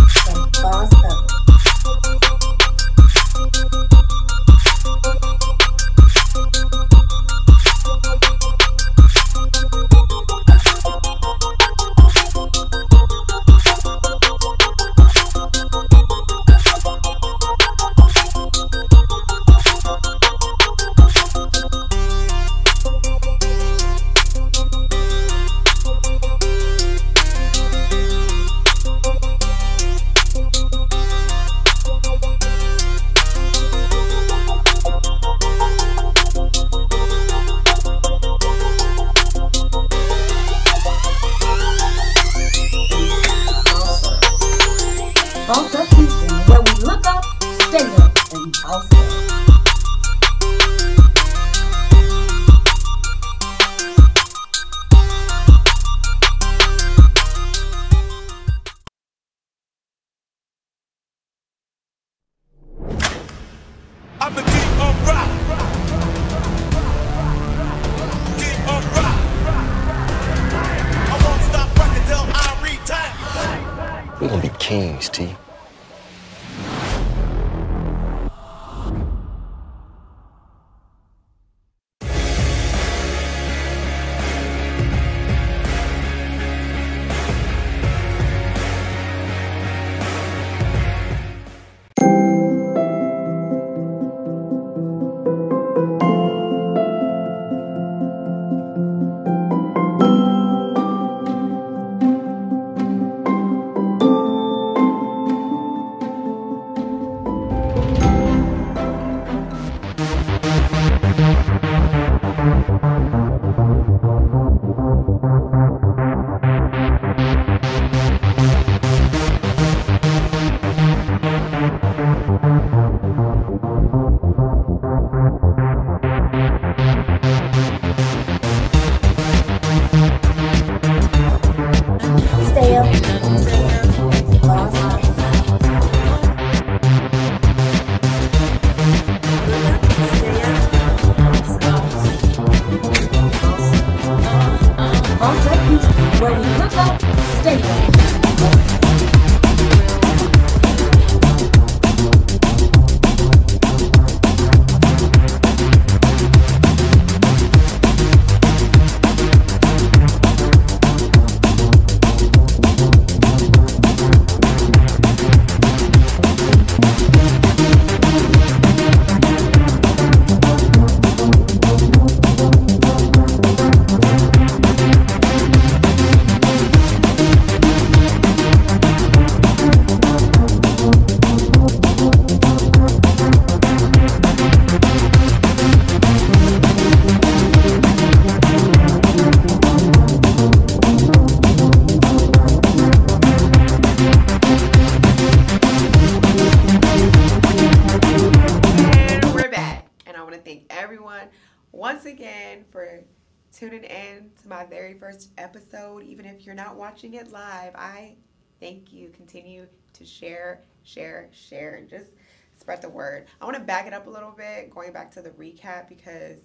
Not 206.74 206.80
watching 206.80 207.14
it 207.14 207.30
live, 207.30 207.72
I 207.74 208.16
thank 208.60 208.92
you. 208.92 209.10
Continue 209.10 209.66
to 209.92 210.04
share, 210.04 210.62
share, 210.82 211.28
share, 211.32 211.74
and 211.74 211.88
just 211.88 212.10
spread 212.56 212.82
the 212.82 212.88
word. 212.88 213.26
I 213.40 213.44
want 213.44 213.56
to 213.56 213.62
back 213.62 213.86
it 213.86 213.92
up 213.92 214.06
a 214.06 214.10
little 214.10 214.32
bit, 214.32 214.70
going 214.70 214.92
back 214.92 215.10
to 215.12 215.22
the 215.22 215.30
recap 215.30 215.88
because 215.88 216.40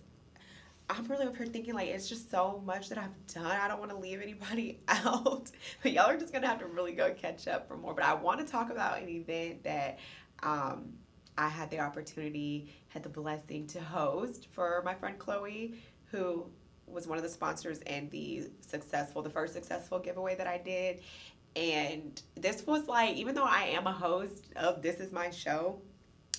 I'm 0.90 1.06
really 1.06 1.26
up 1.26 1.38
here 1.38 1.46
thinking 1.46 1.74
like 1.74 1.88
it's 1.88 2.08
just 2.10 2.30
so 2.32 2.62
much 2.66 2.90
that 2.90 2.98
I've 2.98 3.34
done. 3.34 3.46
I 3.46 3.68
don't 3.68 3.80
want 3.80 3.92
to 3.92 3.98
leave 3.98 4.22
anybody 4.22 4.80
out, 4.88 5.52
but 5.82 5.92
y'all 5.92 6.10
are 6.10 6.18
just 6.18 6.34
gonna 6.34 6.48
have 6.48 6.60
to 6.60 6.68
really 6.68 6.94
go 6.94 7.14
catch 7.14 7.48
up 7.48 7.68
for 7.68 7.78
more. 7.78 7.94
But 7.94 8.04
I 8.04 8.14
want 8.14 8.40
to 8.40 8.52
talk 8.52 8.70
about 8.72 9.02
an 9.02 9.10
event 9.10 9.64
that 9.64 10.00
um, 10.44 10.94
I 11.38 11.48
had 11.48 11.70
the 11.72 11.80
opportunity, 11.80 12.74
had 12.88 13.04
the 13.04 13.10
blessing 13.10 13.66
to 13.68 13.82
host 13.82 14.48
for 14.52 14.82
my 14.86 14.94
friend 14.94 15.18
Chloe, 15.18 15.76
who 16.12 16.46
was 16.92 17.08
one 17.08 17.18
of 17.18 17.24
the 17.24 17.30
sponsors 17.30 17.80
in 17.80 18.10
the 18.10 18.50
successful, 18.62 19.22
the 19.22 19.30
first 19.30 19.54
successful 19.54 20.00
giveaway 20.00 20.36
that 20.36 20.48
I 20.48 20.58
did. 20.58 21.02
And 21.56 22.22
this 22.36 22.66
was 22.66 22.88
like, 22.88 23.16
even 23.16 23.36
though 23.36 23.46
I 23.46 23.64
am 23.64 23.88
a 23.88 23.92
host 23.92 24.46
of 24.56 24.82
This 24.82 24.98
Is 24.98 25.12
My 25.12 25.30
Show, 25.30 25.82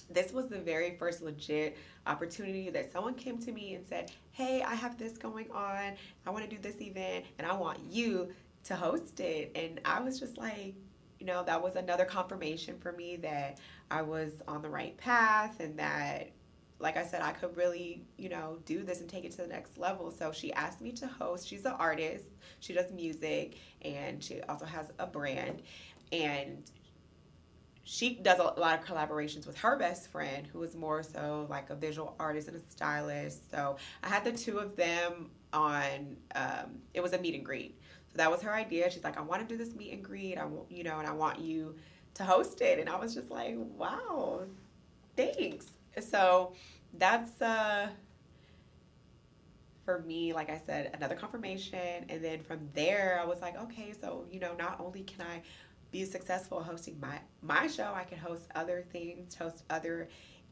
this 0.09 0.32
was 0.32 0.48
the 0.48 0.59
very 0.59 0.96
first 0.96 1.22
legit 1.22 1.76
opportunity 2.07 2.70
that 2.70 2.92
someone 2.92 3.14
came 3.14 3.38
to 3.38 3.53
me 3.53 3.74
and 3.74 3.86
said, 3.86 4.11
Hey, 4.32 4.62
I 4.62 4.74
have 4.74 4.98
this 4.98 5.16
going 5.16 5.51
on. 5.51 5.94
I 6.26 6.30
want 6.30 6.48
to 6.48 6.51
do 6.51 6.61
this 6.61 6.80
event 6.80 7.24
and 7.38 7.46
I 7.46 7.55
want 7.55 7.78
you 7.88 8.30
to 8.64 8.74
host 8.74 9.20
it. 9.20 9.53
And 9.55 9.80
I 9.84 10.01
was 10.01 10.18
just 10.18 10.36
like, 10.36 10.74
you 11.18 11.26
know, 11.26 11.44
that 11.44 11.62
was 11.62 11.76
another 11.76 12.05
confirmation 12.05 12.78
for 12.78 12.92
me 12.92 13.16
that 13.16 13.59
I 13.90 14.03
was 14.03 14.32
on 14.48 14.62
the 14.62 14.70
right 14.70 14.96
path 14.96 15.61
and 15.61 15.78
that, 15.78 16.30
like 16.81 16.97
I 16.97 17.05
said, 17.05 17.22
I 17.22 17.33
could 17.33 17.57
really, 17.57 18.03
you 18.16 18.28
know, 18.31 18.59
do 18.64 18.83
this 18.83 19.01
and 19.01 19.09
take 19.09 19.24
it 19.24 19.33
to 19.33 19.43
the 19.43 19.47
next 19.47 19.78
level. 19.78 20.11
So 20.11 20.33
she 20.33 20.53
asked 20.55 20.81
me 20.81 20.93
to 20.93 21.07
host. 21.07 21.47
She's 21.47 21.64
an 21.64 21.74
artist, 21.78 22.24
she 22.61 22.72
does 22.72 22.91
music, 22.91 23.57
and 23.83 24.22
she 24.22 24.41
also 24.43 24.64
has 24.64 24.87
a 24.99 25.07
brand. 25.07 25.62
And 26.11 26.62
she 27.85 28.14
does 28.14 28.39
a 28.39 28.43
lot 28.43 28.78
of 28.78 28.85
collaborations 28.85 29.47
with 29.47 29.59
her 29.59 29.76
best 29.76 30.09
friend, 30.09 30.47
who 30.47 30.62
is 30.62 30.74
more 30.74 31.03
so 31.03 31.47
like 31.51 31.70
a 31.70 31.74
visual 31.74 32.14
artist 32.18 32.49
and 32.49 32.57
a 32.57 32.61
stylist. 32.70 33.51
So 33.51 33.76
I 34.03 34.09
had 34.09 34.24
the 34.24 34.33
two 34.33 34.59
of 34.59 34.76
them 34.76 35.31
on. 35.53 36.16
Um, 36.35 36.81
it 36.95 37.03
was 37.03 37.12
a 37.12 37.18
meet 37.18 37.35
and 37.35 37.45
greet. 37.45 37.78
So 38.11 38.16
that 38.16 38.31
was 38.31 38.43
her 38.43 38.53
idea. 38.55 38.91
She's 38.91 39.05
like, 39.05 39.18
I 39.18 39.20
want 39.20 39.47
to 39.47 39.47
do 39.47 39.62
this 39.62 39.74
meet 39.74 39.93
and 39.93 40.03
greet. 40.03 40.37
I 40.37 40.45
want, 40.45 40.70
you 40.70 40.83
know, 40.83 40.99
and 40.99 41.07
I 41.07 41.12
want 41.12 41.41
you 41.41 41.76
to 42.14 42.24
host 42.24 42.61
it. 42.61 42.78
And 42.78 42.89
I 42.89 42.97
was 42.97 43.14
just 43.14 43.31
like, 43.31 43.55
wow, 43.57 44.43
thanks. 45.16 45.66
So 45.99 46.55
that's 46.95 47.41
uh 47.41 47.88
for 49.84 50.01
me, 50.01 50.32
like 50.32 50.51
I 50.51 50.61
said, 50.64 50.91
another 50.95 51.14
confirmation. 51.14 52.05
And 52.09 52.22
then 52.22 52.43
from 52.43 52.68
there, 52.74 53.18
I 53.20 53.26
was 53.26 53.41
like, 53.41 53.61
okay, 53.62 53.93
so 53.99 54.24
you 54.30 54.41
know, 54.41 54.55
not 54.59 54.78
only 54.80 55.03
can 55.03 55.22
I 55.22 55.43
be 55.91 56.05
successful 56.05 56.62
hosting 56.62 56.99
my 57.01 57.18
my 57.43 57.66
show, 57.66 57.93
I 57.95 58.05
can 58.05 58.18
host 58.18 58.45
other 58.55 58.84
things, 58.93 59.34
host 59.34 59.64
other 59.70 60.09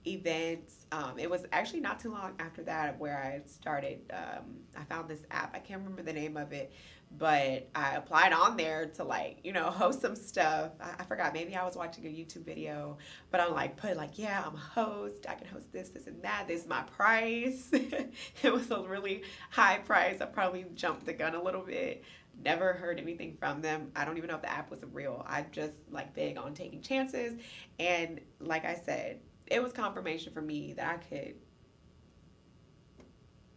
events. 0.06 0.86
Um, 0.92 1.18
it 1.18 1.28
was 1.28 1.44
actually 1.52 1.80
not 1.80 2.00
too 2.00 2.10
long 2.10 2.32
after 2.38 2.62
that 2.64 2.98
where 2.98 3.18
I 3.18 3.46
started. 3.48 4.00
Um, 4.12 4.56
I 4.76 4.84
found 4.84 5.08
this 5.08 5.22
app. 5.30 5.54
I 5.54 5.58
can't 5.58 5.80
remember 5.80 6.02
the 6.02 6.12
name 6.12 6.36
of 6.36 6.52
it, 6.52 6.72
but 7.16 7.68
I 7.74 7.94
applied 7.96 8.32
on 8.32 8.56
there 8.56 8.86
to 8.96 9.04
like 9.04 9.38
you 9.42 9.52
know 9.52 9.64
host 9.70 10.00
some 10.00 10.16
stuff. 10.16 10.72
I, 10.80 11.02
I 11.02 11.04
forgot. 11.04 11.32
Maybe 11.32 11.54
I 11.56 11.64
was 11.64 11.76
watching 11.76 12.06
a 12.06 12.08
YouTube 12.08 12.44
video, 12.44 12.98
but 13.30 13.40
I'm 13.40 13.52
like 13.52 13.76
put 13.76 13.96
like 13.96 14.18
yeah 14.18 14.44
I'm 14.46 14.54
a 14.54 14.58
host. 14.58 15.26
I 15.28 15.34
can 15.34 15.46
host 15.48 15.72
this, 15.72 15.88
this, 15.90 16.06
and 16.06 16.22
that. 16.22 16.46
This 16.48 16.62
is 16.62 16.68
my 16.68 16.82
price. 16.82 17.70
it 17.72 18.52
was 18.52 18.70
a 18.70 18.80
really 18.82 19.22
high 19.50 19.78
price. 19.78 20.20
I 20.20 20.26
probably 20.26 20.66
jumped 20.74 21.06
the 21.06 21.12
gun 21.12 21.34
a 21.34 21.42
little 21.42 21.62
bit. 21.62 22.04
Never 22.44 22.74
heard 22.74 23.00
anything 23.00 23.36
from 23.40 23.62
them. 23.62 23.90
I 23.96 24.04
don't 24.04 24.16
even 24.16 24.28
know 24.28 24.36
if 24.36 24.42
the 24.42 24.52
app 24.52 24.70
was 24.70 24.80
real. 24.92 25.24
I 25.28 25.44
just 25.50 25.74
like 25.90 26.14
big 26.14 26.38
on 26.38 26.54
taking 26.54 26.82
chances, 26.82 27.40
and 27.80 28.20
like 28.40 28.64
I 28.64 28.74
said, 28.74 29.20
it 29.46 29.62
was 29.62 29.72
confirmation 29.72 30.32
for 30.32 30.42
me 30.42 30.74
that 30.74 30.86
I 30.86 30.96
could 30.98 31.34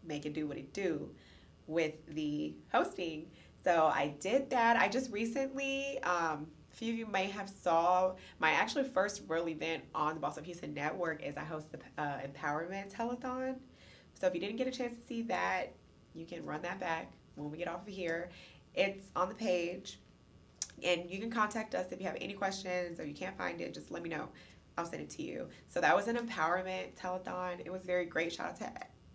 make 0.04 0.26
it 0.26 0.34
do 0.34 0.48
what 0.48 0.58
it 0.58 0.74
do 0.74 1.12
with 1.68 1.94
the 2.08 2.56
hosting. 2.72 3.28
So 3.64 3.92
I 3.94 4.16
did 4.20 4.50
that. 4.50 4.78
I 4.78 4.88
just 4.88 5.12
recently, 5.12 6.02
um, 6.04 6.48
a 6.72 6.76
few 6.76 6.94
of 6.94 7.00
you 7.00 7.06
may 7.06 7.26
have 7.28 7.50
saw 7.50 8.14
my 8.40 8.52
actually 8.52 8.86
first 8.86 9.24
real 9.28 9.48
event 9.50 9.84
on 9.94 10.16
the 10.16 10.20
Boss 10.20 10.38
Up 10.38 10.46
Houston 10.46 10.74
Network 10.74 11.22
is 11.22 11.38
I 11.38 11.44
host 11.44 11.68
the 11.72 11.80
uh, 12.02 12.20
Empowerment 12.22 12.92
Telethon. 12.92 13.56
So 14.20 14.28
if 14.28 14.34
you 14.34 14.40
didn't 14.40 14.58
get 14.58 14.68
a 14.68 14.72
chance 14.72 14.96
to 14.96 15.06
see 15.06 15.22
that, 15.24 15.74
you 16.14 16.26
can 16.26 16.46
run 16.46 16.62
that 16.64 16.80
back 16.80 17.12
when 17.36 17.52
we 17.52 17.58
get 17.58 17.68
off 17.68 17.88
of 17.88 17.94
here. 17.94 18.30
It's 18.74 19.08
on 19.16 19.30
the 19.30 19.36
page, 19.36 20.00
and 20.84 21.10
you 21.10 21.20
can 21.20 21.30
contact 21.30 21.76
us 21.76 21.92
if 21.92 22.00
you 22.00 22.08
have 22.08 22.18
any 22.20 22.34
questions 22.34 23.00
or 23.00 23.06
you 23.06 23.14
can't 23.14 23.38
find 23.38 23.62
it. 23.62 23.74
Just 23.74 23.92
let 23.92 24.02
me 24.02 24.10
know. 24.10 24.30
I'll 24.78 24.86
send 24.86 25.02
it 25.02 25.10
to 25.12 25.24
you. 25.24 25.48
So 25.68 25.82
that 25.82 25.96
was 25.96 26.08
an 26.08 26.16
empowerment 26.16 26.96
telethon. 27.00 27.60
It 27.64 27.72
was 27.72 27.84
very 27.84 28.06
great. 28.06 28.34
Shout 28.34 28.48
out 28.48 28.56
to 28.58 28.72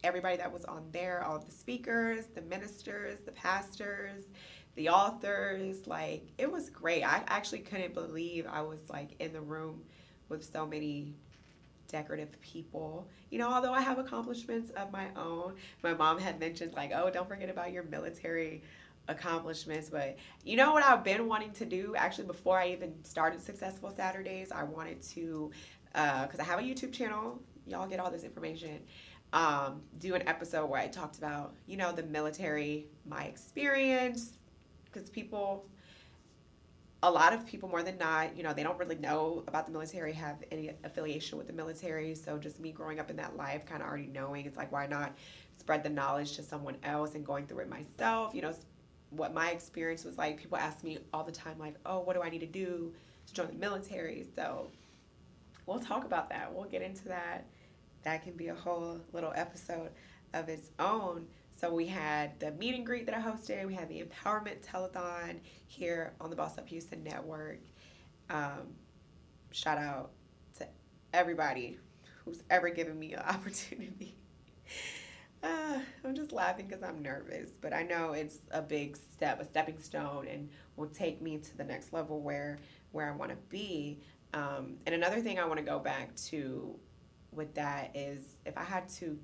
everybody 0.06 0.36
that 0.36 0.52
was 0.52 0.64
on 0.64 0.84
there, 0.92 1.24
all 1.24 1.38
the 1.38 1.50
speakers, 1.50 2.26
the 2.34 2.42
ministers, 2.42 3.20
the 3.24 3.32
pastors, 3.32 4.24
the 4.76 4.88
authors. 4.88 5.86
Like 5.86 6.26
it 6.38 6.50
was 6.50 6.70
great. 6.70 7.02
I 7.02 7.22
actually 7.26 7.60
couldn't 7.60 7.94
believe 7.94 8.46
I 8.50 8.62
was 8.62 8.80
like 8.88 9.10
in 9.20 9.32
the 9.32 9.40
room 9.40 9.82
with 10.28 10.44
so 10.50 10.66
many 10.66 11.14
decorative 11.88 12.40
people. 12.40 13.06
You 13.30 13.38
know, 13.38 13.50
although 13.50 13.72
I 13.72 13.80
have 13.80 13.98
accomplishments 13.98 14.70
of 14.70 14.92
my 14.92 15.06
own. 15.16 15.54
My 15.82 15.94
mom 15.94 16.18
had 16.18 16.40
mentioned 16.40 16.74
like, 16.74 16.92
"Oh, 16.94 17.10
don't 17.10 17.28
forget 17.28 17.50
about 17.50 17.72
your 17.72 17.84
military 17.84 18.62
accomplishments 19.08 19.88
but 19.88 20.16
you 20.44 20.56
know 20.56 20.72
what 20.72 20.82
i've 20.82 21.04
been 21.04 21.28
wanting 21.28 21.52
to 21.52 21.64
do 21.64 21.94
actually 21.96 22.26
before 22.26 22.58
i 22.58 22.68
even 22.68 22.92
started 23.04 23.40
successful 23.40 23.92
saturdays 23.94 24.50
i 24.50 24.64
wanted 24.64 25.00
to 25.00 25.50
because 25.92 26.40
uh, 26.40 26.42
i 26.42 26.44
have 26.44 26.58
a 26.58 26.62
youtube 26.62 26.92
channel 26.92 27.38
y'all 27.66 27.86
get 27.86 28.00
all 28.00 28.10
this 28.10 28.24
information 28.24 28.80
um, 29.32 29.82
do 29.98 30.14
an 30.14 30.26
episode 30.26 30.66
where 30.66 30.80
i 30.80 30.86
talked 30.86 31.18
about 31.18 31.54
you 31.66 31.76
know 31.76 31.92
the 31.92 32.02
military 32.04 32.86
my 33.06 33.24
experience 33.24 34.32
because 34.84 35.10
people 35.10 35.66
a 37.02 37.10
lot 37.10 37.32
of 37.32 37.46
people 37.46 37.68
more 37.68 37.82
than 37.82 37.98
not 37.98 38.36
you 38.36 38.42
know 38.42 38.52
they 38.52 38.62
don't 38.62 38.78
really 38.78 38.96
know 38.96 39.42
about 39.46 39.66
the 39.66 39.72
military 39.72 40.12
have 40.12 40.42
any 40.50 40.70
affiliation 40.84 41.36
with 41.36 41.46
the 41.46 41.52
military 41.52 42.14
so 42.14 42.38
just 42.38 42.58
me 42.60 42.72
growing 42.72 42.98
up 42.98 43.10
in 43.10 43.16
that 43.16 43.36
life 43.36 43.66
kind 43.66 43.82
of 43.82 43.88
already 43.88 44.06
knowing 44.06 44.46
it's 44.46 44.56
like 44.56 44.72
why 44.72 44.86
not 44.86 45.12
spread 45.58 45.82
the 45.82 45.90
knowledge 45.90 46.36
to 46.36 46.42
someone 46.42 46.76
else 46.84 47.14
and 47.14 47.26
going 47.26 47.46
through 47.46 47.58
it 47.60 47.68
myself 47.68 48.34
you 48.34 48.40
know 48.40 48.54
what 49.10 49.34
my 49.34 49.50
experience 49.50 50.04
was 50.04 50.18
like. 50.18 50.38
People 50.38 50.58
ask 50.58 50.82
me 50.84 50.98
all 51.12 51.24
the 51.24 51.32
time, 51.32 51.58
like, 51.58 51.74
oh, 51.84 52.00
what 52.00 52.14
do 52.14 52.22
I 52.22 52.28
need 52.28 52.40
to 52.40 52.46
do 52.46 52.92
to 53.26 53.34
join 53.34 53.48
the 53.48 53.54
military? 53.54 54.26
So 54.34 54.68
we'll 55.66 55.80
talk 55.80 56.04
about 56.04 56.28
that. 56.30 56.52
We'll 56.52 56.68
get 56.68 56.82
into 56.82 57.08
that. 57.08 57.46
That 58.06 58.22
can 58.22 58.34
be 58.34 58.46
a 58.46 58.54
whole 58.54 59.00
little 59.12 59.32
episode 59.34 59.90
of 60.32 60.48
its 60.48 60.70
own. 60.78 61.26
So 61.60 61.74
we 61.74 61.88
had 61.88 62.38
the 62.38 62.52
meet 62.52 62.76
and 62.76 62.86
greet 62.86 63.04
that 63.06 63.16
I 63.16 63.20
hosted. 63.20 63.66
We 63.66 63.74
had 63.74 63.88
the 63.88 64.00
empowerment 64.00 64.64
telethon 64.64 65.40
here 65.66 66.12
on 66.20 66.30
the 66.30 66.36
Boss 66.36 66.56
Up 66.56 66.68
Houston 66.68 67.02
Network. 67.02 67.58
Um, 68.30 68.76
shout 69.50 69.78
out 69.78 70.12
to 70.60 70.68
everybody 71.12 71.78
who's 72.24 72.44
ever 72.48 72.68
given 72.68 72.96
me 72.96 73.14
an 73.14 73.18
opportunity. 73.26 74.16
Uh, 75.42 75.80
I'm 76.04 76.14
just 76.14 76.30
laughing 76.30 76.68
because 76.68 76.84
I'm 76.84 77.02
nervous, 77.02 77.50
but 77.60 77.74
I 77.74 77.82
know 77.82 78.12
it's 78.12 78.38
a 78.52 78.62
big 78.62 78.96
step, 78.96 79.40
a 79.40 79.44
stepping 79.44 79.80
stone, 79.80 80.28
and 80.28 80.48
will 80.76 80.90
take 80.90 81.20
me 81.20 81.38
to 81.38 81.56
the 81.56 81.64
next 81.64 81.92
level 81.92 82.20
where 82.20 82.60
where 82.92 83.12
I 83.12 83.16
want 83.16 83.32
to 83.32 83.36
be. 83.48 83.98
Um, 84.32 84.76
and 84.86 84.94
another 84.94 85.20
thing 85.20 85.40
I 85.40 85.44
want 85.44 85.58
to 85.58 85.66
go 85.66 85.80
back 85.80 86.14
to 86.26 86.78
with 87.36 87.54
that 87.54 87.90
is 87.94 88.22
if 88.44 88.56
I 88.56 88.64
had 88.64 88.88
to 89.00 89.18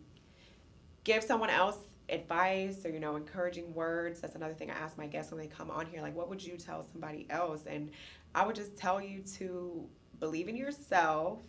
give 1.04 1.22
someone 1.22 1.50
else 1.50 1.78
advice 2.08 2.84
or 2.84 2.90
you 2.90 3.00
know 3.00 3.16
encouraging 3.16 3.72
words 3.74 4.20
that's 4.20 4.34
another 4.34 4.52
thing 4.52 4.70
i 4.70 4.74
ask 4.74 4.98
my 4.98 5.06
guests 5.06 5.30
when 5.30 5.40
they 5.40 5.46
come 5.46 5.70
on 5.70 5.86
here 5.86 6.02
like 6.02 6.14
what 6.14 6.28
would 6.28 6.44
you 6.44 6.56
tell 6.56 6.84
somebody 6.92 7.26
else? 7.30 7.66
And 7.66 7.90
i 8.34 8.44
would 8.44 8.56
just 8.56 8.76
tell 8.76 9.00
you 9.00 9.22
to 9.38 9.88
believe 10.20 10.48
in 10.48 10.56
yourself 10.56 11.40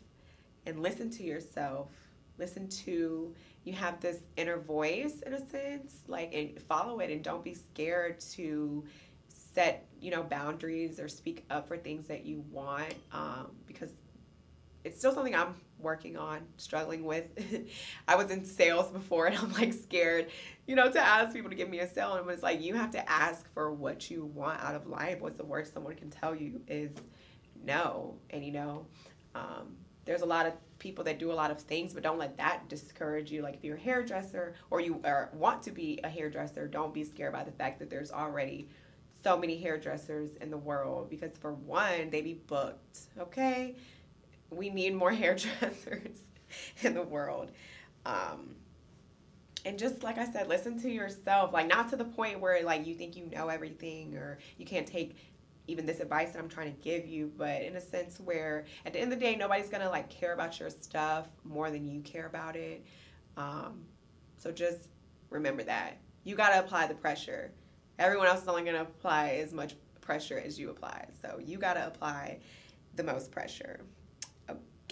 and 0.65 0.81
listen 0.81 1.09
to 1.11 1.23
yourself. 1.23 1.89
Listen 2.37 2.67
to 2.67 3.33
you 3.63 3.73
have 3.73 3.99
this 4.01 4.17
inner 4.35 4.57
voice 4.57 5.21
in 5.25 5.33
a 5.33 5.49
sense 5.49 5.99
like 6.07 6.33
and 6.33 6.59
follow 6.63 6.99
it 6.99 7.09
and 7.11 7.23
don't 7.23 7.43
be 7.43 7.53
scared 7.53 8.19
to 8.19 8.83
set 9.27 9.85
you 10.01 10.09
know 10.09 10.23
boundaries 10.23 10.99
or 10.99 11.07
speak 11.07 11.45
up 11.49 11.67
for 11.67 11.77
things 11.77 12.07
that 12.07 12.25
you 12.25 12.43
want 12.51 12.95
um, 13.11 13.51
because 13.67 13.91
it's 14.83 14.99
still 14.99 15.13
something 15.13 15.35
i'm 15.35 15.55
working 15.79 16.17
on 16.17 16.39
struggling 16.57 17.03
with 17.03 17.25
i 18.07 18.15
was 18.15 18.31
in 18.31 18.45
sales 18.45 18.89
before 18.91 19.27
and 19.27 19.37
i'm 19.37 19.51
like 19.53 19.73
scared 19.73 20.27
you 20.65 20.75
know 20.75 20.89
to 20.89 20.99
ask 20.99 21.33
people 21.33 21.49
to 21.49 21.55
give 21.55 21.69
me 21.69 21.79
a 21.79 21.87
sale 21.87 22.15
and 22.15 22.29
it's 22.29 22.43
like 22.43 22.61
you 22.61 22.73
have 22.73 22.91
to 22.91 23.09
ask 23.09 23.51
for 23.53 23.71
what 23.71 24.09
you 24.09 24.25
want 24.25 24.61
out 24.63 24.75
of 24.75 24.87
life 24.87 25.19
what's 25.19 25.37
the 25.37 25.45
worst 25.45 25.73
someone 25.73 25.95
can 25.95 26.09
tell 26.09 26.35
you 26.35 26.61
is 26.67 26.91
no 27.65 28.15
and 28.29 28.45
you 28.45 28.51
know 28.51 28.85
um, 29.35 29.75
there's 30.05 30.21
a 30.21 30.25
lot 30.25 30.45
of 30.45 30.53
people 30.79 31.03
that 31.05 31.17
do 31.17 31.31
a 31.31 31.33
lot 31.33 31.49
of 31.49 31.59
things, 31.59 31.93
but 31.93 32.03
don't 32.03 32.17
let 32.17 32.37
that 32.37 32.67
discourage 32.67 33.31
you. 33.31 33.41
Like 33.41 33.55
if 33.55 33.63
you're 33.63 33.77
a 33.77 33.79
hairdresser 33.79 34.53
or 34.69 34.81
you 34.81 34.99
or 35.03 35.29
want 35.33 35.63
to 35.63 35.71
be 35.71 35.99
a 36.03 36.09
hairdresser, 36.09 36.67
don't 36.67 36.93
be 36.93 37.03
scared 37.03 37.33
by 37.33 37.43
the 37.43 37.51
fact 37.51 37.79
that 37.79 37.89
there's 37.89 38.11
already 38.11 38.69
so 39.23 39.37
many 39.37 39.57
hairdressers 39.57 40.35
in 40.41 40.51
the 40.51 40.57
world 40.57 41.09
because 41.09 41.31
for 41.37 41.53
one, 41.53 42.09
they 42.09 42.21
be 42.21 42.33
booked. 42.33 42.99
Okay, 43.17 43.75
we 44.55 44.69
need 44.69 44.95
more 44.95 45.11
hairdressers 45.21 46.19
in 46.81 46.93
the 46.93 47.03
world. 47.03 47.51
Um, 48.05 48.55
and 49.65 49.79
just 49.79 50.03
like 50.03 50.17
I 50.17 50.29
said, 50.31 50.47
listen 50.47 50.79
to 50.81 50.89
yourself. 50.89 51.53
Like 51.53 51.67
not 51.67 51.89
to 51.91 51.95
the 51.95 52.05
point 52.05 52.39
where 52.39 52.63
like 52.63 52.85
you 52.85 52.95
think 52.95 53.15
you 53.15 53.29
know 53.31 53.47
everything 53.47 54.15
or 54.15 54.39
you 54.57 54.65
can't 54.65 54.87
take 54.87 55.17
even 55.67 55.85
this 55.85 56.01
advice 56.01 56.31
that 56.31 56.39
I'm 56.39 56.49
trying 56.49 56.73
to 56.75 56.81
give 56.81 57.05
you, 57.05 57.31
but 57.37 57.61
in 57.61 57.75
a 57.77 57.81
sense 57.81 58.19
where 58.19 58.65
at 58.85 58.91
the 58.93 58.99
end 58.99 59.13
of 59.13 59.19
the 59.19 59.25
day, 59.25 59.35
nobody's 59.35 59.69
gonna 59.69 59.89
like 59.89 60.09
care 60.09 60.33
about 60.33 60.59
your 60.59 60.69
stuff 60.69 61.27
more 61.45 61.71
than 61.71 61.87
you 61.87 62.01
care 62.01 62.25
about 62.25 62.55
it. 62.55 62.85
Um, 63.37 63.85
so 64.35 64.51
just 64.51 64.89
remember 65.29 65.63
that 65.63 65.97
you 66.23 66.35
gotta 66.35 66.59
apply 66.59 66.87
the 66.87 66.95
pressure. 66.95 67.51
Everyone 67.97 68.27
else 68.27 68.41
is 68.41 68.47
only 68.47 68.63
gonna 68.63 68.81
apply 68.81 69.39
as 69.41 69.53
much 69.53 69.75
pressure 70.01 70.41
as 70.43 70.59
you 70.59 70.69
apply, 70.69 71.07
so 71.21 71.39
you 71.39 71.57
gotta 71.57 71.87
apply 71.87 72.39
the 72.95 73.03
most 73.03 73.31
pressure. 73.31 73.79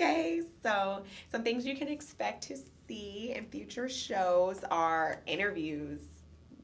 Okay, 0.02 0.42
so 0.64 1.04
some 1.32 1.44
things 1.44 1.64
you 1.64 1.76
can 1.76 1.88
expect 1.88 2.44
to 2.48 2.58
see 2.88 3.34
in 3.36 3.46
future 3.46 3.88
shows 3.88 4.64
are 4.72 5.22
interviews, 5.28 6.02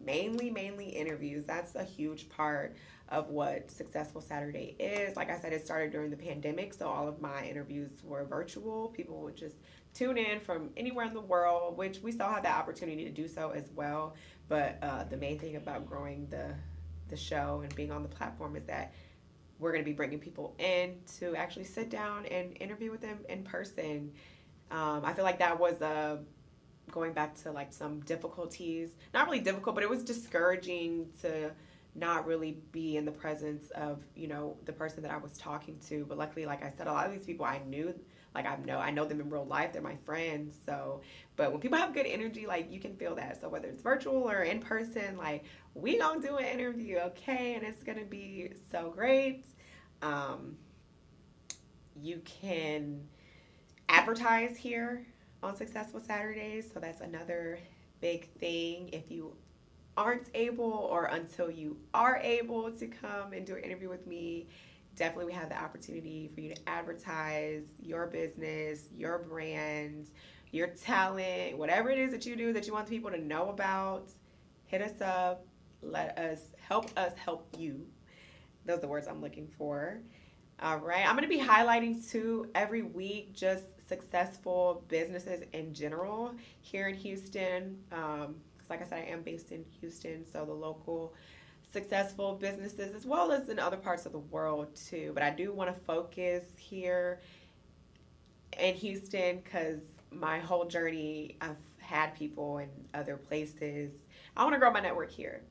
mainly, 0.03 0.49
mainly 0.49 0.87
interviews. 0.87 1.45
That's 1.45 1.75
a 1.75 1.83
huge 1.83 2.29
part 2.29 2.75
of 3.09 3.29
what 3.29 3.69
Successful 3.69 4.21
Saturday 4.21 4.75
is. 4.79 5.15
Like 5.15 5.29
I 5.29 5.39
said, 5.39 5.53
it 5.53 5.63
started 5.63 5.91
during 5.91 6.09
the 6.09 6.17
pandemic, 6.17 6.73
so 6.73 6.87
all 6.87 7.07
of 7.07 7.21
my 7.21 7.45
interviews 7.45 7.91
were 8.03 8.25
virtual. 8.25 8.87
People 8.87 9.21
would 9.21 9.37
just 9.37 9.57
tune 9.93 10.17
in 10.17 10.39
from 10.39 10.71
anywhere 10.75 11.05
in 11.05 11.13
the 11.13 11.21
world, 11.21 11.77
which 11.77 11.99
we 11.99 12.11
still 12.11 12.29
have 12.29 12.41
that 12.41 12.57
opportunity 12.57 13.03
to 13.03 13.11
do 13.11 13.27
so 13.27 13.51
as 13.51 13.69
well. 13.75 14.15
But 14.49 14.79
uh, 14.81 15.03
the 15.03 15.17
main 15.17 15.37
thing 15.37 15.57
about 15.57 15.85
growing 15.85 16.27
the 16.31 16.55
the 17.09 17.15
show 17.15 17.61
and 17.63 17.73
being 17.75 17.91
on 17.91 18.03
the 18.03 18.09
platform 18.09 18.55
is 18.55 18.65
that 18.65 18.93
we're 19.59 19.71
going 19.71 19.83
to 19.83 19.89
be 19.89 19.95
bringing 19.95 20.19
people 20.19 20.55
in 20.59 20.95
to 21.19 21.35
actually 21.35 21.65
sit 21.65 21.89
down 21.89 22.25
and 22.27 22.55
interview 22.59 22.91
with 22.91 23.01
them 23.01 23.19
in 23.29 23.43
person. 23.43 24.11
Um, 24.71 25.01
I 25.03 25.13
feel 25.13 25.25
like 25.25 25.39
that 25.39 25.59
was 25.59 25.81
a 25.81 26.19
going 26.91 27.13
back 27.13 27.35
to 27.43 27.51
like 27.51 27.73
some 27.73 27.99
difficulties, 28.01 28.91
not 29.13 29.25
really 29.25 29.39
difficult, 29.39 29.75
but 29.75 29.83
it 29.83 29.89
was 29.89 30.03
discouraging 30.03 31.07
to 31.21 31.51
not 31.95 32.27
really 32.27 32.59
be 32.71 32.95
in 32.95 33.05
the 33.05 33.11
presence 33.11 33.69
of 33.71 34.03
you 34.15 34.27
know 34.27 34.55
the 34.65 34.73
person 34.73 35.01
that 35.01 35.11
I 35.11 35.17
was 35.17 35.37
talking 35.37 35.79
to. 35.89 36.05
But 36.07 36.17
luckily, 36.17 36.45
like 36.45 36.63
I 36.63 36.71
said, 36.77 36.87
a 36.87 36.93
lot 36.93 37.07
of 37.07 37.11
these 37.11 37.25
people 37.25 37.45
I 37.45 37.61
knew, 37.67 37.93
like 38.37 38.45
I 38.45 38.55
know, 38.63 38.77
I 38.77 38.91
know 38.91 39.03
them 39.03 39.19
in 39.19 39.31
real 39.31 39.45
life. 39.45 39.73
They're 39.73 39.81
my 39.81 39.95
friends. 40.05 40.53
So, 40.63 41.01
but 41.37 41.51
when 41.51 41.59
people 41.59 41.79
have 41.79 41.91
good 41.91 42.05
energy, 42.05 42.45
like 42.45 42.71
you 42.71 42.79
can 42.79 42.95
feel 42.95 43.15
that. 43.15 43.41
So 43.41 43.49
whether 43.49 43.67
it's 43.67 43.81
virtual 43.81 44.29
or 44.29 44.43
in 44.43 44.59
person, 44.59 45.17
like 45.17 45.43
we 45.73 45.97
gonna 45.97 46.21
do 46.21 46.37
an 46.37 46.45
interview, 46.45 46.97
okay? 46.97 47.55
And 47.55 47.63
it's 47.63 47.81
gonna 47.81 48.05
be 48.05 48.53
so 48.71 48.93
great. 48.95 49.43
Um, 50.03 50.55
you 51.99 52.21
can 52.25 53.01
advertise 53.89 54.55
here 54.55 55.07
on 55.41 55.55
Successful 55.55 55.99
Saturdays. 55.99 56.69
So 56.71 56.79
that's 56.79 57.01
another 57.01 57.57
big 58.01 58.31
thing. 58.33 58.89
If 58.93 59.09
you 59.09 59.35
aren't 59.97 60.29
able 60.35 60.87
or 60.91 61.05
until 61.05 61.49
you 61.49 61.77
are 61.95 62.17
able 62.17 62.71
to 62.71 62.85
come 62.85 63.33
and 63.33 63.47
do 63.47 63.55
an 63.55 63.63
interview 63.63 63.89
with 63.89 64.05
me, 64.05 64.47
definitely 64.97 65.25
we 65.25 65.33
have 65.33 65.49
the 65.49 65.61
opportunity 65.61 66.29
for 66.33 66.41
you 66.41 66.53
to 66.53 66.69
advertise 66.69 67.63
your 67.81 68.07
business, 68.07 68.89
your 68.95 69.19
brand, 69.19 70.07
your 70.51 70.67
talent, 70.67 71.57
whatever 71.57 71.89
it 71.89 71.99
is 71.99 72.11
that 72.11 72.25
you 72.25 72.35
do 72.35 72.51
that 72.51 72.67
you 72.67 72.73
want 72.73 72.89
people 72.89 73.11
to 73.11 73.17
know 73.19 73.49
about. 73.49 74.09
Hit 74.65 74.81
us 74.81 74.99
up. 75.01 75.45
Let 75.81 76.17
us 76.17 76.39
help 76.59 76.89
us 76.97 77.13
help 77.23 77.47
you. 77.57 77.85
Those 78.65 78.79
are 78.79 78.81
the 78.81 78.87
words 78.87 79.07
I'm 79.07 79.21
looking 79.21 79.47
for. 79.57 80.01
All 80.61 80.77
right. 80.77 81.07
I'm 81.07 81.15
going 81.15 81.29
to 81.29 81.35
be 81.35 81.39
highlighting 81.39 82.09
too 82.09 82.49
every 82.55 82.81
week 82.81 83.33
just 83.33 83.63
successful 83.87 84.83
businesses 84.87 85.43
in 85.53 85.73
general 85.73 86.33
here 86.61 86.87
in 86.87 86.95
Houston. 86.95 87.77
Um, 87.91 88.35
like 88.69 88.81
I 88.81 88.85
said, 88.85 89.05
I 89.07 89.11
am 89.11 89.21
based 89.21 89.51
in 89.51 89.63
Houston, 89.79 90.25
so 90.33 90.43
the 90.43 90.53
local 90.53 91.13
successful 91.71 92.35
businesses 92.35 92.95
as 92.95 93.05
well 93.05 93.31
as 93.31 93.49
in 93.49 93.59
other 93.59 93.77
parts 93.77 94.05
of 94.05 94.11
the 94.11 94.19
world 94.19 94.67
too. 94.75 95.11
But 95.13 95.23
I 95.23 95.29
do 95.29 95.51
want 95.53 95.73
to 95.73 95.81
focus 95.83 96.43
here 96.57 97.19
in 98.59 98.73
Houston 98.75 99.41
because 99.43 99.81
my 100.11 100.39
whole 100.39 100.65
journey, 100.65 101.37
I've 101.41 101.57
had 101.79 102.15
people 102.15 102.57
in 102.59 102.69
other 102.93 103.17
places. 103.17 103.93
I 104.35 104.43
want 104.43 104.55
to 104.55 104.59
grow 104.59 104.71
my 104.71 104.79
network 104.79 105.11
here. 105.11 105.41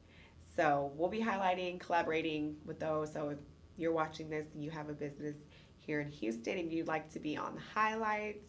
So 0.57 0.93
we'll 0.97 1.09
be 1.09 1.21
highlighting, 1.21 1.79
collaborating 1.79 2.57
with 2.65 2.81
those. 2.81 3.13
So 3.13 3.31
if 3.31 3.39
you're 3.77 3.93
watching 3.93 4.31
this 4.31 4.47
and 4.55 4.65
you 4.65 4.71
have 4.71 4.89
a 4.89 4.95
business 4.95 5.37
here 5.79 6.01
in 6.01 6.11
Houston 6.11 6.59
and 6.59 6.73
you'd 6.73 6.89
like 6.89 7.13
to 7.13 7.21
be 7.21 7.37
on 7.37 7.55
the 7.55 7.61
highlights 7.61 8.49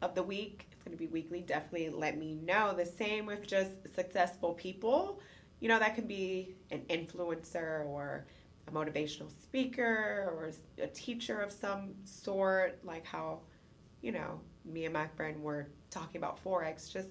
of 0.00 0.14
the 0.14 0.22
week, 0.22 0.66
it's 0.72 0.82
going 0.82 0.96
to 0.96 0.98
be 0.98 1.08
weekly, 1.08 1.40
definitely 1.40 1.90
let 1.90 2.16
me 2.18 2.34
know. 2.34 2.74
The 2.74 2.86
same 2.86 3.26
with 3.26 3.46
just 3.46 3.70
successful 3.94 4.54
people. 4.54 5.20
You 5.60 5.68
know, 5.68 5.78
that 5.78 5.94
could 5.94 6.08
be 6.08 6.54
an 6.70 6.82
influencer 6.88 7.84
or 7.86 8.26
a 8.66 8.70
motivational 8.70 9.30
speaker 9.30 10.32
or 10.36 10.50
a 10.82 10.86
teacher 10.88 11.40
of 11.40 11.52
some 11.52 11.94
sort, 12.04 12.78
like 12.84 13.04
how, 13.04 13.40
you 14.02 14.12
know, 14.12 14.40
me 14.64 14.84
and 14.84 14.92
my 14.92 15.06
friend 15.08 15.42
were 15.42 15.68
talking 15.90 16.18
about 16.18 16.42
Forex. 16.44 16.92
Just 16.92 17.08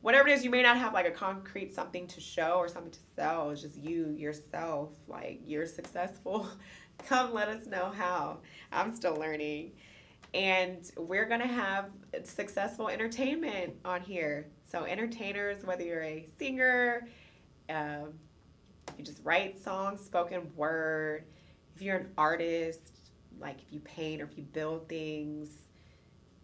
whatever 0.00 0.28
it 0.28 0.32
is, 0.32 0.44
you 0.44 0.50
may 0.50 0.62
not 0.62 0.76
have 0.76 0.92
like 0.92 1.06
a 1.06 1.10
concrete 1.10 1.74
something 1.74 2.06
to 2.08 2.20
show 2.20 2.54
or 2.56 2.68
something 2.68 2.92
to 2.92 2.98
sell. 3.16 3.50
It's 3.50 3.62
just 3.62 3.76
you, 3.76 4.10
yourself, 4.10 4.90
like 5.06 5.40
you're 5.46 5.66
successful. 5.66 6.48
Come 7.06 7.32
let 7.32 7.48
us 7.48 7.66
know 7.66 7.92
how. 7.96 8.38
I'm 8.72 8.94
still 8.94 9.14
learning 9.14 9.72
and 10.34 10.90
we're 10.96 11.26
going 11.26 11.40
to 11.40 11.46
have 11.46 11.86
successful 12.24 12.88
entertainment 12.88 13.74
on 13.84 14.02
here. 14.02 14.48
So, 14.70 14.84
entertainers, 14.84 15.64
whether 15.64 15.82
you're 15.82 16.02
a 16.02 16.26
singer, 16.38 17.08
um, 17.68 18.14
you 18.96 19.04
just 19.04 19.20
write 19.24 19.62
songs, 19.62 20.04
spoken 20.04 20.50
word, 20.56 21.24
if 21.74 21.82
you're 21.82 21.96
an 21.96 22.10
artist, 22.16 22.92
like 23.38 23.58
if 23.60 23.72
you 23.72 23.80
paint 23.80 24.20
or 24.20 24.24
if 24.24 24.36
you 24.36 24.42
build 24.42 24.88
things, 24.88 25.50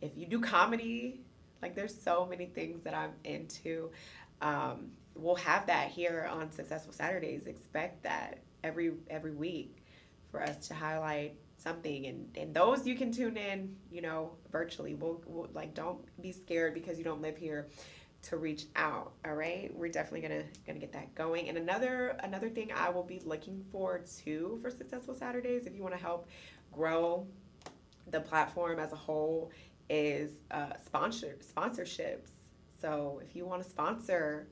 if 0.00 0.16
you 0.16 0.26
do 0.26 0.40
comedy, 0.40 1.20
like 1.62 1.74
there's 1.74 1.98
so 1.98 2.26
many 2.28 2.46
things 2.46 2.82
that 2.82 2.94
I'm 2.94 3.12
into. 3.24 3.90
Um, 4.42 4.90
we'll 5.14 5.34
have 5.36 5.66
that 5.66 5.88
here 5.88 6.28
on 6.30 6.52
Successful 6.52 6.92
Saturdays. 6.92 7.46
Expect 7.46 8.02
that 8.02 8.38
every 8.62 8.92
every 9.08 9.32
week 9.32 9.84
for 10.30 10.42
us 10.42 10.68
to 10.68 10.74
highlight 10.74 11.36
something 11.56 12.06
and 12.06 12.28
and 12.36 12.52
those 12.52 12.86
you 12.86 12.94
can 12.96 13.12
tune 13.12 13.36
in 13.36 13.74
you 13.90 14.02
know 14.02 14.32
virtually 14.50 14.94
we'll, 14.94 15.22
we'll, 15.26 15.48
like 15.54 15.72
don't 15.74 15.98
be 16.20 16.32
scared 16.32 16.74
because 16.74 16.98
you 16.98 17.04
don't 17.04 17.22
live 17.22 17.36
here 17.36 17.68
to 18.28 18.36
reach 18.36 18.66
out 18.76 19.12
all 19.24 19.34
right? 19.34 19.70
We're 19.74 19.90
definitely 19.90 20.22
gonna 20.22 20.44
gonna 20.66 20.78
get 20.78 20.92
that 20.92 21.14
going. 21.14 21.48
And 21.48 21.58
another 21.58 22.16
another 22.22 22.48
thing 22.48 22.70
i 22.74 22.88
will 22.90 23.02
be 23.02 23.20
looking 23.24 23.64
for 23.70 24.00
too 24.24 24.58
for 24.62 24.70
successful 24.70 25.14
saturdays 25.14 25.66
if 25.66 25.74
you 25.74 25.82
want 25.82 25.94
to 25.94 26.00
help 26.00 26.28
grow 26.72 27.26
the 28.10 28.20
platform 28.20 28.78
as 28.78 28.92
a 28.92 28.96
whole 28.96 29.50
is 29.88 30.30
uh, 30.50 30.72
sponsor 30.84 31.38
sponsorships. 31.56 32.30
So 32.80 33.20
if 33.22 33.34
you 33.34 33.46
want 33.46 33.62
to 33.62 33.68
sponsor 33.68 34.48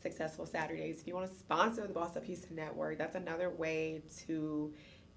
successful 0.00 0.46
saturdays 0.46 1.00
if 1.00 1.06
you 1.06 1.14
want 1.14 1.30
to 1.30 1.36
sponsor 1.36 1.84
the 1.86 1.92
boss 1.92 2.16
up 2.16 2.24
houston 2.24 2.54
network 2.54 2.96
that's 2.96 3.16
another 3.16 3.50
way 3.50 4.00
to 4.16 4.72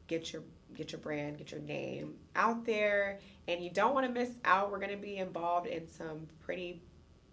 get 0.08 0.34
your 0.34 0.42
get 0.76 0.92
your 0.92 1.00
brand, 1.00 1.38
get 1.38 1.52
your 1.52 1.62
name 1.62 2.16
out 2.36 2.66
there, 2.66 3.20
and 3.48 3.64
you 3.64 3.70
don't 3.70 3.94
want 3.94 4.06
to 4.06 4.12
miss 4.12 4.32
out. 4.46 4.72
We're 4.72 4.80
going 4.80 4.92
to 4.92 4.98
be 4.98 5.18
involved 5.18 5.68
in 5.68 5.88
some 5.88 6.28
pretty 6.44 6.82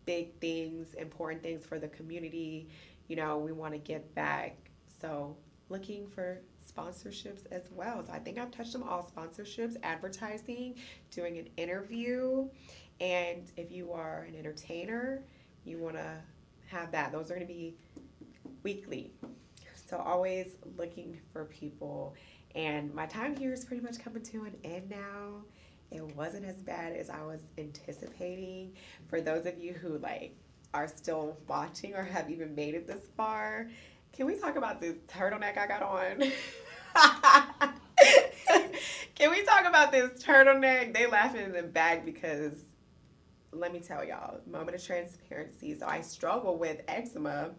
big 0.09 0.33
things, 0.41 0.95
important 0.95 1.43
things 1.43 1.67
for 1.67 1.79
the 1.79 1.89
community. 1.89 2.67
You 3.09 3.17
know, 3.17 3.37
we 3.37 3.53
want 3.53 3.75
to 3.75 3.79
give 3.79 4.15
back. 4.15 4.57
So, 5.03 5.37
looking 5.69 6.07
for 6.09 6.41
sponsorships 6.67 7.41
as 7.53 7.69
well. 7.71 8.03
So, 8.03 8.15
I 8.15 8.19
think 8.19 8.39
I've 8.39 8.51
touched 8.51 8.73
them 8.73 8.83
all 8.83 9.13
sponsorships, 9.15 9.77
advertising, 9.83 10.77
doing 11.11 11.37
an 11.37 11.51
interview, 11.59 12.49
and 13.03 13.53
if 13.59 13.71
you 13.71 13.93
are 13.93 14.27
an 14.27 14.35
entertainer, 14.35 15.23
you 15.67 15.77
want 15.77 15.97
to 15.97 16.15
have 16.69 16.91
that. 16.93 17.13
Those 17.13 17.31
are 17.31 17.35
going 17.35 17.47
to 17.47 17.53
be 17.53 17.77
weekly. 18.63 19.13
So, 19.91 19.99
always 19.99 20.57
looking 20.79 21.19
for 21.35 21.45
people 21.45 22.17
and 22.55 22.93
my 22.95 23.07
time 23.07 23.37
here 23.37 23.53
is 23.53 23.65
pretty 23.65 23.83
much 23.83 23.99
coming 23.99 24.23
to 24.23 24.45
an 24.45 24.57
end 24.65 24.91
now. 24.91 25.45
It 25.91 26.05
wasn't 26.17 26.45
as 26.45 26.57
bad 26.57 26.95
as 26.95 27.09
I 27.11 27.23
was 27.23 27.41
anticipating. 27.57 28.73
For 29.09 29.21
those 29.21 29.47
of 29.47 29.59
you 29.59 29.73
who 29.73 29.99
like 29.99 30.37
are 30.75 30.89
still 30.89 31.39
watching 31.49 31.95
or 31.95 32.03
have 32.03 32.31
even 32.31 32.55
made 32.55 32.75
it 32.75 32.87
this 32.87 33.03
far, 33.17 33.69
can 34.13 34.27
we 34.27 34.37
talk 34.37 34.57
about 34.57 34.81
this 34.81 34.97
turtleneck 35.09 35.57
I 35.57 35.67
got 35.67 35.83
on? 35.83 36.23
Can 39.15 39.31
we 39.31 39.43
talk 39.43 39.67
about 39.67 39.91
this 39.91 40.23
turtleneck? 40.23 40.95
They 40.95 41.07
laughing 41.07 41.43
in 41.43 41.53
the 41.53 41.65
back 41.65 42.05
because 42.05 42.53
let 43.51 43.73
me 43.73 43.81
tell 43.81 44.05
y'all, 44.05 44.39
moment 44.47 44.77
of 44.77 44.85
transparency. 44.85 45.77
So 45.77 45.87
I 45.87 46.03
struggle 46.03 46.57
with 46.57 46.83
eczema. 46.87 47.51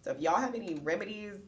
So 0.00 0.10
if 0.10 0.20
y'all 0.20 0.40
have 0.40 0.56
any 0.56 0.74
remedies 0.82 1.38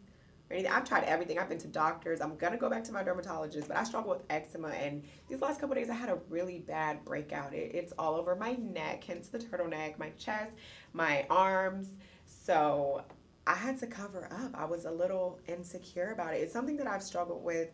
or 0.49 0.55
anything, 0.55 0.73
I've 0.73 0.85
tried 0.85 1.05
everything. 1.05 1.39
I've 1.39 1.49
been 1.49 1.59
to 1.59 1.69
doctors. 1.69 2.21
I'm 2.21 2.37
gonna 2.37 2.57
go 2.57 2.71
back 2.71 2.85
to 2.85 2.93
my 2.93 3.03
dermatologist, 3.03 3.69
but 3.69 3.77
I 3.77 3.85
struggle 3.85 4.11
with 4.11 4.23
eczema. 4.31 4.69
And 4.69 5.03
these 5.29 5.41
last 5.41 5.61
couple 5.61 5.75
days, 5.75 5.91
I 5.91 5.95
had 5.95 6.09
a 6.09 6.19
really 6.29 6.61
bad 6.61 7.05
breakout. 7.05 7.53
It, 7.53 7.75
it's 7.75 7.93
all 7.99 8.15
over 8.15 8.37
my 8.37 8.53
neck, 8.53 9.05
hence 9.05 9.29
the 9.29 9.39
turtleneck, 9.39 9.99
my 9.99 10.11
chest, 10.11 10.53
my 10.93 11.27
arms. 11.31 11.89
So 12.27 13.03
I 13.47 13.55
had 13.55 13.79
to 13.81 13.87
cover 13.87 14.29
up. 14.31 14.53
I 14.55 14.65
was 14.65 14.85
a 14.85 14.91
little 14.91 15.41
insecure 15.47 16.13
about 16.13 16.35
it. 16.35 16.39
It's 16.39 16.53
something 16.53 16.77
that 16.79 16.87
I've 16.87 17.03
struggled 17.03 17.45
with 17.45 17.71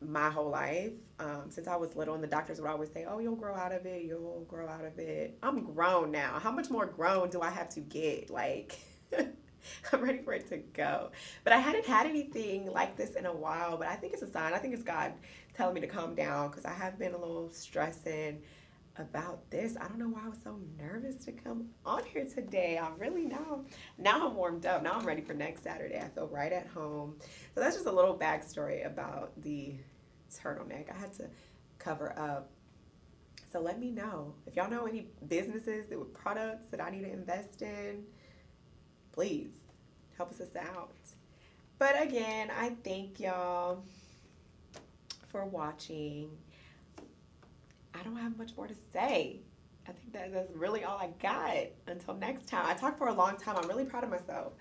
my 0.00 0.30
whole 0.30 0.50
life 0.50 0.92
um, 1.18 1.44
since 1.48 1.68
I 1.68 1.76
was 1.76 1.96
little, 1.96 2.14
and 2.14 2.22
the 2.22 2.28
doctors 2.28 2.60
would 2.60 2.68
always 2.68 2.90
say, 2.92 3.06
"Oh, 3.08 3.18
you'll 3.18 3.36
grow 3.36 3.54
out 3.54 3.72
of 3.72 3.86
it. 3.86 4.02
You'll 4.02 4.44
grow 4.48 4.68
out 4.68 4.84
of 4.84 4.98
it." 4.98 5.38
I'm 5.42 5.64
grown 5.64 6.10
now. 6.10 6.38
How 6.38 6.50
much 6.50 6.70
more 6.70 6.86
grown 6.86 7.30
do 7.30 7.40
I 7.40 7.50
have 7.50 7.68
to 7.70 7.80
get? 7.80 8.30
Like, 8.30 8.78
I'm 9.92 10.02
ready 10.02 10.18
for 10.18 10.32
it 10.32 10.48
to 10.50 10.58
go. 10.58 11.10
But 11.44 11.52
I 11.52 11.58
hadn't 11.58 11.86
had 11.86 12.06
anything 12.06 12.70
like 12.70 12.96
this 12.96 13.14
in 13.14 13.26
a 13.26 13.32
while. 13.32 13.76
But 13.76 13.88
I 13.88 13.96
think 13.96 14.12
it's 14.12 14.22
a 14.22 14.30
sign. 14.30 14.52
I 14.52 14.58
think 14.58 14.74
it's 14.74 14.82
God 14.82 15.12
telling 15.54 15.74
me 15.74 15.80
to 15.80 15.86
calm 15.86 16.14
down 16.14 16.50
because 16.50 16.64
I 16.64 16.72
have 16.72 16.98
been 16.98 17.14
a 17.14 17.18
little 17.18 17.50
stressing 17.50 18.42
about 18.98 19.50
this. 19.50 19.76
I 19.80 19.88
don't 19.88 19.98
know 19.98 20.08
why 20.08 20.22
I 20.24 20.28
was 20.28 20.38
so 20.42 20.58
nervous 20.78 21.16
to 21.26 21.32
come 21.32 21.66
on 21.84 22.04
here 22.04 22.24
today. 22.24 22.78
I'm 22.78 22.98
really 22.98 23.24
now 23.24 23.64
now 23.98 24.26
I'm 24.26 24.34
warmed 24.34 24.66
up. 24.66 24.82
Now 24.82 24.92
I'm 24.92 25.06
ready 25.06 25.22
for 25.22 25.34
next 25.34 25.62
Saturday. 25.62 25.98
I 25.98 26.08
feel 26.08 26.28
right 26.28 26.52
at 26.52 26.66
home. 26.68 27.16
So 27.54 27.60
that's 27.60 27.76
just 27.76 27.86
a 27.86 27.92
little 27.92 28.16
backstory 28.16 28.86
about 28.86 29.32
the 29.42 29.74
turtleneck. 30.34 30.90
I 30.94 30.98
had 30.98 31.12
to 31.14 31.28
cover 31.78 32.18
up. 32.18 32.50
So 33.52 33.60
let 33.60 33.78
me 33.78 33.90
know 33.90 34.34
if 34.46 34.56
y'all 34.56 34.70
know 34.70 34.86
any 34.86 35.06
businesses 35.28 35.86
that 35.86 35.98
with 35.98 36.12
products 36.12 36.66
that 36.70 36.80
I 36.80 36.90
need 36.90 37.02
to 37.02 37.12
invest 37.12 37.62
in. 37.62 38.04
Please 39.16 39.48
help 40.18 40.30
us 40.30 40.54
out. 40.60 40.92
But 41.78 42.00
again, 42.02 42.50
I 42.54 42.72
thank 42.84 43.18
y'all 43.18 43.82
for 45.28 45.46
watching. 45.46 46.28
I 47.94 48.02
don't 48.02 48.16
have 48.16 48.36
much 48.36 48.50
more 48.58 48.66
to 48.66 48.74
say. 48.92 49.40
I 49.88 49.92
think 49.92 50.12
that 50.12 50.34
that's 50.34 50.52
really 50.52 50.84
all 50.84 50.98
I 50.98 51.08
got 51.18 51.68
until 51.86 52.12
next 52.12 52.46
time. 52.46 52.66
I 52.66 52.74
talked 52.74 52.98
for 52.98 53.08
a 53.08 53.14
long 53.14 53.38
time. 53.38 53.56
I'm 53.56 53.66
really 53.66 53.86
proud 53.86 54.04
of 54.04 54.10
myself. 54.10 54.52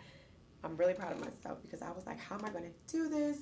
I'm 0.64 0.78
really 0.78 0.93
proud 0.93 1.12
of 1.12 1.20
myself 1.20 1.62
because 1.62 1.82
I 1.82 1.91
was 1.91 2.06
like, 2.06 2.18
how 2.18 2.36
am 2.36 2.45
I 2.45 2.49
going 2.49 2.64
to 2.64 2.93
do 2.93 3.10
this? 3.10 3.39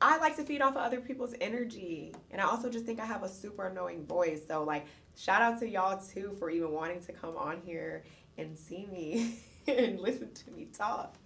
I 0.00 0.18
like 0.18 0.34
to 0.36 0.42
feed 0.42 0.62
off 0.62 0.72
of 0.72 0.82
other 0.82 1.00
people's 1.00 1.34
energy. 1.40 2.12
And 2.32 2.40
I 2.40 2.44
also 2.44 2.68
just 2.68 2.86
think 2.86 2.98
I 2.98 3.06
have 3.06 3.22
a 3.22 3.28
super 3.28 3.68
annoying 3.68 4.04
voice. 4.04 4.40
So, 4.48 4.64
like, 4.64 4.86
shout 5.16 5.42
out 5.42 5.60
to 5.60 5.68
y'all 5.68 6.00
too 6.00 6.34
for 6.40 6.50
even 6.50 6.72
wanting 6.72 7.02
to 7.02 7.12
come 7.12 7.36
on 7.36 7.60
here 7.64 8.02
and 8.36 8.58
see 8.58 8.86
me 8.86 9.36
and 9.68 10.00
listen 10.00 10.32
to 10.32 10.50
me 10.50 10.68
talk. 10.72 11.16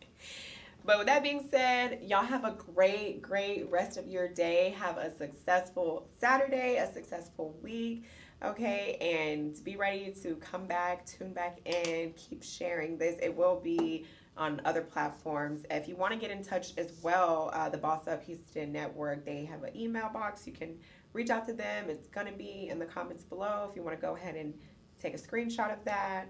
But 0.84 0.98
with 0.98 1.06
that 1.08 1.22
being 1.22 1.46
said, 1.50 2.00
y'all 2.02 2.24
have 2.24 2.44
a 2.44 2.52
great, 2.52 3.20
great 3.20 3.70
rest 3.70 3.98
of 3.98 4.08
your 4.08 4.28
day. 4.28 4.74
Have 4.78 4.96
a 4.96 5.14
successful 5.14 6.08
Saturday, 6.18 6.76
a 6.76 6.90
successful 6.90 7.54
week, 7.62 8.04
okay? 8.42 8.96
And 9.00 9.62
be 9.62 9.76
ready 9.76 10.14
to 10.22 10.36
come 10.36 10.66
back, 10.66 11.04
tune 11.04 11.34
back 11.34 11.60
in, 11.66 12.14
keep 12.14 12.42
sharing 12.42 12.96
this. 12.96 13.16
It 13.22 13.36
will 13.36 13.60
be 13.60 14.06
on 14.38 14.62
other 14.64 14.80
platforms. 14.80 15.66
If 15.70 15.86
you 15.86 15.96
want 15.96 16.14
to 16.14 16.18
get 16.18 16.30
in 16.30 16.42
touch 16.42 16.72
as 16.78 16.92
well, 17.02 17.50
uh, 17.52 17.68
the 17.68 17.76
Boss 17.76 18.08
Up 18.08 18.24
Houston 18.24 18.72
Network, 18.72 19.26
they 19.26 19.44
have 19.44 19.62
an 19.64 19.76
email 19.76 20.08
box. 20.08 20.46
You 20.46 20.54
can 20.54 20.78
reach 21.12 21.28
out 21.28 21.46
to 21.48 21.52
them. 21.52 21.90
It's 21.90 22.08
going 22.08 22.26
to 22.26 22.32
be 22.32 22.68
in 22.70 22.78
the 22.78 22.86
comments 22.86 23.22
below 23.22 23.68
if 23.68 23.76
you 23.76 23.82
want 23.82 24.00
to 24.00 24.00
go 24.00 24.16
ahead 24.16 24.36
and 24.36 24.54
take 24.98 25.12
a 25.12 25.18
screenshot 25.18 25.70
of 25.70 25.84
that. 25.84 26.28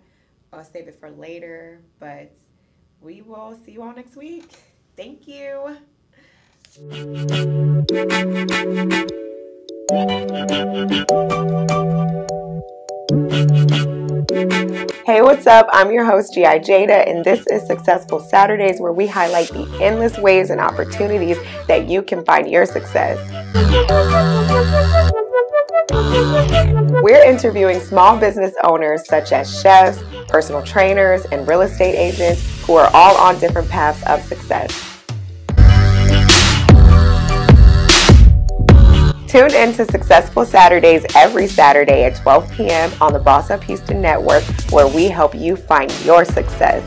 I'll 0.53 0.65
save 0.65 0.89
it 0.89 0.99
for 0.99 1.11
later. 1.11 1.81
But 1.99 2.33
we 3.01 3.23
will 3.23 3.59
see 3.65 3.73
you 3.73 3.83
all 3.83 3.95
next 3.95 4.17
week. 4.17 4.45
Thank 4.97 5.27
you. 5.29 5.77
Hey, 15.05 15.23
what's 15.23 15.47
up? 15.47 15.69
I'm 15.73 15.91
your 15.91 16.05
host, 16.05 16.35
G.I. 16.35 16.61
Jada, 16.61 17.09
and 17.09 17.25
this 17.25 17.45
is 17.49 17.67
Successful 17.67 18.21
Saturdays, 18.21 18.81
where 18.81 18.93
we 18.93 19.07
highlight 19.07 19.49
the 19.49 19.67
endless 19.83 20.17
ways 20.19 20.51
and 20.51 20.61
opportunities 20.61 21.37
that 21.67 21.89
you 21.89 22.03
can 22.03 22.25
find 22.25 22.49
your 22.49 22.67
success. 22.67 23.19
We're 25.91 27.25
interviewing 27.25 27.81
small 27.81 28.17
business 28.17 28.55
owners 28.65 29.07
such 29.07 29.33
as 29.33 29.61
chefs, 29.61 30.03
personal 30.29 30.63
trainers, 30.63 31.25
and 31.27 31.47
real 31.49 31.63
estate 31.63 31.97
agents 31.97 32.65
who 32.65 32.75
are 32.75 32.91
all 32.95 33.17
on 33.17 33.39
different 33.41 33.69
paths 33.69 34.03
of 34.07 34.23
success. 34.23 34.71
Tune 39.27 39.55
in 39.55 39.73
to 39.75 39.85
Successful 39.85 40.45
Saturdays 40.45 41.05
every 41.15 41.47
Saturday 41.47 42.05
at 42.05 42.17
12 42.17 42.53
p.m. 42.53 42.93
on 43.01 43.13
the 43.13 43.19
Boss 43.19 43.51
Up 43.51 43.63
Houston 43.65 44.01
Network, 44.01 44.43
where 44.71 44.89
we 44.89 45.05
help 45.05 45.35
you 45.35 45.57
find 45.57 45.93
your 46.05 46.25
success. 46.25 46.83